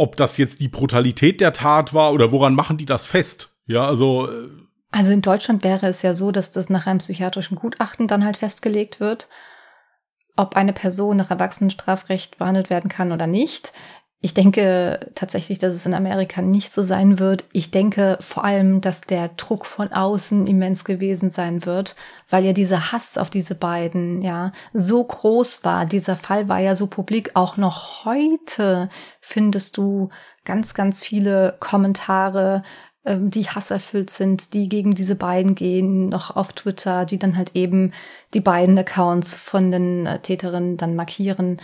ob 0.00 0.16
das 0.16 0.38
jetzt 0.38 0.60
die 0.60 0.68
Brutalität 0.68 1.40
der 1.40 1.52
Tat 1.52 1.92
war 1.92 2.12
oder 2.12 2.32
woran 2.32 2.54
machen 2.54 2.78
die 2.78 2.86
das 2.86 3.04
fest? 3.04 3.54
Ja, 3.66 3.86
also. 3.86 4.30
Äh, 4.30 4.48
also 4.92 5.12
in 5.12 5.22
Deutschland 5.22 5.62
wäre 5.62 5.86
es 5.86 6.02
ja 6.02 6.14
so, 6.14 6.32
dass 6.32 6.50
das 6.50 6.68
nach 6.68 6.86
einem 6.86 6.98
psychiatrischen 6.98 7.56
Gutachten 7.56 8.08
dann 8.08 8.24
halt 8.24 8.38
festgelegt 8.38 8.98
wird, 8.98 9.28
ob 10.36 10.56
eine 10.56 10.72
Person 10.72 11.18
nach 11.18 11.30
Erwachsenenstrafrecht 11.30 12.38
behandelt 12.38 12.70
werden 12.70 12.90
kann 12.90 13.12
oder 13.12 13.28
nicht. 13.28 13.72
Ich 14.22 14.34
denke 14.34 15.00
tatsächlich, 15.14 15.58
dass 15.58 15.74
es 15.74 15.86
in 15.86 15.94
Amerika 15.94 16.42
nicht 16.42 16.74
so 16.74 16.82
sein 16.82 17.18
wird. 17.18 17.44
Ich 17.52 17.70
denke 17.70 18.18
vor 18.20 18.44
allem, 18.44 18.82
dass 18.82 19.00
der 19.00 19.28
Druck 19.28 19.64
von 19.64 19.92
außen 19.92 20.46
immens 20.46 20.84
gewesen 20.84 21.30
sein 21.30 21.64
wird, 21.64 21.96
weil 22.28 22.44
ja 22.44 22.52
dieser 22.52 22.92
Hass 22.92 23.16
auf 23.16 23.30
diese 23.30 23.54
beiden 23.54 24.20
ja 24.20 24.52
so 24.74 25.02
groß 25.02 25.64
war. 25.64 25.86
Dieser 25.86 26.16
Fall 26.16 26.50
war 26.50 26.58
ja 26.58 26.76
so 26.76 26.86
publik. 26.86 27.30
Auch 27.32 27.56
noch 27.56 28.04
heute 28.04 28.90
findest 29.22 29.78
du 29.78 30.10
ganz, 30.44 30.74
ganz 30.74 31.00
viele 31.00 31.56
Kommentare, 31.58 32.62
ähm, 33.06 33.30
die 33.30 33.48
hasserfüllt 33.48 34.10
sind, 34.10 34.52
die 34.52 34.68
gegen 34.68 34.94
diese 34.94 35.14
beiden 35.14 35.54
gehen, 35.54 36.10
noch 36.10 36.36
auf 36.36 36.52
Twitter, 36.52 37.06
die 37.06 37.18
dann 37.18 37.38
halt 37.38 37.52
eben 37.54 37.92
die 38.34 38.40
beiden 38.40 38.76
Accounts 38.76 39.32
von 39.32 39.70
den 39.70 40.06
äh, 40.06 40.18
Täterinnen 40.18 40.76
dann 40.76 40.94
markieren. 40.94 41.60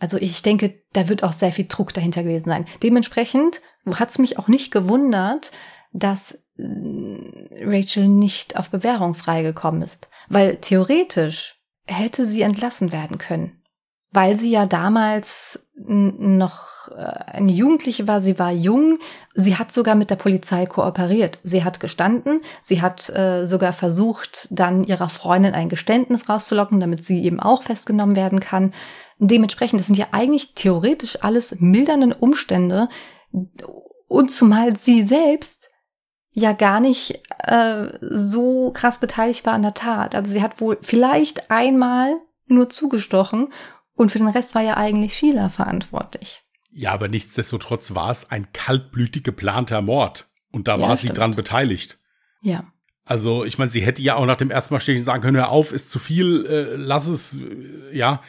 Also 0.00 0.16
ich 0.16 0.42
denke, 0.42 0.82
da 0.92 1.08
wird 1.08 1.22
auch 1.22 1.32
sehr 1.32 1.52
viel 1.52 1.66
Druck 1.66 1.94
dahinter 1.94 2.22
gewesen 2.22 2.46
sein. 2.46 2.66
Dementsprechend 2.82 3.60
hat 3.94 4.10
es 4.10 4.18
mich 4.18 4.38
auch 4.38 4.48
nicht 4.48 4.72
gewundert, 4.72 5.52
dass 5.92 6.38
äh, 6.58 7.64
Rachel 7.64 8.08
nicht 8.08 8.56
auf 8.56 8.70
Bewährung 8.70 9.14
freigekommen 9.14 9.82
ist. 9.82 10.08
Weil 10.28 10.56
theoretisch 10.56 11.56
hätte 11.86 12.24
sie 12.24 12.42
entlassen 12.42 12.92
werden 12.92 13.18
können. 13.18 13.62
Weil 14.12 14.38
sie 14.40 14.50
ja 14.50 14.66
damals 14.66 15.68
noch 15.76 16.88
äh, 16.88 17.02
eine 17.32 17.52
Jugendliche 17.52 18.08
war, 18.08 18.20
sie 18.20 18.38
war 18.38 18.50
jung, 18.50 18.98
sie 19.34 19.56
hat 19.56 19.70
sogar 19.70 19.94
mit 19.94 20.10
der 20.10 20.16
Polizei 20.16 20.66
kooperiert. 20.66 21.38
Sie 21.44 21.62
hat 21.62 21.78
gestanden, 21.78 22.40
sie 22.60 22.82
hat 22.82 23.08
äh, 23.10 23.46
sogar 23.46 23.72
versucht, 23.72 24.48
dann 24.50 24.84
ihrer 24.84 25.08
Freundin 25.08 25.54
ein 25.54 25.68
Geständnis 25.68 26.28
rauszulocken, 26.28 26.80
damit 26.80 27.04
sie 27.04 27.22
eben 27.22 27.38
auch 27.38 27.62
festgenommen 27.62 28.16
werden 28.16 28.40
kann. 28.40 28.72
Dementsprechend, 29.22 29.78
das 29.78 29.86
sind 29.86 29.98
ja 29.98 30.08
eigentlich 30.12 30.54
theoretisch 30.54 31.22
alles 31.22 31.54
mildernde 31.60 32.16
Umstände. 32.16 32.88
Und 34.08 34.30
zumal 34.30 34.76
sie 34.76 35.02
selbst 35.02 35.68
ja 36.32 36.52
gar 36.52 36.80
nicht 36.80 37.20
äh, 37.38 37.88
so 38.00 38.72
krass 38.72 38.98
beteiligt 38.98 39.44
war 39.46 39.52
an 39.52 39.62
der 39.62 39.74
Tat. 39.74 40.14
Also 40.14 40.32
sie 40.32 40.42
hat 40.42 40.60
wohl 40.60 40.78
vielleicht 40.80 41.50
einmal 41.50 42.16
nur 42.46 42.68
zugestochen 42.68 43.52
und 43.94 44.10
für 44.10 44.18
den 44.18 44.28
Rest 44.28 44.54
war 44.54 44.62
ja 44.62 44.76
eigentlich 44.76 45.14
Sheila 45.14 45.50
verantwortlich. 45.50 46.42
Ja, 46.72 46.92
aber 46.92 47.08
nichtsdestotrotz 47.08 47.94
war 47.94 48.10
es 48.10 48.30
ein 48.30 48.52
kaltblütig 48.52 49.24
geplanter 49.24 49.82
Mord. 49.82 50.28
Und 50.50 50.68
da 50.68 50.76
ja, 50.76 50.88
war 50.88 50.96
stimmt. 50.96 51.14
sie 51.14 51.18
dran 51.18 51.34
beteiligt. 51.34 51.98
Ja. 52.42 52.64
Also, 53.04 53.44
ich 53.44 53.58
meine, 53.58 53.70
sie 53.70 53.82
hätte 53.82 54.02
ja 54.02 54.14
auch 54.14 54.26
nach 54.26 54.36
dem 54.36 54.50
ersten 54.50 54.74
Mal 54.74 54.80
stehen 54.80 55.02
sagen 55.02 55.22
können, 55.22 55.36
hör 55.36 55.50
auf, 55.50 55.72
ist 55.72 55.90
zu 55.90 55.98
viel, 55.98 56.46
äh, 56.46 56.76
lass 56.76 57.08
es, 57.08 57.36
äh, 57.36 57.96
ja, 57.96 58.22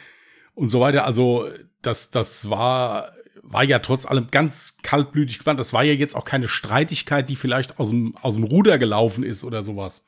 und 0.54 0.70
so 0.70 0.80
weiter. 0.80 1.04
Also, 1.04 1.48
das, 1.82 2.10
das 2.10 2.48
war 2.48 3.12
war 3.42 3.64
ja 3.64 3.80
trotz 3.80 4.06
allem 4.06 4.28
ganz 4.30 4.78
kaltblütig 4.82 5.38
geplant. 5.38 5.60
Das 5.60 5.72
war 5.72 5.82
ja 5.82 5.92
jetzt 5.92 6.14
auch 6.14 6.24
keine 6.24 6.48
Streitigkeit, 6.48 7.28
die 7.28 7.36
vielleicht 7.36 7.78
aus 7.78 7.90
dem, 7.90 8.16
aus 8.16 8.34
dem 8.34 8.44
Ruder 8.44 8.78
gelaufen 8.78 9.24
ist 9.24 9.44
oder 9.44 9.62
sowas. 9.62 10.06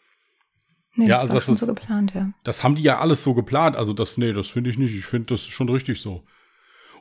Nee, 0.95 1.09
ja, 1.09 1.15
das 1.15 1.23
also 1.23 1.35
das 1.35 1.49
ist, 1.49 1.59
so 1.61 1.67
geplant, 1.67 2.15
ja. 2.15 2.33
Das 2.45 2.63
haben 2.63 2.77
die 2.77 2.83
ja 2.83 3.01
alles 3.01 3.25
so 3.25 3.35
geplant. 3.35 3.77
Also 3.77 3.93
das, 3.93 4.17
nee, 4.17 4.33
das 4.33 4.49
finde 4.49 4.71
ich 4.71 4.79
nicht. 4.79 4.95
Ich 4.95 5.05
finde, 5.05 5.27
das 5.27 5.43
ist 5.43 5.51
schon 5.51 5.69
richtig 5.69 6.01
so. 6.01 6.25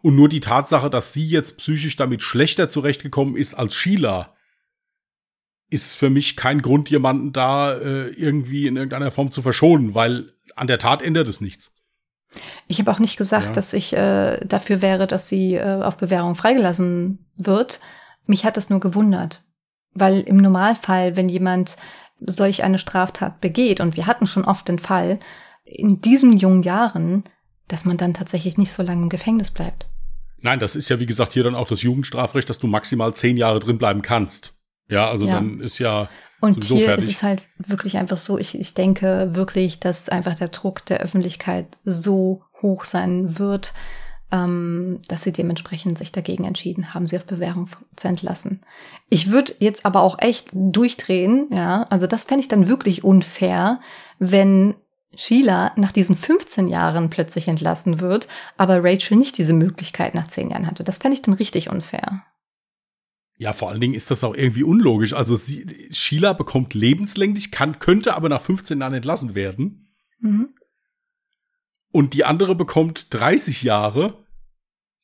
Und 0.02 0.16
nur 0.16 0.28
die 0.28 0.40
Tatsache, 0.40 0.90
dass 0.90 1.14
sie 1.14 1.26
jetzt 1.26 1.58
psychisch 1.58 1.96
damit 1.96 2.22
schlechter 2.24 2.70
zurechtgekommen 2.70 3.36
ist 3.36 3.54
als 3.54 3.76
Sheila, 3.76 4.36
ist 5.70 5.94
für 5.94 6.10
mich 6.10 6.36
kein 6.36 6.62
Grund, 6.62 6.90
jemanden 6.90 7.32
da 7.32 7.74
äh, 7.74 8.10
irgendwie 8.10 8.68
in 8.68 8.76
irgendeiner 8.76 9.12
Form 9.12 9.32
zu 9.32 9.42
verschonen, 9.42 9.96
weil 9.96 10.34
an 10.56 10.68
der 10.68 10.80
Tat 10.80 11.02
ändert 11.02 11.28
es 11.30 11.40
nichts. 11.40 11.73
Ich 12.68 12.80
habe 12.80 12.92
auch 12.92 13.00
nicht 13.00 13.18
gesagt, 13.18 13.48
ja. 13.48 13.52
dass 13.54 13.74
ich 13.74 13.94
äh, 13.94 14.40
dafür 14.46 14.82
wäre, 14.82 15.08
dass 15.08 15.28
sie 15.28 15.56
äh, 15.56 15.82
auf 15.82 15.98
Bewährung 15.98 16.36
freigelassen 16.36 17.26
wird. 17.36 17.80
Mich 18.26 18.46
hat 18.46 18.58
es 18.58 18.70
nur 18.70 18.80
gewundert, 18.80 19.44
weil 19.94 20.22
im 20.22 20.38
Normalfall, 20.38 21.16
wenn 21.16 21.30
jemand 21.30 21.78
solch 22.20 22.64
eine 22.64 22.80
Straftat 22.80 23.42
begeht, 23.42 23.80
und 23.80 23.98
wir 23.98 24.08
hatten 24.08 24.28
schon 24.28 24.46
oft 24.46 24.68
den 24.68 24.80
Fall, 24.80 25.20
in 25.66 26.02
diesen 26.02 26.38
jungen 26.38 26.64
Jahren, 26.64 27.24
dass 27.68 27.86
man 27.86 27.98
dann 27.98 28.14
tatsächlich 28.14 28.58
nicht 28.58 28.72
so 28.72 28.84
lange 28.84 29.04
im 29.04 29.10
Gefängnis 29.10 29.52
bleibt. 29.52 29.88
Nein, 30.40 30.60
das 30.60 30.76
ist 30.76 30.90
ja 30.90 31.00
wie 31.00 31.06
gesagt 31.06 31.34
hier 31.34 31.44
dann 31.44 31.56
auch 31.56 31.68
das 31.68 31.82
Jugendstrafrecht, 31.82 32.50
dass 32.50 32.60
du 32.60 32.68
maximal 32.68 33.14
zehn 33.14 33.38
Jahre 33.38 33.60
drin 33.60 33.78
bleiben 33.78 34.02
kannst. 34.02 34.56
Ja, 34.90 35.10
also 35.10 35.26
ja. 35.26 35.36
dann 35.36 35.60
ist 35.60 35.80
ja 35.80 36.10
und 36.40 36.66
hier 36.66 36.86
fertig. 36.86 37.08
ist 37.08 37.16
es 37.16 37.24
halt 37.24 37.44
wirklich 37.58 37.98
einfach 37.98 38.18
so, 38.18 38.38
ich, 38.38 38.60
ich 38.60 38.74
denke 38.74 39.30
wirklich, 39.32 39.80
dass 39.80 40.10
einfach 40.10 40.36
der 40.36 40.50
Druck 40.50 40.86
der 40.86 41.00
Öffentlichkeit 41.00 41.68
so 41.86 42.44
hoch 42.62 42.84
sein 42.84 43.40
wird, 43.40 43.74
ähm, 44.30 45.00
dass 45.08 45.24
sie 45.24 45.32
dementsprechend 45.32 45.98
sich 45.98 46.12
dagegen 46.12 46.44
entschieden 46.44 46.94
haben, 46.94 47.08
sie 47.08 47.16
auf 47.16 47.26
Bewährung 47.26 47.70
zu 47.96 48.08
entlassen. 48.10 48.60
Ich 49.10 49.32
würde 49.32 49.54
jetzt 49.60 49.86
aber 49.86 50.02
auch 50.02 50.18
echt 50.20 50.50
durchdrehen, 50.52 51.48
ja, 51.52 51.84
also 51.84 52.08
das 52.08 52.26
fände 52.26 52.42
ich 52.42 52.50
dann 52.50 52.68
wirklich 52.68 53.04
unfair, 53.06 53.80
wenn 54.20 54.76
Sheila 55.16 55.72
nach 55.76 55.92
diesen 55.92 56.16
15 56.16 56.68
Jahren 56.68 57.10
plötzlich 57.10 57.48
entlassen 57.48 58.00
wird, 58.00 58.28
aber 58.58 58.84
Rachel 58.84 59.18
nicht 59.18 59.38
diese 59.38 59.54
Möglichkeit 59.54 60.16
nach 60.16 60.28
10 60.28 60.50
Jahren 60.50 60.68
hatte. 60.68 60.84
Das 60.84 60.98
fände 60.98 61.16
ich 61.16 61.22
dann 61.22 61.36
richtig 61.36 61.70
unfair. 61.70 62.24
Ja, 63.44 63.52
vor 63.52 63.70
allen 63.70 63.82
Dingen 63.82 63.94
ist 63.94 64.10
das 64.10 64.24
auch 64.24 64.34
irgendwie 64.34 64.64
unlogisch. 64.64 65.12
Also 65.12 65.36
sie, 65.36 65.90
Sheila 65.92 66.32
bekommt 66.32 66.74
lebenslänglich, 66.74 67.52
kann, 67.52 67.78
könnte 67.78 68.16
aber 68.16 68.30
nach 68.30 68.40
15 68.40 68.80
Jahren 68.80 68.94
entlassen 68.94 69.36
werden. 69.36 69.94
Mhm. 70.22 70.56
Und 71.92 72.14
die 72.14 72.24
andere 72.24 72.56
bekommt 72.56 73.14
30 73.14 73.64
Jahre, 73.64 74.26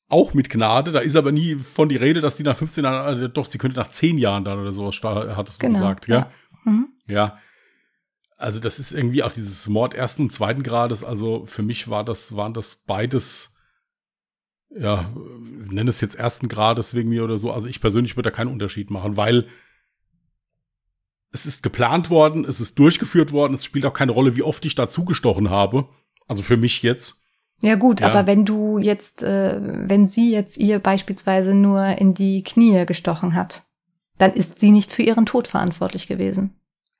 auch 0.07 0.33
mit 0.33 0.49
Gnade. 0.49 0.93
Da 0.93 0.99
ist 0.99 1.17
aber 1.17 1.33
nie 1.33 1.55
von 1.55 1.89
die 1.89 1.97
Rede, 1.97 2.21
dass 2.21 2.37
die 2.37 2.43
nach 2.43 2.55
15 2.55 2.85
Jahren, 2.85 3.23
äh, 3.23 3.29
doch, 3.29 3.43
sie 3.43 3.57
könnte 3.57 3.77
nach 3.77 3.89
10 3.89 4.17
Jahren 4.17 4.45
dann 4.45 4.57
oder 4.57 4.71
sowas, 4.71 4.97
hattest 5.03 5.61
du 5.61 5.67
genau, 5.67 5.79
gesagt, 5.79 6.07
ja? 6.07 6.15
Ja. 6.15 6.31
Mhm. 6.63 6.87
ja. 7.07 7.39
Also 8.37 8.61
das 8.61 8.79
ist 8.79 8.93
irgendwie 8.93 9.21
auch 9.21 9.33
dieses 9.33 9.67
Mord 9.67 9.95
ersten 9.95 10.21
und 10.21 10.31
zweiten 10.31 10.63
Grades. 10.63 11.03
Also 11.03 11.45
für 11.45 11.61
mich 11.61 11.89
war 11.89 12.05
das, 12.05 12.37
waren 12.37 12.53
das 12.53 12.75
beides 12.87 13.57
ja, 14.69 15.11
nenne 15.69 15.89
es 15.89 16.01
jetzt 16.01 16.15
ersten 16.15 16.47
Grades 16.47 16.93
wegen 16.93 17.09
mir 17.09 17.23
oder 17.23 17.37
so. 17.37 17.51
Also 17.51 17.67
ich 17.67 17.81
persönlich 17.81 18.15
würde 18.15 18.29
da 18.29 18.35
keinen 18.35 18.51
Unterschied 18.51 18.91
machen, 18.91 19.17
weil 19.17 19.47
es 21.31 21.45
ist 21.45 21.63
geplant 21.63 22.09
worden, 22.09 22.45
es 22.45 22.59
ist 22.59 22.77
durchgeführt 22.79 23.31
worden, 23.31 23.53
es 23.53 23.65
spielt 23.65 23.85
auch 23.85 23.93
keine 23.93 24.11
Rolle, 24.11 24.35
wie 24.35 24.43
oft 24.43 24.65
ich 24.65 24.75
da 24.75 24.89
zugestochen 24.89 25.49
habe. 25.49 25.87
Also 26.27 26.43
für 26.43 26.57
mich 26.57 26.81
jetzt. 26.81 27.21
Ja 27.61 27.75
gut, 27.75 28.01
ja. 28.01 28.07
aber 28.07 28.25
wenn 28.25 28.45
du 28.45 28.77
jetzt, 28.77 29.21
äh, 29.21 29.59
wenn 29.61 30.07
sie 30.07 30.31
jetzt 30.31 30.57
ihr 30.57 30.79
beispielsweise 30.79 31.53
nur 31.53 31.85
in 31.97 32.13
die 32.13 32.43
Knie 32.43 32.85
gestochen 32.85 33.35
hat, 33.35 33.63
dann 34.17 34.33
ist 34.33 34.59
sie 34.59 34.71
nicht 34.71 34.91
für 34.91 35.01
ihren 35.01 35.25
Tod 35.25 35.47
verantwortlich 35.47 36.07
gewesen. 36.07 36.58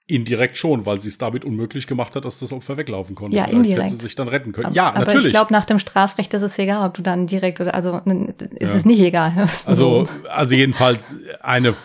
Indirekt 0.09 0.57
schon, 0.57 0.87
weil 0.87 0.99
sie 0.99 1.07
es 1.07 1.19
damit 1.19 1.45
unmöglich 1.45 1.85
gemacht 1.85 2.15
hat, 2.15 2.25
dass 2.25 2.39
das 2.39 2.51
Opfer 2.51 2.77
weglaufen 2.77 3.13
konnte. 3.15 3.37
Ja, 3.37 3.43
Vielleicht 3.43 3.57
indirekt. 3.57 3.83
hätte 3.83 3.95
sie 3.95 4.01
sich 4.01 4.15
dann 4.15 4.27
retten 4.27 4.53
können. 4.53 4.67
Aber, 4.67 4.75
ja, 4.75 4.89
aber 4.89 4.99
natürlich. 5.05 5.27
ich 5.27 5.33
glaube, 5.33 5.53
nach 5.53 5.65
dem 5.65 5.77
Strafrecht 5.77 6.33
ist 6.33 6.41
es 6.41 6.57
egal, 6.57 6.87
ob 6.87 6.95
du 6.95 7.03
dann 7.03 7.27
direkt 7.27 7.61
oder 7.61 7.75
also 7.75 8.01
ist 8.59 8.71
ja. 8.71 8.77
es 8.77 8.85
nicht 8.85 9.01
egal. 9.01 9.47
Also, 9.67 10.07
also 10.27 10.55
jedenfalls 10.55 11.13
eine 11.41 11.75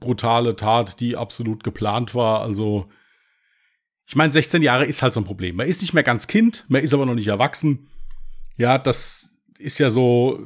brutale 0.00 0.56
Tat, 0.56 0.98
die 0.98 1.16
absolut 1.16 1.62
geplant 1.62 2.16
war. 2.16 2.40
Also, 2.40 2.88
ich 4.08 4.16
meine, 4.16 4.32
16 4.32 4.62
Jahre 4.62 4.84
ist 4.84 5.02
halt 5.02 5.14
so 5.14 5.20
ein 5.20 5.24
Problem. 5.24 5.54
Man 5.54 5.68
ist 5.68 5.80
nicht 5.80 5.94
mehr 5.94 6.02
ganz 6.02 6.26
Kind, 6.26 6.64
man 6.68 6.82
ist 6.82 6.92
aber 6.94 7.06
noch 7.06 7.14
nicht 7.14 7.28
erwachsen. 7.28 7.88
Ja, 8.56 8.78
das 8.78 9.30
ist 9.56 9.78
ja 9.78 9.88
so, 9.88 10.40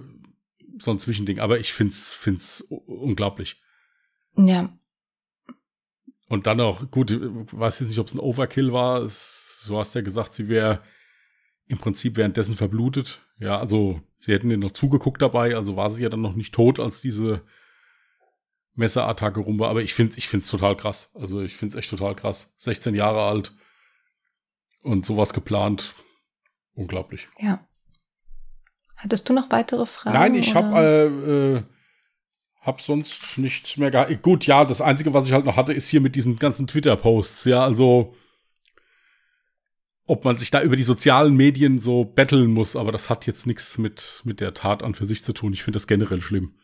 so 0.79 0.91
ein 0.91 0.99
Zwischending. 0.99 1.39
Aber 1.39 1.59
ich 1.59 1.73
find's, 1.73 2.13
find's 2.13 2.61
unglaublich. 2.69 3.57
Ja, 4.37 4.69
und 6.33 6.47
dann 6.47 6.63
auch, 6.63 6.91
gut, 6.91 7.11
ich 7.11 7.21
weiß 7.21 7.81
jetzt 7.81 7.91
nicht, 7.91 7.99
ob 7.99 8.07
es 8.07 8.15
ein 8.15 8.19
Overkill 8.19 8.73
war. 8.73 9.03
Es, 9.03 9.61
so 9.65 9.79
hast 9.79 9.95
du 9.95 9.99
ja 9.99 10.03
gesagt, 10.03 10.33
sie 10.33 10.49
wäre 10.49 10.83
im 11.67 11.77
Prinzip 11.77 12.17
währenddessen 12.17 12.57
verblutet. 12.57 13.21
Ja, 13.39 13.59
also 13.59 14.01
sie 14.17 14.33
hätten 14.33 14.51
ihr 14.51 14.57
noch 14.57 14.71
zugeguckt 14.71 15.21
dabei, 15.21 15.55
also 15.55 15.77
war 15.77 15.91
sie 15.91 16.03
ja 16.03 16.09
dann 16.09 16.23
noch 16.23 16.35
nicht 16.35 16.55
tot, 16.55 16.81
als 16.81 17.03
diese 17.03 17.43
Messerattacke 18.73 19.41
rum 19.41 19.59
war. 19.59 19.69
Aber 19.69 19.83
ich 19.83 19.93
finde 19.93 20.17
ich 20.17 20.27
finde 20.27 20.45
es 20.45 20.51
total 20.51 20.75
krass. 20.75 21.11
Also 21.15 21.43
ich 21.43 21.55
finde 21.55 21.73
es 21.73 21.79
echt 21.79 21.91
total 21.91 22.15
krass. 22.15 22.51
16 22.57 22.95
Jahre 22.95 23.25
alt 23.25 23.53
und 24.81 25.05
sowas 25.05 25.35
geplant. 25.35 25.93
Unglaublich. 26.73 27.29
Ja. 27.41 27.69
Hattest 28.97 29.29
du 29.29 29.35
noch 29.35 29.51
weitere 29.51 29.85
Fragen? 29.85 30.17
Nein, 30.17 30.35
ich 30.35 30.55
habe 30.55 30.79
äh, 30.79 31.57
äh, 31.59 31.63
hab 32.63 32.81
sonst 32.81 33.39
nichts 33.39 33.77
mehr 33.77 33.91
gehabt. 33.91 34.23
Gut, 34.23 34.47
ja, 34.47 34.65
das 34.65 34.81
Einzige, 34.81 35.13
was 35.13 35.27
ich 35.27 35.33
halt 35.33 35.45
noch 35.45 35.57
hatte, 35.57 35.73
ist 35.73 35.89
hier 35.89 36.01
mit 36.01 36.15
diesen 36.15 36.39
ganzen 36.39 36.67
Twitter-Posts. 36.67 37.45
Ja, 37.47 37.65
also 37.65 38.15
ob 40.07 40.25
man 40.25 40.37
sich 40.37 40.51
da 40.51 40.63
über 40.63 40.77
die 40.77 40.83
sozialen 40.83 41.35
Medien 41.35 41.81
so 41.81 42.05
betteln 42.05 42.51
muss, 42.51 42.77
aber 42.77 42.93
das 42.93 43.11
hat 43.11 43.27
jetzt 43.27 43.47
nichts 43.47 43.79
mit, 43.79 44.23
mit 44.25 44.41
der 44.41 44.55
Tat 44.55 44.83
an 44.83 44.95
für 44.95 45.07
sich 45.07 45.25
zu 45.25 45.33
tun. 45.33 45.53
Ich 45.53 45.63
finde 45.63 45.77
das 45.77 45.87
generell 45.87 46.21
schlimm. 46.21 46.55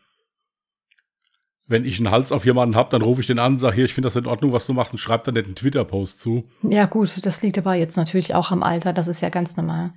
Wenn 1.66 1.84
ich 1.84 1.98
einen 1.98 2.10
Hals 2.10 2.32
auf 2.32 2.46
jemanden 2.46 2.76
habe, 2.76 2.90
dann 2.90 3.02
rufe 3.02 3.20
ich 3.20 3.26
den 3.26 3.38
an 3.38 3.58
sage, 3.58 3.76
hier, 3.76 3.84
ich 3.84 3.94
finde 3.94 4.06
das 4.06 4.16
in 4.16 4.26
Ordnung, 4.26 4.52
was 4.52 4.66
du 4.66 4.72
machst 4.72 4.92
und 4.92 4.98
schreibe 4.98 5.24
dann 5.24 5.34
nicht 5.34 5.46
einen 5.46 5.54
Twitter-Post 5.54 6.20
zu. 6.20 6.48
Ja, 6.62 6.86
gut, 6.86 7.14
das 7.26 7.42
liegt 7.42 7.58
aber 7.58 7.74
jetzt 7.74 7.96
natürlich 7.96 8.34
auch 8.34 8.50
am 8.50 8.62
Alter, 8.62 8.92
das 8.92 9.08
ist 9.08 9.20
ja 9.20 9.28
ganz 9.28 9.56
normal. 9.56 9.92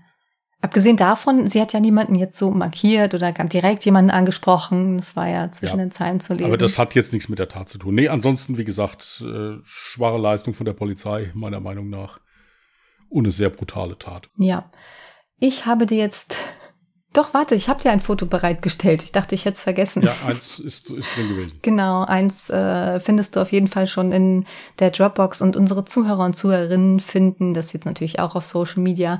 Abgesehen 0.63 0.95
davon, 0.95 1.47
sie 1.47 1.59
hat 1.59 1.73
ja 1.73 1.79
niemanden 1.79 2.13
jetzt 2.13 2.37
so 2.37 2.51
markiert 2.51 3.15
oder 3.15 3.31
ganz 3.31 3.51
direkt 3.51 3.83
jemanden 3.83 4.11
angesprochen. 4.11 4.97
Das 4.97 5.15
war 5.15 5.27
ja 5.27 5.51
zwischen 5.51 5.79
ja, 5.79 5.85
den 5.85 5.91
Zeilen 5.91 6.19
zu 6.19 6.33
lesen. 6.33 6.45
Aber 6.45 6.57
das 6.57 6.77
hat 6.77 6.93
jetzt 6.93 7.13
nichts 7.13 7.29
mit 7.29 7.39
der 7.39 7.49
Tat 7.49 7.67
zu 7.67 7.79
tun. 7.79 7.95
Nee, 7.95 8.09
ansonsten, 8.09 8.59
wie 8.59 8.63
gesagt, 8.63 9.23
äh, 9.25 9.57
schwache 9.63 10.19
Leistung 10.19 10.53
von 10.53 10.65
der 10.65 10.73
Polizei, 10.73 11.31
meiner 11.33 11.59
Meinung 11.59 11.89
nach. 11.89 12.19
Und 13.09 13.25
eine 13.25 13.31
sehr 13.31 13.49
brutale 13.49 13.97
Tat. 13.97 14.29
Ja. 14.37 14.71
Ich 15.39 15.65
habe 15.65 15.87
dir 15.87 15.97
jetzt. 15.97 16.37
Doch, 17.13 17.33
warte, 17.33 17.55
ich 17.55 17.67
habe 17.67 17.81
dir 17.81 17.91
ein 17.91 17.99
Foto 17.99 18.27
bereitgestellt. 18.27 19.01
Ich 19.03 19.11
dachte, 19.11 19.33
ich 19.33 19.45
hätte 19.45 19.55
es 19.55 19.63
vergessen. 19.63 20.03
Ja, 20.03 20.13
eins 20.27 20.59
ist, 20.59 20.91
ist 20.91 21.09
drin 21.15 21.27
gewesen. 21.27 21.59
Genau, 21.63 22.05
eins 22.05 22.49
äh, 22.51 22.99
findest 22.99 23.35
du 23.35 23.41
auf 23.41 23.51
jeden 23.51 23.67
Fall 23.67 23.87
schon 23.87 24.11
in 24.11 24.45
der 24.79 24.91
Dropbox 24.91 25.41
und 25.41 25.55
unsere 25.57 25.83
Zuhörer 25.85 26.23
und 26.23 26.35
Zuhörerinnen 26.35 26.99
finden 26.99 27.55
das 27.55 27.73
jetzt 27.73 27.85
natürlich 27.85 28.19
auch 28.19 28.35
auf 28.35 28.45
Social 28.45 28.81
Media 28.81 29.19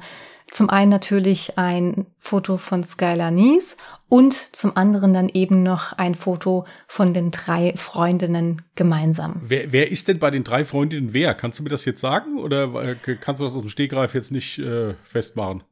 Zum 0.52 0.70
einen 0.70 0.92
natürlich 0.92 1.58
ein 1.58 2.08
Foto 2.18 2.58
von 2.58 2.84
Skylar 2.84 3.32
Nies 3.32 3.78
und 4.10 4.34
zum 4.54 4.76
anderen 4.76 5.14
dann 5.14 5.30
eben 5.30 5.64
noch 5.64 5.94
ein 5.94 6.14
Foto 6.14 6.66
von 6.90 7.14
den 7.14 7.32
drei 7.32 7.74
Freundinnen 7.78 8.62
gemeinsam. 8.76 9.40
Wer, 9.46 9.72
wer 9.72 9.90
ist 9.90 10.10
denn 10.10 10.20
bei 10.20 10.30
den 10.30 10.44
drei 10.44 10.66
Freundinnen 10.66 11.14
wer? 11.14 11.34
Kannst 11.36 11.60
du 11.60 11.64
mir 11.64 11.70
das 11.70 11.86
jetzt 11.86 12.02
sagen 12.02 12.38
oder 12.38 12.66
äh, 12.84 12.96
kannst 13.16 13.40
du 13.40 13.46
das 13.46 13.56
aus 13.56 13.62
dem 13.62 13.70
Stegreif 13.70 14.14
jetzt 14.14 14.32
nicht 14.32 14.60
äh, 14.60 14.94
festmachen? 15.04 15.64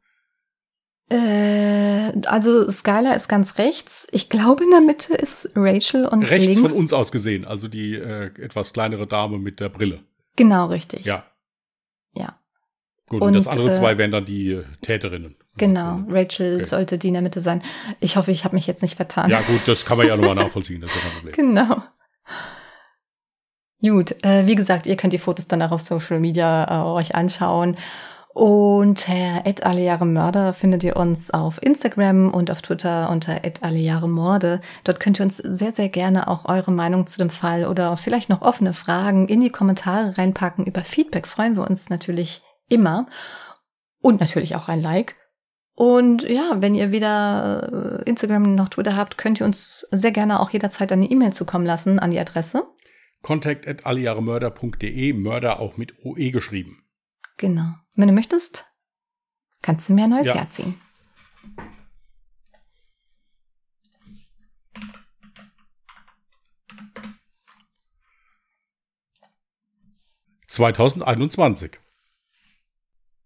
Äh, 1.09 2.13
also 2.27 2.71
Skylar 2.71 3.17
ist 3.17 3.27
ganz 3.27 3.57
rechts. 3.57 4.07
Ich 4.11 4.29
glaube, 4.29 4.63
in 4.63 4.71
der 4.71 4.79
Mitte 4.81 5.13
ist 5.13 5.49
Rachel 5.55 6.05
und 6.05 6.23
Rechts 6.23 6.47
links. 6.47 6.61
von 6.61 6.71
uns 6.71 6.93
aus 6.93 7.11
gesehen, 7.11 7.43
also 7.43 7.67
die 7.67 7.95
äh, 7.95 8.31
etwas 8.41 8.71
kleinere 8.71 9.07
Dame 9.07 9.39
mit 9.39 9.59
der 9.59 9.67
Brille. 9.67 9.99
Genau, 10.37 10.67
richtig. 10.67 11.05
Ja. 11.05 11.25
Ja. 12.13 12.39
Gut, 13.09 13.21
und, 13.21 13.29
Und, 13.29 13.33
das 13.33 13.47
andere 13.47 13.71
äh, 13.71 13.73
zwei 13.73 13.97
wären 13.97 14.11
dann 14.11 14.25
die 14.25 14.61
Täterinnen. 14.81 15.35
Genau, 15.57 15.99
Rachel 16.07 16.55
Okay. 16.55 16.65
sollte 16.65 16.97
die 16.97 17.07
in 17.07 17.13
der 17.15 17.23
Mitte 17.23 17.41
sein. 17.41 17.61
Ich 17.99 18.15
hoffe, 18.15 18.31
ich 18.31 18.45
habe 18.45 18.55
mich 18.55 18.67
jetzt 18.67 18.81
nicht 18.81 18.95
vertan. 18.95 19.29
Ja, 19.29 19.41
gut, 19.41 19.61
das 19.65 19.83
kann 19.83 19.97
man 19.97 20.07
ja 20.07 20.15
nochmal 20.15 20.35
nachvollziehen, 20.43 20.79
das 20.79 20.91
ist 20.91 20.97
ja 20.97 21.01
kein 21.01 21.11
Problem. 21.13 21.35
Genau. 21.35 21.83
Gut, 23.81 24.23
äh, 24.23 24.45
wie 24.45 24.55
gesagt, 24.55 24.87
ihr 24.87 24.95
könnt 24.95 25.13
die 25.13 25.17
Fotos 25.17 25.47
dann 25.47 25.61
auch 25.61 25.71
auf 25.71 25.81
Social 25.81 26.19
Media 26.19 26.65
äh, 26.65 26.85
euch 26.85 27.15
anschauen. 27.15 27.77
Ed 28.35 29.61
Mörder 30.05 30.53
findet 30.53 30.83
ihr 30.83 30.95
uns 30.95 31.31
auf 31.31 31.61
Instagram 31.61 32.31
und 32.33 32.51
auf 32.51 32.61
Twitter 32.61 33.09
unter 33.09 33.43
Ed 33.43 33.59
Morde. 34.07 34.61
Dort 34.83 34.99
könnt 34.99 35.19
ihr 35.19 35.25
uns 35.25 35.37
sehr, 35.37 35.71
sehr 35.71 35.89
gerne 35.89 36.27
auch 36.27 36.45
eure 36.45 36.71
Meinung 36.71 37.07
zu 37.07 37.17
dem 37.17 37.29
Fall 37.29 37.65
oder 37.65 37.97
vielleicht 37.97 38.29
noch 38.29 38.41
offene 38.41 38.73
Fragen 38.73 39.27
in 39.27 39.41
die 39.41 39.49
Kommentare 39.49 40.17
reinpacken. 40.17 40.65
Über 40.65 40.81
Feedback 40.81 41.27
freuen 41.27 41.55
wir 41.55 41.69
uns 41.69 41.89
natürlich 41.89 42.41
immer. 42.69 43.07
Und 44.01 44.19
natürlich 44.21 44.55
auch 44.55 44.67
ein 44.67 44.81
Like. 44.81 45.15
Und 45.73 46.23
ja, 46.23 46.57
wenn 46.59 46.75
ihr 46.75 46.91
weder 46.91 48.01
äh, 48.01 48.09
Instagram 48.09 48.53
noch 48.53 48.69
Twitter 48.69 48.95
habt, 48.97 49.17
könnt 49.17 49.39
ihr 49.39 49.45
uns 49.45 49.87
sehr 49.91 50.11
gerne 50.11 50.39
auch 50.41 50.49
jederzeit 50.49 50.91
eine 50.91 51.09
E-Mail 51.09 51.31
zukommen 51.31 51.65
lassen 51.65 51.99
an 51.99 52.11
die 52.11 52.19
Adresse. 52.19 52.65
Contact 53.21 53.67
at 53.67 53.85
allejahremörder.de, 53.85 55.13
Mörder 55.13 55.59
auch 55.59 55.77
mit 55.77 55.93
OE 56.03 56.31
geschrieben. 56.31 56.83
Genau. 57.37 57.73
Wenn 57.95 58.09
du 58.09 58.13
möchtest, 58.13 58.65
kannst 59.61 59.87
du 59.89 59.93
mir 59.93 60.05
ein 60.05 60.09
neues 60.09 60.27
Ja. 60.27 60.35
Jahr 60.35 60.49
ziehen. 60.49 60.75
...2021. 70.49 71.77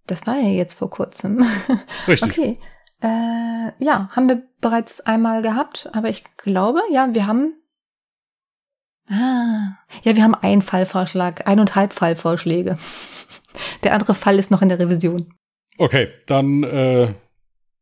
Das 0.07 0.27
war 0.27 0.35
ja 0.35 0.49
jetzt 0.49 0.75
vor 0.75 0.89
kurzem. 0.89 1.45
Richtig. 2.07 2.31
Okay. 2.31 2.53
Äh, 3.01 3.71
ja, 3.83 4.09
haben 4.11 4.29
wir 4.29 4.43
bereits 4.61 5.01
einmal 5.01 5.41
gehabt, 5.41 5.89
aber 5.93 6.09
ich 6.09 6.23
glaube, 6.37 6.81
ja, 6.91 7.13
wir 7.13 7.27
haben. 7.27 7.53
Ah, 9.09 9.77
ja, 10.03 10.15
wir 10.15 10.23
haben 10.23 10.35
einen 10.35 10.61
Fallvorschlag, 10.61 11.47
eineinhalb 11.47 11.93
Fallvorschläge. 11.93 12.77
Der 13.83 13.93
andere 13.93 14.15
Fall 14.15 14.39
ist 14.39 14.51
noch 14.51 14.61
in 14.61 14.69
der 14.69 14.79
Revision. 14.79 15.33
Okay, 15.77 16.09
dann 16.27 16.63
äh, 16.63 17.13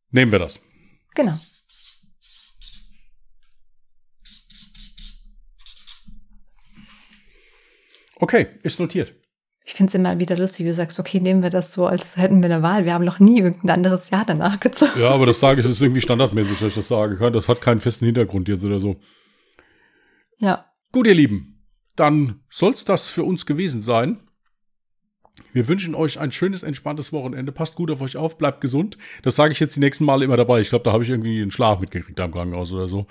nehmen 0.09 0.31
wir 0.31 0.39
das. 0.39 0.59
Genau. 1.13 1.33
Okay, 8.15 8.47
ist 8.63 8.79
notiert. 8.79 9.13
Ich 9.71 9.77
finde 9.77 9.87
es 9.87 9.95
immer 9.95 10.19
wieder 10.19 10.35
lustig, 10.35 10.65
wie 10.65 10.69
du 10.69 10.73
sagst, 10.73 10.99
okay, 10.99 11.21
nehmen 11.21 11.43
wir 11.43 11.49
das 11.49 11.71
so, 11.71 11.85
als 11.85 12.17
hätten 12.17 12.41
wir 12.43 12.53
eine 12.53 12.61
Wahl. 12.61 12.83
Wir 12.83 12.93
haben 12.93 13.05
noch 13.05 13.19
nie 13.19 13.39
irgendein 13.39 13.69
anderes 13.69 14.09
Jahr 14.09 14.25
danach 14.27 14.59
gezogen. 14.59 14.99
Ja, 14.99 15.11
aber 15.11 15.25
das 15.25 15.39
sage 15.39 15.61
ich, 15.61 15.65
das 15.65 15.77
ist 15.77 15.81
irgendwie 15.81 16.01
standardmäßig, 16.01 16.59
dass 16.59 16.67
ich 16.67 16.75
das 16.75 16.89
sagen 16.89 17.15
kann. 17.15 17.31
Das 17.31 17.47
hat 17.47 17.61
keinen 17.61 17.79
festen 17.79 18.03
Hintergrund 18.03 18.49
jetzt 18.49 18.65
oder 18.65 18.81
so. 18.81 18.97
Ja. 20.39 20.65
Gut, 20.91 21.07
ihr 21.07 21.13
Lieben, 21.13 21.63
dann 21.95 22.41
soll's 22.49 22.83
das 22.83 23.07
für 23.07 23.23
uns 23.23 23.45
gewesen 23.45 23.81
sein. 23.81 24.19
Wir 25.53 25.69
wünschen 25.69 25.95
euch 25.95 26.19
ein 26.19 26.33
schönes, 26.33 26.63
entspanntes 26.63 27.13
Wochenende. 27.13 27.53
Passt 27.53 27.75
gut 27.75 27.91
auf 27.91 28.01
euch 28.01 28.17
auf, 28.17 28.37
bleibt 28.37 28.59
gesund. 28.59 28.97
Das 29.23 29.37
sage 29.37 29.53
ich 29.53 29.61
jetzt 29.61 29.77
die 29.77 29.79
nächsten 29.79 30.03
Male 30.03 30.25
immer 30.25 30.35
dabei. 30.35 30.59
Ich 30.59 30.67
glaube, 30.67 30.83
da 30.83 30.91
habe 30.91 31.05
ich 31.05 31.09
irgendwie 31.09 31.41
einen 31.41 31.51
Schlaf 31.51 31.79
mitgekriegt 31.79 32.19
am 32.19 32.33
Krankenhaus 32.33 32.73
oder 32.73 32.89
so. 32.89 33.07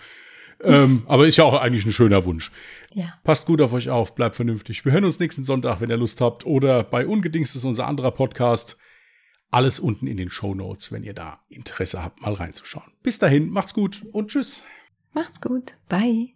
ähm, 0.63 1.05
aber 1.07 1.27
ist 1.27 1.39
ja 1.39 1.45
auch 1.45 1.59
eigentlich 1.59 1.87
ein 1.87 1.93
schöner 1.93 2.27
Wunsch. 2.27 2.53
Ja. 2.93 3.15
Passt 3.25 3.47
gut 3.47 3.61
auf 3.61 3.73
euch 3.73 3.89
auf, 3.89 4.15
bleibt 4.15 4.37
vernünftig. 4.37 4.85
Wir 4.85 4.93
hören 4.93 5.05
uns 5.05 5.19
nächsten 5.19 5.45
Sonntag, 5.45 5.81
wenn 5.81 5.91
ihr 5.91 5.97
Lust 5.97 6.21
habt. 6.21 6.45
Oder 6.45 6.83
bei 6.83 7.07
Ungedingstes 7.07 7.65
unser 7.65 7.87
anderer 7.87 8.11
Podcast. 8.11 8.77
Alles 9.51 9.81
unten 9.81 10.07
in 10.07 10.17
den 10.17 10.31
Show 10.31 10.55
Notes, 10.55 10.93
wenn 10.93 11.03
ihr 11.03 11.15
da 11.15 11.41
Interesse 11.49 12.03
habt, 12.03 12.21
mal 12.21 12.35
reinzuschauen. 12.35 12.93
Bis 13.03 13.19
dahin, 13.19 13.51
macht's 13.51 13.75
gut 13.75 14.07
und 14.13 14.31
tschüss. 14.31 14.63
Macht's 15.13 15.41
gut. 15.41 15.75
Bye. 15.89 16.29